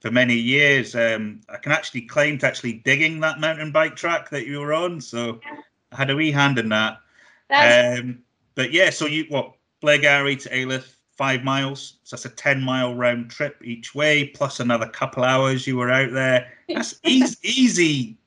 for 0.00 0.10
many 0.10 0.34
years. 0.34 0.94
Um, 0.96 1.40
I 1.48 1.56
can 1.56 1.72
actually 1.72 2.02
claim 2.02 2.36
to 2.38 2.46
actually 2.46 2.74
digging 2.74 3.20
that 3.20 3.40
mountain 3.40 3.70
bike 3.72 3.96
track 3.96 4.28
that 4.30 4.46
you 4.46 4.58
were 4.60 4.74
on, 4.74 5.00
so 5.00 5.40
I 5.92 5.96
had 5.96 6.10
a 6.10 6.16
wee 6.16 6.32
hand 6.32 6.58
in 6.58 6.68
that. 6.70 6.98
Um, 8.02 8.18
but 8.56 8.72
yeah, 8.72 8.90
so 8.90 9.06
you 9.06 9.26
what 9.28 9.54
Blairgowrie 9.80 10.42
to 10.42 10.48
Alyth, 10.50 10.96
five 11.16 11.44
miles. 11.44 11.98
So 12.02 12.16
that's 12.16 12.24
a 12.26 12.30
ten 12.30 12.60
mile 12.60 12.96
round 12.96 13.30
trip 13.30 13.62
each 13.62 13.94
way, 13.94 14.26
plus 14.26 14.58
another 14.58 14.88
couple 14.88 15.22
hours 15.22 15.68
you 15.68 15.76
were 15.76 15.90
out 15.90 16.10
there. 16.12 16.52
That's 16.68 16.98
easy, 17.04 17.36
easy 17.44 18.18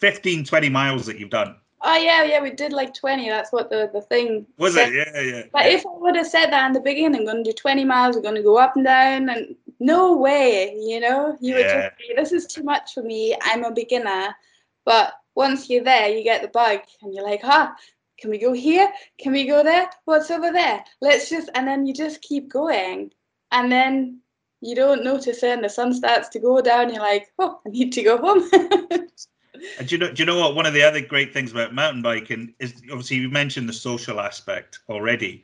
15, 0.00 0.44
20 0.44 0.68
miles 0.68 1.06
that 1.06 1.18
you've 1.20 1.30
done. 1.30 1.54
Oh 1.82 1.96
yeah, 1.96 2.24
yeah. 2.24 2.40
We 2.40 2.50
did 2.50 2.72
like 2.72 2.94
twenty. 2.94 3.28
That's 3.28 3.52
what 3.52 3.70
the 3.70 3.90
the 3.92 4.02
thing 4.02 4.46
Was 4.58 4.74
said. 4.74 4.92
it? 4.92 5.08
Yeah, 5.14 5.20
yeah. 5.20 5.42
But 5.52 5.66
if 5.66 5.84
I 5.86 5.90
would 5.90 6.16
have 6.16 6.26
said 6.26 6.50
that 6.50 6.66
in 6.66 6.72
the 6.72 6.80
beginning, 6.80 7.20
I'm 7.20 7.26
going 7.26 7.44
to 7.44 7.50
do 7.50 7.54
20 7.54 7.84
miles, 7.84 8.16
we're 8.16 8.22
going 8.22 8.34
to 8.36 8.42
go 8.42 8.58
up 8.58 8.76
and 8.76 8.84
down, 8.84 9.28
and 9.28 9.54
no 9.80 10.16
way, 10.16 10.76
you 10.78 11.00
know, 11.00 11.36
you 11.40 11.54
would 11.54 11.64
just 11.64 11.74
say, 11.74 12.14
this 12.16 12.32
is 12.32 12.46
too 12.46 12.62
much 12.62 12.94
for 12.94 13.02
me. 13.02 13.36
I'm 13.42 13.64
a 13.64 13.72
beginner. 13.72 14.34
But 14.84 15.14
once 15.34 15.68
you're 15.68 15.84
there, 15.84 16.08
you 16.08 16.22
get 16.22 16.42
the 16.42 16.48
bug, 16.48 16.80
and 17.02 17.14
you're 17.14 17.24
like, 17.24 17.42
huh, 17.42 17.70
can 18.18 18.30
we 18.30 18.38
go 18.38 18.52
here? 18.52 18.88
Can 19.18 19.32
we 19.32 19.46
go 19.46 19.62
there? 19.62 19.90
What's 20.04 20.30
over 20.30 20.52
there? 20.52 20.84
Let's 21.00 21.28
just, 21.28 21.50
and 21.54 21.66
then 21.66 21.86
you 21.86 21.94
just 21.94 22.22
keep 22.22 22.48
going. 22.48 23.12
And 23.50 23.70
then 23.70 24.20
you 24.60 24.74
don't 24.74 25.04
notice 25.04 25.42
it, 25.42 25.50
and 25.50 25.64
the 25.64 25.68
sun 25.68 25.92
starts 25.92 26.28
to 26.30 26.38
go 26.38 26.60
down. 26.60 26.90
You're 26.92 27.02
like, 27.02 27.32
oh, 27.38 27.60
I 27.66 27.70
need 27.70 27.92
to 27.92 28.02
go 28.02 28.18
home. 28.18 28.48
And 29.78 29.88
do 29.88 29.94
you 29.94 29.98
know? 29.98 30.12
Do 30.12 30.22
you 30.22 30.26
know 30.26 30.38
what? 30.38 30.54
One 30.54 30.66
of 30.66 30.74
the 30.74 30.82
other 30.82 31.00
great 31.00 31.32
things 31.32 31.52
about 31.52 31.74
mountain 31.74 32.02
biking 32.02 32.54
is 32.58 32.74
obviously 32.90 33.16
you 33.18 33.28
mentioned 33.28 33.68
the 33.68 33.72
social 33.72 34.20
aspect 34.20 34.80
already, 34.88 35.42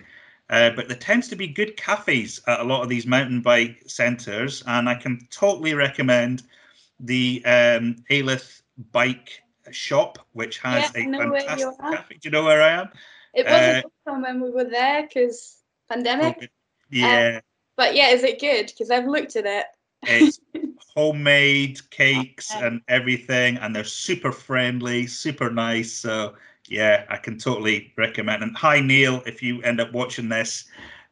uh, 0.50 0.70
but 0.70 0.88
there 0.88 0.96
tends 0.96 1.28
to 1.28 1.36
be 1.36 1.46
good 1.46 1.76
cafes 1.76 2.40
at 2.46 2.60
a 2.60 2.64
lot 2.64 2.82
of 2.82 2.88
these 2.88 3.06
mountain 3.06 3.40
bike 3.40 3.82
centres, 3.86 4.62
and 4.66 4.88
I 4.88 4.94
can 4.94 5.26
totally 5.30 5.74
recommend 5.74 6.42
the 7.00 7.42
um, 7.44 7.96
Bike 8.92 9.42
Shop, 9.70 10.18
which 10.32 10.58
has 10.58 10.82
Yeah, 10.94 11.02
a 11.02 11.06
know 11.06 11.18
where 11.18 11.42
you 11.42 11.48
fantastic 11.48 11.78
cafe. 11.90 12.14
Do 12.14 12.20
you 12.24 12.30
know 12.30 12.44
where 12.44 12.62
I 12.62 12.70
am? 12.70 12.88
it 13.34 13.46
wasn't 13.48 13.84
open 14.06 14.22
when 14.22 14.40
we 14.40 14.50
were 14.50 14.64
there 14.64 15.02
because 15.02 15.58
pandemic. 15.88 16.50
Yeah, 16.90 17.40
But 17.76 17.94
yeah, 17.94 18.08
is 18.08 18.24
it 18.24 18.40
good? 18.40 18.66
Because 18.66 18.90
I've 18.90 19.06
looked 19.06 19.36
at 19.36 19.46
it. 19.46 19.66
It's 20.02 20.40
homemade 20.94 21.80
cakes 21.90 22.54
and 22.54 22.80
everything, 22.88 23.56
and 23.58 23.74
they're 23.74 23.84
super 23.84 24.32
friendly, 24.32 25.06
super 25.06 25.50
nice. 25.50 25.92
So 25.92 26.34
yeah, 26.68 27.04
I 27.08 27.16
can 27.16 27.38
totally 27.38 27.92
recommend. 27.96 28.42
And 28.42 28.56
hi 28.56 28.80
Neil, 28.80 29.22
if 29.26 29.42
you 29.42 29.62
end 29.62 29.80
up 29.80 29.92
watching 29.92 30.28
this, 30.28 30.64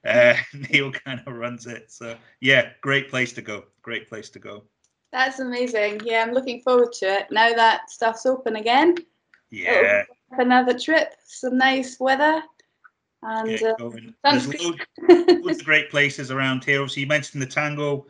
uh, 0.07 0.34
Neil 0.70 0.93
kind 0.93 1.22
of 1.26 1.34
runs 1.34 1.66
it. 1.66 1.91
So 1.91 2.16
yeah, 2.41 2.70
great 2.80 3.11
place 3.11 3.32
to 3.34 3.43
go. 3.43 3.64
Great 3.82 4.09
place 4.09 4.28
to 4.30 4.39
go. 4.39 4.64
That's 5.12 5.39
amazing. 5.39 6.01
Yeah, 6.05 6.22
I'm 6.22 6.32
looking 6.32 6.61
forward 6.61 6.93
to 6.95 7.07
it. 7.07 7.26
Now 7.30 7.53
that 7.53 7.91
stuff's 7.91 8.26
open 8.26 8.57
again, 8.57 8.97
Yeah, 9.51 10.03
another 10.30 10.78
trip, 10.78 11.14
some 11.24 11.57
nice 11.57 11.99
weather, 12.01 12.43
and 13.22 13.62
uh. 13.62 13.74
There's 14.24 14.49
loads, 14.49 14.78
loads 15.45 15.61
of 15.61 15.64
great 15.64 15.91
places 15.91 16.30
around 16.30 16.64
here. 16.64 16.80
Obviously, 16.80 17.03
you 17.03 17.09
mentioned 17.09 17.41
the 17.41 17.47
Tangle, 17.47 18.09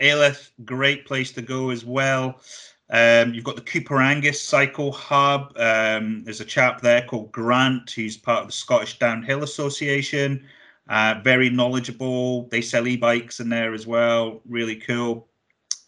Alyth, 0.00 0.50
great 0.64 1.06
place 1.06 1.32
to 1.32 1.42
go 1.42 1.70
as 1.70 1.84
well. 1.84 2.40
Um, 2.90 3.34
you've 3.34 3.44
got 3.44 3.56
the 3.56 3.62
Coupar 3.62 4.02
Angus 4.02 4.42
Cycle 4.42 4.92
Hub. 4.92 5.52
Um, 5.56 6.22
there's 6.24 6.40
a 6.40 6.44
chap 6.44 6.80
there 6.80 7.02
called 7.02 7.32
Grant, 7.32 7.90
who's 7.90 8.16
part 8.16 8.42
of 8.42 8.46
the 8.46 8.52
Scottish 8.52 8.98
Downhill 8.98 9.42
Association. 9.42 10.46
Uh, 10.88 11.16
very 11.24 11.50
knowledgeable. 11.50 12.44
They 12.48 12.60
sell 12.60 12.86
e-bikes 12.86 13.40
in 13.40 13.48
there 13.48 13.74
as 13.74 13.86
well. 13.86 14.40
Really 14.48 14.76
cool. 14.76 15.26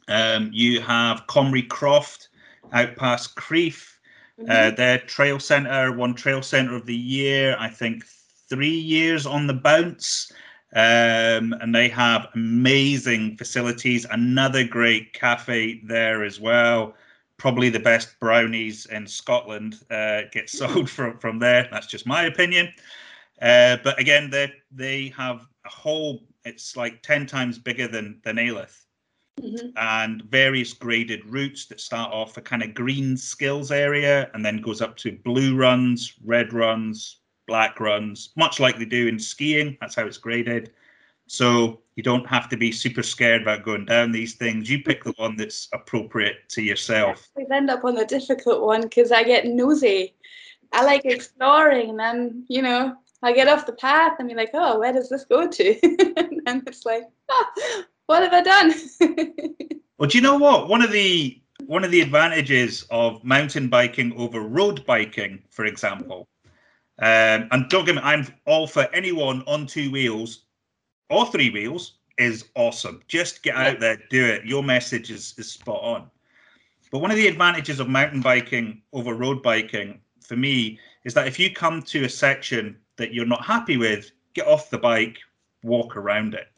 Um, 0.09 0.51
you 0.53 0.81
have 0.81 1.27
Comrie 1.29 1.69
Croft 1.69 2.29
out 2.73 2.97
past 2.97 3.37
Crieff. 3.37 3.95
Mm-hmm. 4.41 4.51
Uh, 4.51 4.71
their 4.77 4.99
trail 4.99 5.39
centre, 5.39 5.93
one 5.93 6.15
trail 6.15 6.43
centre 6.43 6.75
of 6.75 6.87
the 6.87 6.97
year, 6.97 7.57
I 7.59 7.69
think 7.69 8.05
three 8.49 8.69
years 8.69 9.27
on 9.27 9.47
the 9.47 9.55
bounce. 9.55 10.33
Um, 10.75 11.55
and 11.61 11.75
they 11.75 11.89
have 11.89 12.29
amazing 12.35 13.37
facilities. 13.37 14.07
Another 14.11 14.65
great 14.65 15.15
cafe 15.15 15.81
there 15.85 16.25
as 16.25 16.41
well. 16.41 16.95
Probably 17.39 17.71
the 17.71 17.81
best 17.81 18.19
brownies 18.21 18.87
in 18.87 19.07
Scotland 19.07 19.81
uh, 19.91 20.23
get 20.31 20.51
sold 20.51 20.91
from, 20.91 21.19
from 21.19 21.39
there. 21.39 21.69
That's 21.71 21.87
just 21.87 22.07
my 22.07 22.25
opinion. 22.25 22.73
Uh, 23.41 23.77
but 23.85 23.99
again, 23.99 24.31
they 24.31 24.53
they 24.73 25.09
have 25.17 25.47
a 25.65 25.69
whole. 25.69 26.25
It's 26.45 26.77
like 26.77 27.03
ten 27.03 27.27
times 27.27 27.59
bigger 27.59 27.87
than 27.87 28.21
than 28.25 28.37
Alyth, 28.37 28.85
mm-hmm. 29.41 29.69
and 29.77 30.23
various 30.25 30.73
graded 30.73 31.25
routes 31.25 31.67
that 31.67 31.81
start 31.81 32.13
off 32.13 32.37
a 32.37 32.41
kind 32.41 32.63
of 32.63 32.75
green 32.75 33.17
skills 33.17 33.71
area 33.71 34.29
and 34.35 34.45
then 34.45 34.61
goes 34.61 34.83
up 34.83 34.97
to 34.99 35.13
blue 35.25 35.57
runs, 35.57 36.15
red 36.25 36.53
runs, 36.53 37.21
black 37.49 37.81
runs, 37.81 38.31
much 38.37 38.61
like 38.61 38.79
they 38.79 38.85
do 38.85 39.09
in 39.09 39.19
skiing. 39.19 39.77
That's 39.81 39.97
how 39.97 40.07
it's 40.07 40.19
graded. 40.19 40.71
So 41.27 41.81
you 41.97 42.03
don't 42.03 42.27
have 42.27 42.49
to 42.51 42.57
be 42.57 42.71
super 42.71 43.03
scared 43.03 43.43
about 43.43 43.65
going 43.65 43.87
down 43.87 44.13
these 44.13 44.35
things. 44.35 44.71
You 44.71 44.83
pick 44.83 45.03
the 45.03 45.13
one 45.17 45.37
that's 45.37 45.69
appropriate 45.73 46.49
to 46.51 46.63
yourself. 46.63 47.29
I 47.37 47.55
end 47.55 47.71
up 47.71 47.85
on 47.85 47.97
the 47.97 48.07
difficult 48.07 48.63
one 48.63 48.83
because 48.83 49.11
I 49.11 49.25
get 49.25 49.47
nosy. 49.47 50.15
I 50.73 50.85
like 50.85 51.05
exploring, 51.05 51.91
and 51.91 51.99
then 51.99 52.45
you 52.49 52.63
know 52.63 52.97
I 53.23 53.33
get 53.33 53.49
off 53.49 53.67
the 53.67 53.73
path 53.73 54.17
and 54.19 54.29
be 54.29 54.35
like, 54.35 54.51
oh, 54.55 54.79
where 54.79 54.93
does 54.93 55.09
this 55.09 55.25
go 55.25 55.49
to? 55.49 55.81
and 56.47 56.63
it's 56.67 56.87
like, 56.87 57.05
oh, 57.29 57.85
what 58.07 58.23
have 58.23 58.33
I 58.33 58.43
done? 58.43 58.75
well, 59.99 60.09
do 60.09 60.17
you 60.17 60.23
know 60.23 60.37
what? 60.37 60.69
One 60.69 60.83
of 60.83 60.93
the 60.93 61.41
one 61.67 61.85
of 61.85 61.91
the 61.91 62.01
advantages 62.01 62.87
of 62.91 63.23
mountain 63.25 63.69
biking 63.69 64.13
over 64.17 64.41
road 64.41 64.87
biking, 64.87 65.43
for 65.51 65.65
example, 65.65 66.29
um, 67.01 67.49
and 67.51 67.69
don't 67.69 67.85
get 67.85 67.95
me, 67.95 68.01
I'm 68.03 68.27
all 68.47 68.67
for 68.67 68.89
anyone 68.93 69.43
on 69.47 69.67
two 69.67 69.91
wheels 69.91 70.47
or 71.11 71.27
three 71.27 71.51
wheels 71.51 71.95
is 72.19 72.47
awesome. 72.57 73.01
Just 73.07 73.43
get 73.43 73.55
out 73.55 73.79
there, 73.79 73.99
do 74.11 74.25
it. 74.25 74.45
Your 74.45 74.63
message 74.63 75.11
is, 75.11 75.35
is 75.39 75.53
spot 75.53 75.83
on. 75.83 76.11
But 76.91 76.99
one 76.99 77.11
of 77.11 77.17
the 77.17 77.29
advantages 77.29 77.81
of 77.81 77.89
mountain 77.89 78.21
biking 78.21 78.83
over 78.93 79.15
road 79.15 79.43
biking 79.43 80.01
for 80.27 80.37
me 80.37 80.79
is 81.05 81.15
that 81.15 81.29
if 81.29 81.39
you 81.39 81.53
come 81.53 81.83
to 81.83 82.05
a 82.05 82.09
section 82.09 82.77
that 82.97 83.15
you're 83.15 83.27
not 83.27 83.45
happy 83.45 83.77
with, 83.77 84.11
get 84.35 84.47
off 84.47 84.71
the 84.71 84.79
bike, 84.79 85.19
walk 85.63 85.97
around 85.97 86.35
it. 86.35 86.49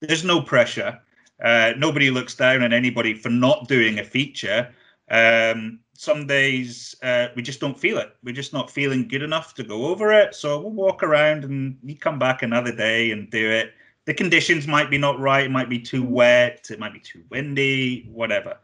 There's 0.00 0.24
no 0.24 0.42
pressure. 0.42 1.00
Uh, 1.42 1.72
nobody 1.76 2.10
looks 2.10 2.34
down 2.34 2.62
on 2.62 2.72
anybody 2.72 3.14
for 3.14 3.30
not 3.30 3.68
doing 3.68 3.98
a 3.98 4.04
feature. 4.04 4.74
Um, 5.10 5.80
some 5.98 6.26
days 6.26 6.94
uh, 7.02 7.28
we 7.34 7.42
just 7.42 7.60
don't 7.60 7.78
feel 7.78 7.98
it. 7.98 8.16
We're 8.22 8.34
just 8.34 8.52
not 8.52 8.70
feeling 8.70 9.08
good 9.08 9.22
enough 9.22 9.54
to 9.54 9.64
go 9.64 9.86
over 9.86 10.12
it. 10.12 10.34
So 10.34 10.60
we'll 10.60 10.70
walk 10.70 11.02
around 11.02 11.44
and 11.44 11.78
you 11.82 11.96
come 11.96 12.18
back 12.18 12.42
another 12.42 12.74
day 12.74 13.10
and 13.10 13.30
do 13.30 13.50
it. 13.50 13.74
The 14.04 14.14
conditions 14.14 14.66
might 14.66 14.90
be 14.90 14.98
not 14.98 15.18
right. 15.18 15.46
It 15.46 15.50
might 15.50 15.68
be 15.68 15.80
too 15.80 16.04
wet. 16.04 16.68
It 16.70 16.78
might 16.78 16.92
be 16.92 17.00
too 17.00 17.24
windy, 17.30 18.08
whatever. 18.12 18.56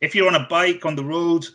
If 0.00 0.14
you're 0.14 0.28
on 0.28 0.34
a 0.34 0.46
bike 0.48 0.86
on 0.86 0.94
the 0.94 1.04
road, 1.04 1.46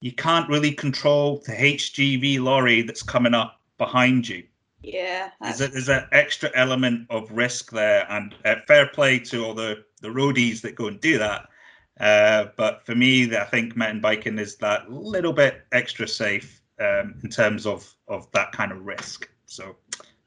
you 0.00 0.12
can't 0.12 0.48
really 0.48 0.72
control 0.72 1.42
the 1.46 1.52
HGV 1.52 2.40
lorry 2.40 2.82
that's 2.82 3.02
coming 3.02 3.34
up 3.34 3.60
behind 3.78 4.28
you. 4.28 4.44
Yeah, 4.82 5.30
there's, 5.40 5.60
a, 5.60 5.68
there's 5.68 5.88
an 5.88 6.06
extra 6.10 6.50
element 6.54 7.06
of 7.08 7.30
risk 7.30 7.70
there, 7.70 8.04
and 8.10 8.34
uh, 8.44 8.56
fair 8.66 8.88
play 8.88 9.20
to 9.20 9.44
all 9.44 9.54
the 9.54 9.84
the 10.00 10.08
roadies 10.08 10.60
that 10.62 10.74
go 10.74 10.88
and 10.88 11.00
do 11.00 11.18
that. 11.18 11.48
Uh, 12.02 12.48
but 12.56 12.84
for 12.84 12.96
me, 12.96 13.34
I 13.36 13.44
think 13.44 13.76
mountain 13.76 14.00
biking 14.00 14.38
is 14.38 14.56
that 14.56 14.90
little 14.90 15.32
bit 15.32 15.62
extra 15.70 16.08
safe 16.08 16.60
um, 16.80 17.14
in 17.22 17.30
terms 17.30 17.64
of 17.64 17.94
of 18.08 18.30
that 18.32 18.50
kind 18.50 18.72
of 18.72 18.84
risk. 18.84 19.30
So, 19.46 19.76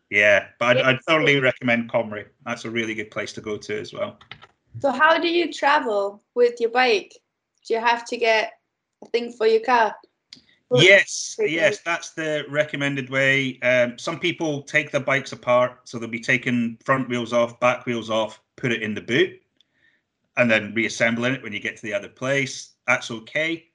yeah, 0.10 0.48
but 0.58 0.78
I'd, 0.78 0.84
I'd 0.84 1.02
thoroughly 1.02 1.40
recommend 1.42 1.92
Comrie. 1.92 2.28
That's 2.46 2.64
a 2.64 2.72
really 2.72 2.96
good 2.96 3.12
place 3.12 3.34
to 3.34 3.42
go 3.42 3.58
to 3.58 3.78
as 3.78 3.92
well. 3.92 4.18
So, 4.80 4.92
how 4.92 5.20
do 5.20 5.28
you 5.28 5.52
travel 5.52 6.24
with 6.34 6.62
your 6.62 6.70
bike? 6.70 7.14
Do 7.68 7.74
you 7.74 7.82
have 7.82 8.06
to 8.06 8.18
get 8.18 8.54
a 9.04 9.10
thing 9.10 9.34
for 9.34 9.46
your 9.46 9.62
car? 9.62 9.94
Yes, 10.74 11.36
yes, 11.40 11.82
that's 11.82 12.12
the 12.12 12.46
recommended 12.50 13.10
way. 13.10 13.60
Um, 13.60 13.98
some 13.98 14.20
people 14.20 14.64
take 14.64 14.92
their 14.92 15.02
bikes 15.02 15.32
apart, 15.32 15.88
so 15.88 16.00
they'll 16.00 16.10
be 16.10 16.20
taking 16.20 16.78
front 16.84 17.08
wheels 17.08 17.34
off, 17.34 17.60
back 17.60 17.86
wheels 17.86 18.10
off, 18.10 18.42
put 18.56 18.72
it 18.72 18.82
in 18.82 18.94
the 18.94 19.02
boot, 19.02 19.40
and 20.38 20.50
then 20.50 20.74
reassembling 20.74 21.34
it 21.34 21.44
when 21.44 21.54
you 21.54 21.60
get 21.60 21.78
to 21.78 21.84
the 21.84 21.94
other 21.94 22.10
place. 22.10 22.74
That's 22.88 23.12
okay. 23.12 23.66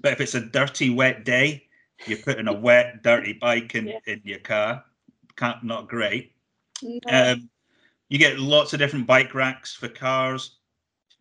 But 0.00 0.12
if 0.12 0.20
it's 0.20 0.34
a 0.34 0.40
dirty, 0.40 0.90
wet 0.90 1.24
day, 1.24 1.66
you're 2.06 2.18
putting 2.18 2.48
a 2.48 2.52
wet, 2.52 3.02
dirty 3.02 3.32
bike 3.32 3.74
in, 3.74 3.88
yeah. 3.88 3.98
in 4.06 4.20
your 4.24 4.38
car. 4.38 4.84
Can't, 5.36 5.62
not 5.64 5.88
great. 5.88 6.32
No. 6.82 6.98
Um, 7.10 7.50
you 8.08 8.18
get 8.18 8.38
lots 8.38 8.72
of 8.72 8.78
different 8.78 9.06
bike 9.06 9.34
racks 9.34 9.74
for 9.74 9.88
cars. 9.88 10.56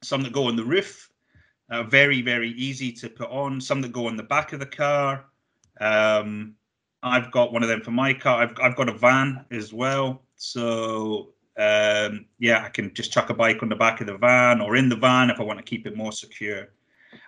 Some 0.04 0.22
that 0.24 0.34
go 0.34 0.48
on 0.48 0.56
the 0.56 0.64
roof, 0.64 1.10
uh, 1.70 1.84
very 1.84 2.22
very 2.22 2.52
easy 2.52 2.92
to 2.94 3.10
put 3.10 3.30
on. 3.30 3.60
Some 3.60 3.82
that 3.82 3.92
go 3.92 4.08
on 4.08 4.16
the 4.16 4.24
back 4.24 4.54
of 4.54 4.60
the 4.60 4.66
car. 4.66 5.26
Um, 5.82 6.56
I've 7.04 7.32
got 7.32 7.52
one 7.52 7.64
of 7.64 7.70
them 7.70 7.82
for 7.82 7.92
my 7.92 8.14
car. 8.14 8.42
I've 8.44 8.56
I've 8.62 8.76
got 8.76 8.90
a 8.90 8.94
van 8.94 9.44
as 9.52 9.74
well, 9.74 10.22
so 10.36 11.34
um, 11.58 12.26
yeah, 12.40 12.64
I 12.64 12.70
can 12.70 12.94
just 12.94 13.12
chuck 13.12 13.30
a 13.30 13.34
bike 13.34 13.64
on 13.64 13.70
the 13.70 13.76
back 13.76 14.02
of 14.02 14.08
the 14.08 14.18
van 14.18 14.62
or 14.62 14.76
in 14.76 14.90
the 14.90 14.96
van 14.96 15.30
if 15.30 15.40
I 15.40 15.44
want 15.44 15.60
to 15.60 15.66
keep 15.66 15.88
it 15.88 15.98
more 15.98 16.12
secure. 16.12 16.70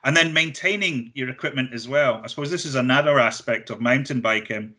And 0.03 0.15
then 0.15 0.33
maintaining 0.33 1.11
your 1.15 1.29
equipment 1.29 1.73
as 1.73 1.87
well. 1.87 2.21
I 2.23 2.27
suppose 2.27 2.51
this 2.51 2.65
is 2.65 2.75
another 2.75 3.19
aspect 3.19 3.69
of 3.69 3.81
mountain 3.81 4.21
biking. 4.21 4.73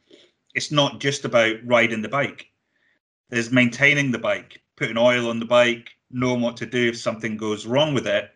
It's 0.55 0.71
not 0.71 1.01
just 1.01 1.25
about 1.25 1.57
riding 1.65 2.03
the 2.03 2.09
bike. 2.09 2.47
There's 3.29 3.51
maintaining 3.51 4.11
the 4.11 4.19
bike, 4.19 4.61
putting 4.77 4.99
oil 4.99 5.29
on 5.29 5.39
the 5.39 5.47
bike, 5.47 5.91
knowing 6.11 6.41
what 6.41 6.57
to 6.59 6.67
do 6.67 6.89
if 6.89 6.99
something 6.99 7.37
goes 7.37 7.67
wrong 7.67 7.95
with 7.95 8.07
it, 8.07 8.31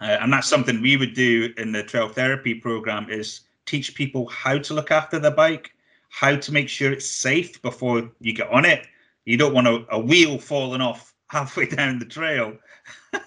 uh, 0.00 0.16
and 0.20 0.32
that's 0.32 0.48
something 0.48 0.80
we 0.80 0.96
would 0.96 1.14
do 1.14 1.52
in 1.58 1.72
the 1.72 1.82
trail 1.82 2.08
therapy 2.08 2.54
program 2.54 3.10
is 3.10 3.40
teach 3.66 3.94
people 3.94 4.26
how 4.28 4.58
to 4.58 4.74
look 4.74 4.90
after 4.90 5.18
the 5.18 5.30
bike, 5.30 5.72
how 6.08 6.36
to 6.36 6.52
make 6.52 6.68
sure 6.68 6.90
it's 6.90 7.08
safe 7.08 7.60
before 7.60 8.10
you 8.20 8.32
get 8.32 8.48
on 8.48 8.64
it. 8.64 8.86
You 9.30 9.36
don't 9.36 9.54
want 9.54 9.68
a, 9.68 9.84
a 9.90 9.98
wheel 9.98 10.38
falling 10.38 10.80
off 10.80 11.14
halfway 11.28 11.66
down 11.76 11.98
the 11.98 12.04
trail. 12.04 12.56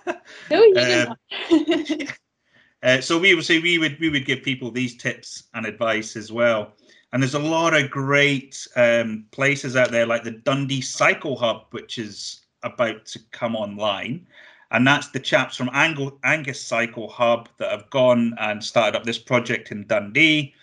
no, 0.52 0.64
you 0.64 1.06
um, 1.52 2.08
uh, 2.84 3.02
so 3.02 3.18
we 3.18 3.34
would 3.34 3.46
say 3.46 3.60
we 3.60 3.78
would 3.78 4.00
we 4.00 4.10
would 4.10 4.26
give 4.26 4.44
people 4.44 4.72
these 4.72 4.98
tips 4.98 5.44
and 5.54 5.66
advice 5.66 6.16
as 6.16 6.32
well. 6.32 6.74
And 7.12 7.22
there's 7.22 7.36
a 7.36 7.40
lot 7.40 7.76
of 7.76 7.92
great 7.92 8.68
um, 8.76 9.26
places 9.32 9.76
out 9.76 9.92
there 9.92 10.06
like 10.06 10.24
the 10.24 10.32
Dundee 10.32 10.82
Cycle 10.82 11.36
Hub, 11.36 11.68
which 11.72 11.98
is 12.00 12.42
about 12.64 13.06
to 13.08 13.20
come 13.32 13.56
online 13.56 14.26
and 14.74 14.88
that's 14.88 15.10
the 15.10 15.20
chaps 15.20 15.56
from 15.56 15.70
Angus 15.72 16.62
Cycle 16.62 17.08
Hub 17.08 17.48
that 17.58 17.72
have 17.72 17.90
gone 17.92 18.34
and 18.40 18.62
started 18.62 18.98
up 18.98 19.04
this 19.04 19.20
project 19.20 19.72
in 19.72 19.86
Dundee, 19.86 20.56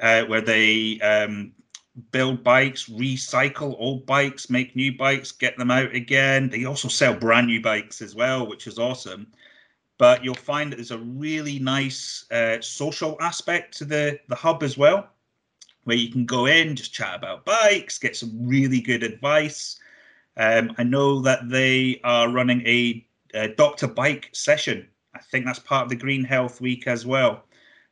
uh, 0.00 0.24
where 0.24 0.40
they 0.40 0.98
um, 1.00 1.52
build 2.10 2.42
bikes, 2.42 2.88
recycle 2.88 3.76
old 3.78 4.06
bikes, 4.06 4.48
make 4.48 4.74
new 4.74 4.96
bikes, 4.96 5.32
get 5.32 5.56
them 5.58 5.70
out 5.70 5.94
again. 5.94 6.48
They 6.48 6.64
also 6.64 6.88
sell 6.88 7.14
brand 7.14 7.46
new 7.46 7.60
bikes 7.60 8.00
as 8.00 8.14
well, 8.14 8.46
which 8.46 8.66
is 8.66 8.78
awesome. 8.78 9.26
But 9.98 10.24
you'll 10.24 10.34
find 10.34 10.72
that 10.72 10.76
there's 10.76 10.90
a 10.90 10.98
really 10.98 11.58
nice 11.58 12.24
uh, 12.30 12.60
social 12.60 13.16
aspect 13.20 13.76
to 13.78 13.84
the 13.84 14.18
the 14.28 14.34
hub 14.34 14.62
as 14.62 14.78
well, 14.78 15.08
where 15.84 15.96
you 15.96 16.10
can 16.10 16.24
go 16.24 16.46
in, 16.46 16.74
just 16.74 16.94
chat 16.94 17.14
about 17.14 17.44
bikes, 17.44 17.98
get 17.98 18.16
some 18.16 18.30
really 18.40 18.80
good 18.80 19.02
advice. 19.02 19.78
Um, 20.36 20.74
I 20.78 20.82
know 20.82 21.20
that 21.20 21.48
they 21.50 22.00
are 22.04 22.30
running 22.30 22.66
a 22.66 23.06
uh, 23.34 23.48
Doctor 23.56 23.86
Bike 23.86 24.30
session. 24.32 24.88
I 25.14 25.20
think 25.20 25.44
that's 25.44 25.58
part 25.58 25.84
of 25.84 25.90
the 25.90 25.96
Green 25.96 26.24
Health 26.24 26.60
Week 26.60 26.86
as 26.86 27.04
well. 27.04 27.44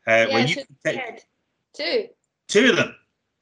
Uh, 0.07 0.27
yeah, 0.29 0.39
you 0.39 0.65
take 0.85 1.27
two. 1.75 2.09
Two 2.49 2.71
of 2.71 2.77
them. 2.77 2.95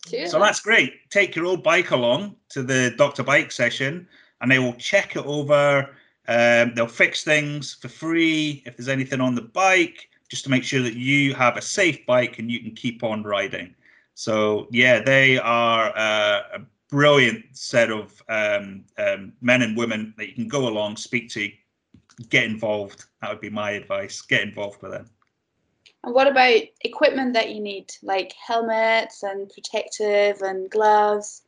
Two 0.09 0.27
so 0.27 0.39
that's 0.39 0.61
great. 0.61 1.11
Take 1.11 1.37
your 1.37 1.47
old 1.47 1.63
bike 1.63 1.91
along 1.91 2.37
to 2.51 2.63
the 2.63 2.95
Doctor 2.97 3.23
Bike 3.23 3.53
session, 3.53 4.09
and 4.41 4.51
they 4.51 4.59
will 4.59 4.75
check 4.75 5.17
it 5.17 5.27
over. 5.27 5.91
Um, 6.29 6.75
they'll 6.75 6.87
fix 6.87 7.25
things 7.25 7.75
for 7.75 7.89
free 7.89 8.63
if 8.67 8.77
there's 8.77 8.89
anything 8.89 9.21
on 9.21 9.35
the 9.35 9.43
bike, 9.43 10.09
just 10.29 10.45
to 10.45 10.51
make 10.51 10.65
sure 10.65 10.83
that 10.83 10.95
you 10.95 11.35
have 11.35 11.57
a 11.57 11.63
safe 11.63 12.05
bike 12.07 12.39
and 12.39 12.51
you 12.51 12.61
can 12.61 12.75
keep 12.75 13.03
on 13.03 13.23
riding. 13.23 13.75
So 14.15 14.69
yeah, 14.71 15.01
they 15.01 15.39
are 15.39 15.93
uh, 15.97 16.43
a 16.55 16.61
brilliant 16.89 17.45
set 17.53 17.91
of 17.91 18.23
um, 18.29 18.85
um, 18.99 19.33
men 19.41 19.63
and 19.63 19.77
women 19.77 20.15
that 20.19 20.29
you 20.29 20.35
can 20.35 20.49
go 20.49 20.69
along, 20.69 20.97
speak 20.97 21.29
to, 21.31 21.51
get 22.29 22.45
involved. 22.45 23.05
That 23.21 23.31
would 23.31 23.41
be 23.41 23.51
my 23.51 23.71
advice. 23.73 24.21
Get 24.21 24.43
involved 24.43 24.83
with 24.83 24.93
them. 24.93 25.09
And 26.05 26.15
what 26.15 26.27
about 26.27 26.63
equipment 26.83 27.35
that 27.35 27.51
you 27.51 27.61
need, 27.61 27.93
like 28.03 28.33
helmets 28.33 29.23
and 29.23 29.51
protective 29.51 30.41
and 30.43 30.71
gloves? 30.71 31.43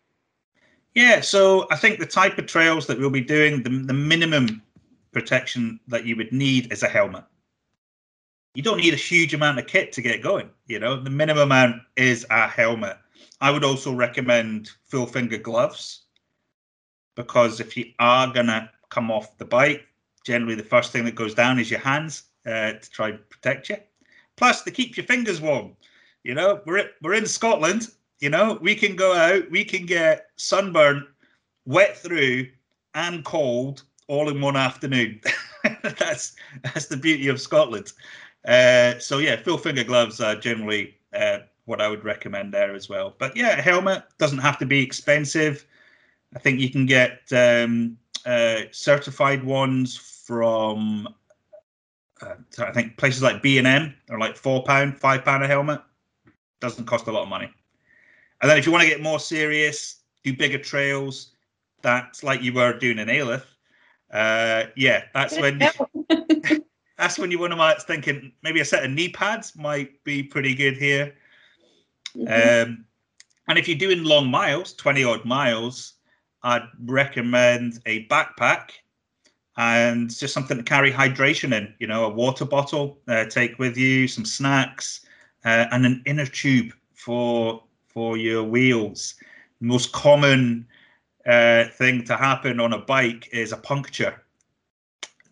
Yeah, 0.94 1.20
so 1.20 1.66
I 1.70 1.76
think 1.76 1.98
the 1.98 2.07
type 2.07 2.36
of 2.38 2.46
trails 2.46 2.86
that 2.86 2.98
we'll 2.98 3.11
be 3.11 3.20
doing, 3.20 3.62
the, 3.62 3.70
the 3.70 3.92
minimum 3.92 4.62
protection 5.12 5.78
that 5.88 6.05
you 6.05 6.16
would 6.16 6.32
need 6.32 6.72
is 6.72 6.82
a 6.82 6.88
helmet. 6.88 7.24
You 8.55 8.62
don't 8.62 8.78
need 8.78 8.94
a 8.94 8.96
huge 8.96 9.32
amount 9.32 9.61
of 9.61 9.68
kit 9.68 9.92
to 9.92 10.03
get 10.03 10.22
going. 10.22 10.51
You 10.66 10.80
know, 10.80 11.01
the 11.01 11.11
minimum 11.11 11.44
amount 11.44 11.82
is 11.96 12.26
a 12.30 12.48
helmet. 12.48 12.96
I 13.40 13.51
would 13.51 13.64
also 13.64 13.94
recommend 13.94 14.70
full 14.84 15.07
finger 15.07 15.38
gloves 15.38 16.03
because 17.14 17.61
if 17.61 17.76
you 17.76 17.92
are 18.01 18.32
gonna 18.32 18.70
come 18.88 19.11
off 19.11 19.38
the 19.38 19.44
bike, 19.44 19.86
generally 20.24 20.57
the 20.57 20.64
first 20.64 20.90
thing 20.90 21.05
that 21.05 21.14
goes 21.14 21.34
down 21.34 21.59
is 21.59 21.70
your 21.70 21.80
hands 21.80 22.24
uh, 22.46 22.72
to 22.72 22.90
try 22.90 23.11
and 23.11 23.30
protect 23.30 23.68
you. 23.68 23.76
Plus, 24.41 24.62
to 24.62 24.70
keep 24.70 24.97
your 24.97 25.05
fingers 25.05 25.38
warm. 25.38 25.76
You 26.24 26.34
know, 26.34 26.62
we're 26.64 26.88
we're 27.03 27.12
in 27.12 27.26
Scotland. 27.26 27.88
You 28.20 28.30
know, 28.30 28.59
we 28.62 28.74
can 28.74 28.97
go 28.97 29.12
out, 29.12 29.51
we 29.51 29.64
can 29.64 29.84
get 29.84 30.30
sunburn, 30.36 31.07
wet 31.66 31.99
through, 31.99 32.47
and 32.95 33.22
cold 33.22 33.82
all 34.09 34.30
in 34.30 34.41
one 34.41 34.57
afternoon. 34.57 35.20
that's 35.82 36.36
that's 36.62 36.86
the 36.86 36.97
beauty 36.97 37.28
of 37.28 37.38
Scotland. 37.38 37.93
Uh, 38.49 38.99
so 38.99 39.18
yeah, 39.18 39.36
full 39.36 39.59
finger 39.59 39.84
gloves 39.84 40.22
are 40.22 40.36
generally 40.36 40.97
uh, 41.12 41.41
what 41.66 41.82
I 41.82 41.88
would 41.88 42.03
recommend 42.03 42.55
there 42.55 42.74
as 42.74 42.88
well. 42.88 43.14
But 43.18 43.36
yeah, 43.36 43.61
helmet 43.61 44.05
doesn't 44.16 44.38
have 44.38 44.59
to 44.61 44.64
be 44.64 44.82
expensive. 44.82 45.66
I 46.34 46.38
think 46.38 46.61
you 46.61 46.70
can 46.70 46.86
get 46.86 47.30
um, 47.30 47.99
uh, 48.24 48.62
certified 48.70 49.45
ones 49.45 49.99
from 49.99 51.14
uh, 52.23 52.35
I 52.59 52.73
think 52.73 52.97
places 52.97 53.23
like 53.23 53.43
B 53.43 53.59
and 53.59 53.66
M 53.66 53.95
are 54.11 54.18
like 54.18 54.37
four 54.37 54.62
pound, 54.64 54.99
five 54.99 55.25
pound 55.25 55.43
a 55.43 55.47
helmet. 55.47 55.81
Doesn't 56.61 56.87
cost 56.87 57.07
a 57.07 57.12
lot 57.12 57.23
of 57.23 57.29
money. 57.29 57.51
And 58.41 58.51
then 58.51 58.59
if 58.59 58.66
you 58.66 58.73
want 58.73 58.83
to 58.83 58.89
get 58.89 59.03
more 59.03 59.18
serious, 59.21 60.01
do 60.25 60.37
bigger 60.37 60.59
trails. 60.59 61.33
That's 61.83 62.23
like 62.23 62.43
you 62.43 62.53
were 62.53 62.79
doing 62.79 62.99
in 62.99 63.09
Alyth. 63.09 63.45
Uh, 64.12 64.64
yeah, 64.77 65.05
that's 65.14 65.39
when 65.39 65.59
that's 66.99 67.18
when 67.18 67.31
you 67.31 67.39
want 67.39 67.53
to 67.53 67.57
start 67.57 67.83
thinking 67.83 68.33
maybe 68.43 68.61
a 68.61 68.64
set 68.64 68.85
of 68.85 68.91
knee 68.91 69.09
pads 69.09 69.57
might 69.57 70.03
be 70.05 70.23
pretty 70.23 70.55
good 70.55 70.77
here. 70.77 71.14
Mm-hmm. 72.16 72.71
Um, 72.71 72.85
and 73.49 73.59
if 73.59 73.68
you're 73.68 73.79
doing 73.79 74.05
long 74.05 74.31
miles, 74.31 74.75
20 74.75 75.05
odd 75.05 75.25
miles, 75.25 75.95
I'd 76.43 76.68
recommend 76.85 77.81
a 77.87 78.07
backpack 78.07 78.71
and 79.57 80.16
just 80.16 80.34
something 80.34 80.57
to 80.57 80.62
carry 80.62 80.92
hydration 80.92 81.55
in. 81.57 81.74
You 81.78 81.86
know, 81.86 82.05
a 82.05 82.09
water 82.09 82.44
bottle, 82.44 82.98
uh, 83.09 83.24
take 83.26 83.59
with 83.59 83.76
you 83.76 84.09
some 84.09 84.24
snacks, 84.24 85.05
uh, 85.44 85.66
and 85.72 85.84
an 85.86 86.03
inner 86.07 86.26
tube 86.26 86.72
for 86.94 87.62
for 87.86 88.16
your 88.16 88.44
wheels. 88.44 89.14
Most 89.61 89.92
common 89.92 90.66
uh, 91.26 91.64
thing 91.64 92.05
to 92.05 92.16
happen 92.16 92.61
on 92.61 92.72
a 92.72 92.78
bike 92.78 93.28
is 93.32 93.53
a 93.53 93.57
puncture. 93.57 94.22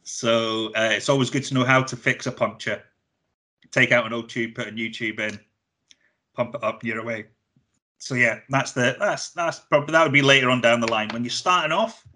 So 0.02 0.66
uh, 0.68 0.90
it's 0.92 1.08
always 1.08 1.30
good 1.30 1.44
to 1.44 1.54
know 1.54 1.64
how 1.64 1.82
to 1.82 1.96
fix 1.96 2.26
a 2.26 2.32
puncture. 2.32 2.82
Take 3.70 3.92
out 3.92 4.06
an 4.06 4.12
old 4.12 4.30
tube, 4.30 4.54
put 4.54 4.66
a 4.66 4.70
new 4.70 4.90
tube 4.90 5.20
in, 5.20 5.38
pump 6.34 6.54
it 6.54 6.64
up, 6.64 6.82
you're 6.82 7.00
away. 7.00 7.26
So 7.98 8.14
yeah, 8.14 8.40
that's 8.48 8.72
the 8.72 8.96
that's 8.98 9.30
that's 9.30 9.58
probably 9.58 9.92
that 9.92 10.02
would 10.02 10.12
be 10.12 10.22
later 10.22 10.50
on 10.50 10.60
down 10.60 10.80
the 10.80 10.90
line. 10.90 11.08
When 11.08 11.24
you're 11.24 11.30
starting 11.30 11.72
off, 11.72 12.06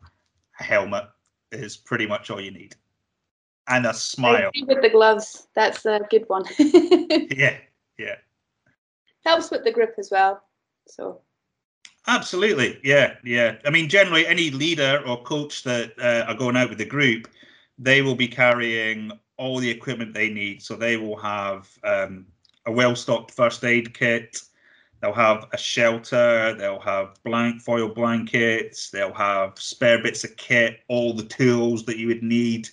a 0.60 0.62
helmet 0.62 1.04
is 1.52 1.76
pretty 1.76 2.06
much 2.06 2.30
all 2.30 2.40
you 2.40 2.50
need. 2.50 2.76
And 3.68 3.86
a 3.86 3.94
smile. 3.94 4.50
with 4.66 4.82
the 4.82 4.90
gloves. 4.90 5.46
That's 5.54 5.86
a 5.86 6.00
good 6.10 6.24
one. 6.28 6.44
yeah, 6.58 7.58
yeah. 7.98 8.16
Helps 9.24 9.50
with 9.50 9.62
the 9.62 9.70
grip 9.70 9.94
as 9.98 10.10
well. 10.10 10.42
So 10.88 11.20
Absolutely, 12.08 12.80
yeah, 12.82 13.14
yeah. 13.22 13.56
I 13.64 13.70
mean, 13.70 13.88
generally, 13.88 14.26
any 14.26 14.50
leader 14.50 15.00
or 15.06 15.22
coach 15.22 15.62
that 15.62 15.92
uh, 16.00 16.24
are 16.26 16.34
going 16.34 16.56
out 16.56 16.68
with 16.68 16.78
the 16.78 16.84
group, 16.84 17.28
they 17.78 18.02
will 18.02 18.16
be 18.16 18.26
carrying 18.26 19.12
all 19.36 19.58
the 19.58 19.70
equipment 19.70 20.12
they 20.12 20.28
need. 20.28 20.62
So 20.62 20.74
they 20.74 20.96
will 20.96 21.16
have 21.18 21.70
um, 21.84 22.26
a 22.66 22.72
well-stocked 22.72 23.30
first 23.30 23.64
aid 23.64 23.94
kit. 23.94 24.42
They'll 25.02 25.12
have 25.12 25.48
a 25.52 25.58
shelter. 25.58 26.54
They'll 26.54 26.78
have 26.80 27.18
blank 27.24 27.60
foil 27.60 27.88
blankets. 27.88 28.88
They'll 28.88 29.12
have 29.12 29.58
spare 29.58 30.00
bits 30.00 30.22
of 30.22 30.36
kit, 30.36 30.78
all 30.86 31.12
the 31.12 31.24
tools 31.24 31.84
that 31.86 31.98
you 31.98 32.06
would 32.06 32.22
need, 32.22 32.68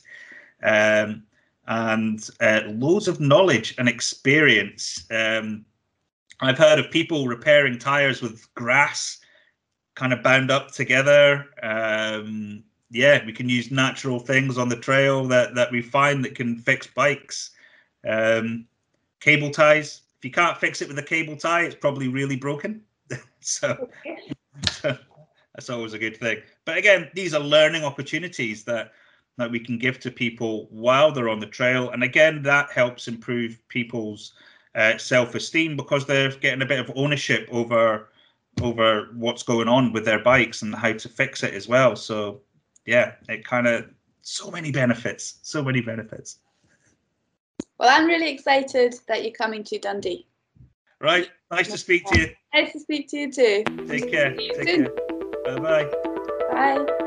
um, 0.63 1.23
and 1.67 2.29
uh, 2.39 2.61
loads 2.67 3.07
of 3.07 3.19
knowledge 3.19 3.73
and 3.79 3.89
experience. 3.89 5.05
Um, 5.09 5.65
I've 6.39 6.57
heard 6.59 6.77
of 6.77 6.91
people 6.91 7.27
repairing 7.27 7.79
tires 7.79 8.21
with 8.21 8.47
grass 8.53 9.19
kind 9.95 10.13
of 10.13 10.21
bound 10.21 10.51
up 10.51 10.71
together. 10.71 11.45
Um, 11.63 12.63
yeah, 12.91 13.25
we 13.25 13.33
can 13.33 13.49
use 13.49 13.71
natural 13.71 14.19
things 14.19 14.59
on 14.59 14.69
the 14.69 14.75
trail 14.75 15.25
that 15.25 15.55
that 15.55 15.71
we 15.71 15.81
find 15.81 16.23
that 16.25 16.35
can 16.35 16.57
fix 16.57 16.85
bikes. 16.85 17.51
Um, 18.07 18.67
cable 19.19 19.49
ties 19.49 20.01
if 20.19 20.25
you 20.25 20.31
can't 20.31 20.57
fix 20.57 20.81
it 20.81 20.89
with 20.89 20.99
a 20.99 21.03
cable 21.03 21.37
tie, 21.37 21.61
it's 21.61 21.75
probably 21.75 22.09
really 22.09 22.35
broken. 22.35 22.81
so, 23.39 23.89
so 24.69 24.97
that's 25.55 25.69
always 25.69 25.93
a 25.93 25.99
good 25.99 26.17
thing. 26.17 26.39
But 26.65 26.77
again, 26.77 27.09
these 27.13 27.33
are 27.33 27.39
learning 27.39 27.83
opportunities 27.83 28.63
that 28.65 28.91
that 29.37 29.49
we 29.49 29.59
can 29.61 29.77
give 29.77 30.01
to 30.01 30.11
people 30.11 30.67
while 30.69 31.13
they're 31.13 31.29
on 31.29 31.39
the 31.39 31.45
trail, 31.45 31.91
and 31.91 32.03
again, 32.03 32.41
that 32.43 32.69
helps 32.71 33.07
improve 33.07 33.57
people's 33.69 34.33
uh, 34.75 34.97
self-esteem 34.97 35.77
because 35.77 36.05
they're 36.05 36.31
getting 36.31 36.61
a 36.61 36.65
bit 36.65 36.81
of 36.81 36.91
ownership 36.95 37.47
over 37.49 38.09
over 38.61 39.07
what's 39.15 39.43
going 39.43 39.69
on 39.69 39.93
with 39.93 40.03
their 40.03 40.21
bikes 40.21 40.61
and 40.61 40.75
how 40.75 40.91
to 40.91 41.07
fix 41.07 41.43
it 41.43 41.53
as 41.53 41.69
well. 41.69 41.95
So, 41.95 42.41
yeah, 42.85 43.13
it 43.29 43.45
kind 43.45 43.67
of 43.67 43.89
so 44.21 44.51
many 44.51 44.71
benefits, 44.71 45.39
so 45.43 45.63
many 45.63 45.79
benefits. 45.79 46.39
Well, 47.79 47.89
I'm 47.89 48.07
really 48.07 48.31
excited 48.31 48.95
that 49.07 49.23
you're 49.23 49.31
coming 49.31 49.63
to 49.65 49.79
Dundee. 49.79 50.27
Right. 51.01 51.29
Nice 51.51 51.71
to 51.71 51.77
speak 51.77 52.05
to 52.07 52.19
you. 52.19 52.27
Nice 52.53 52.73
to 52.73 52.79
speak 52.79 53.09
to 53.09 53.17
you 53.17 53.31
too. 53.31 53.63
Take 53.87 54.11
care. 54.11 54.35
Take 54.35 54.65
care. 54.65 54.89
Bye-bye. 55.45 55.89
Bye. 56.51 57.05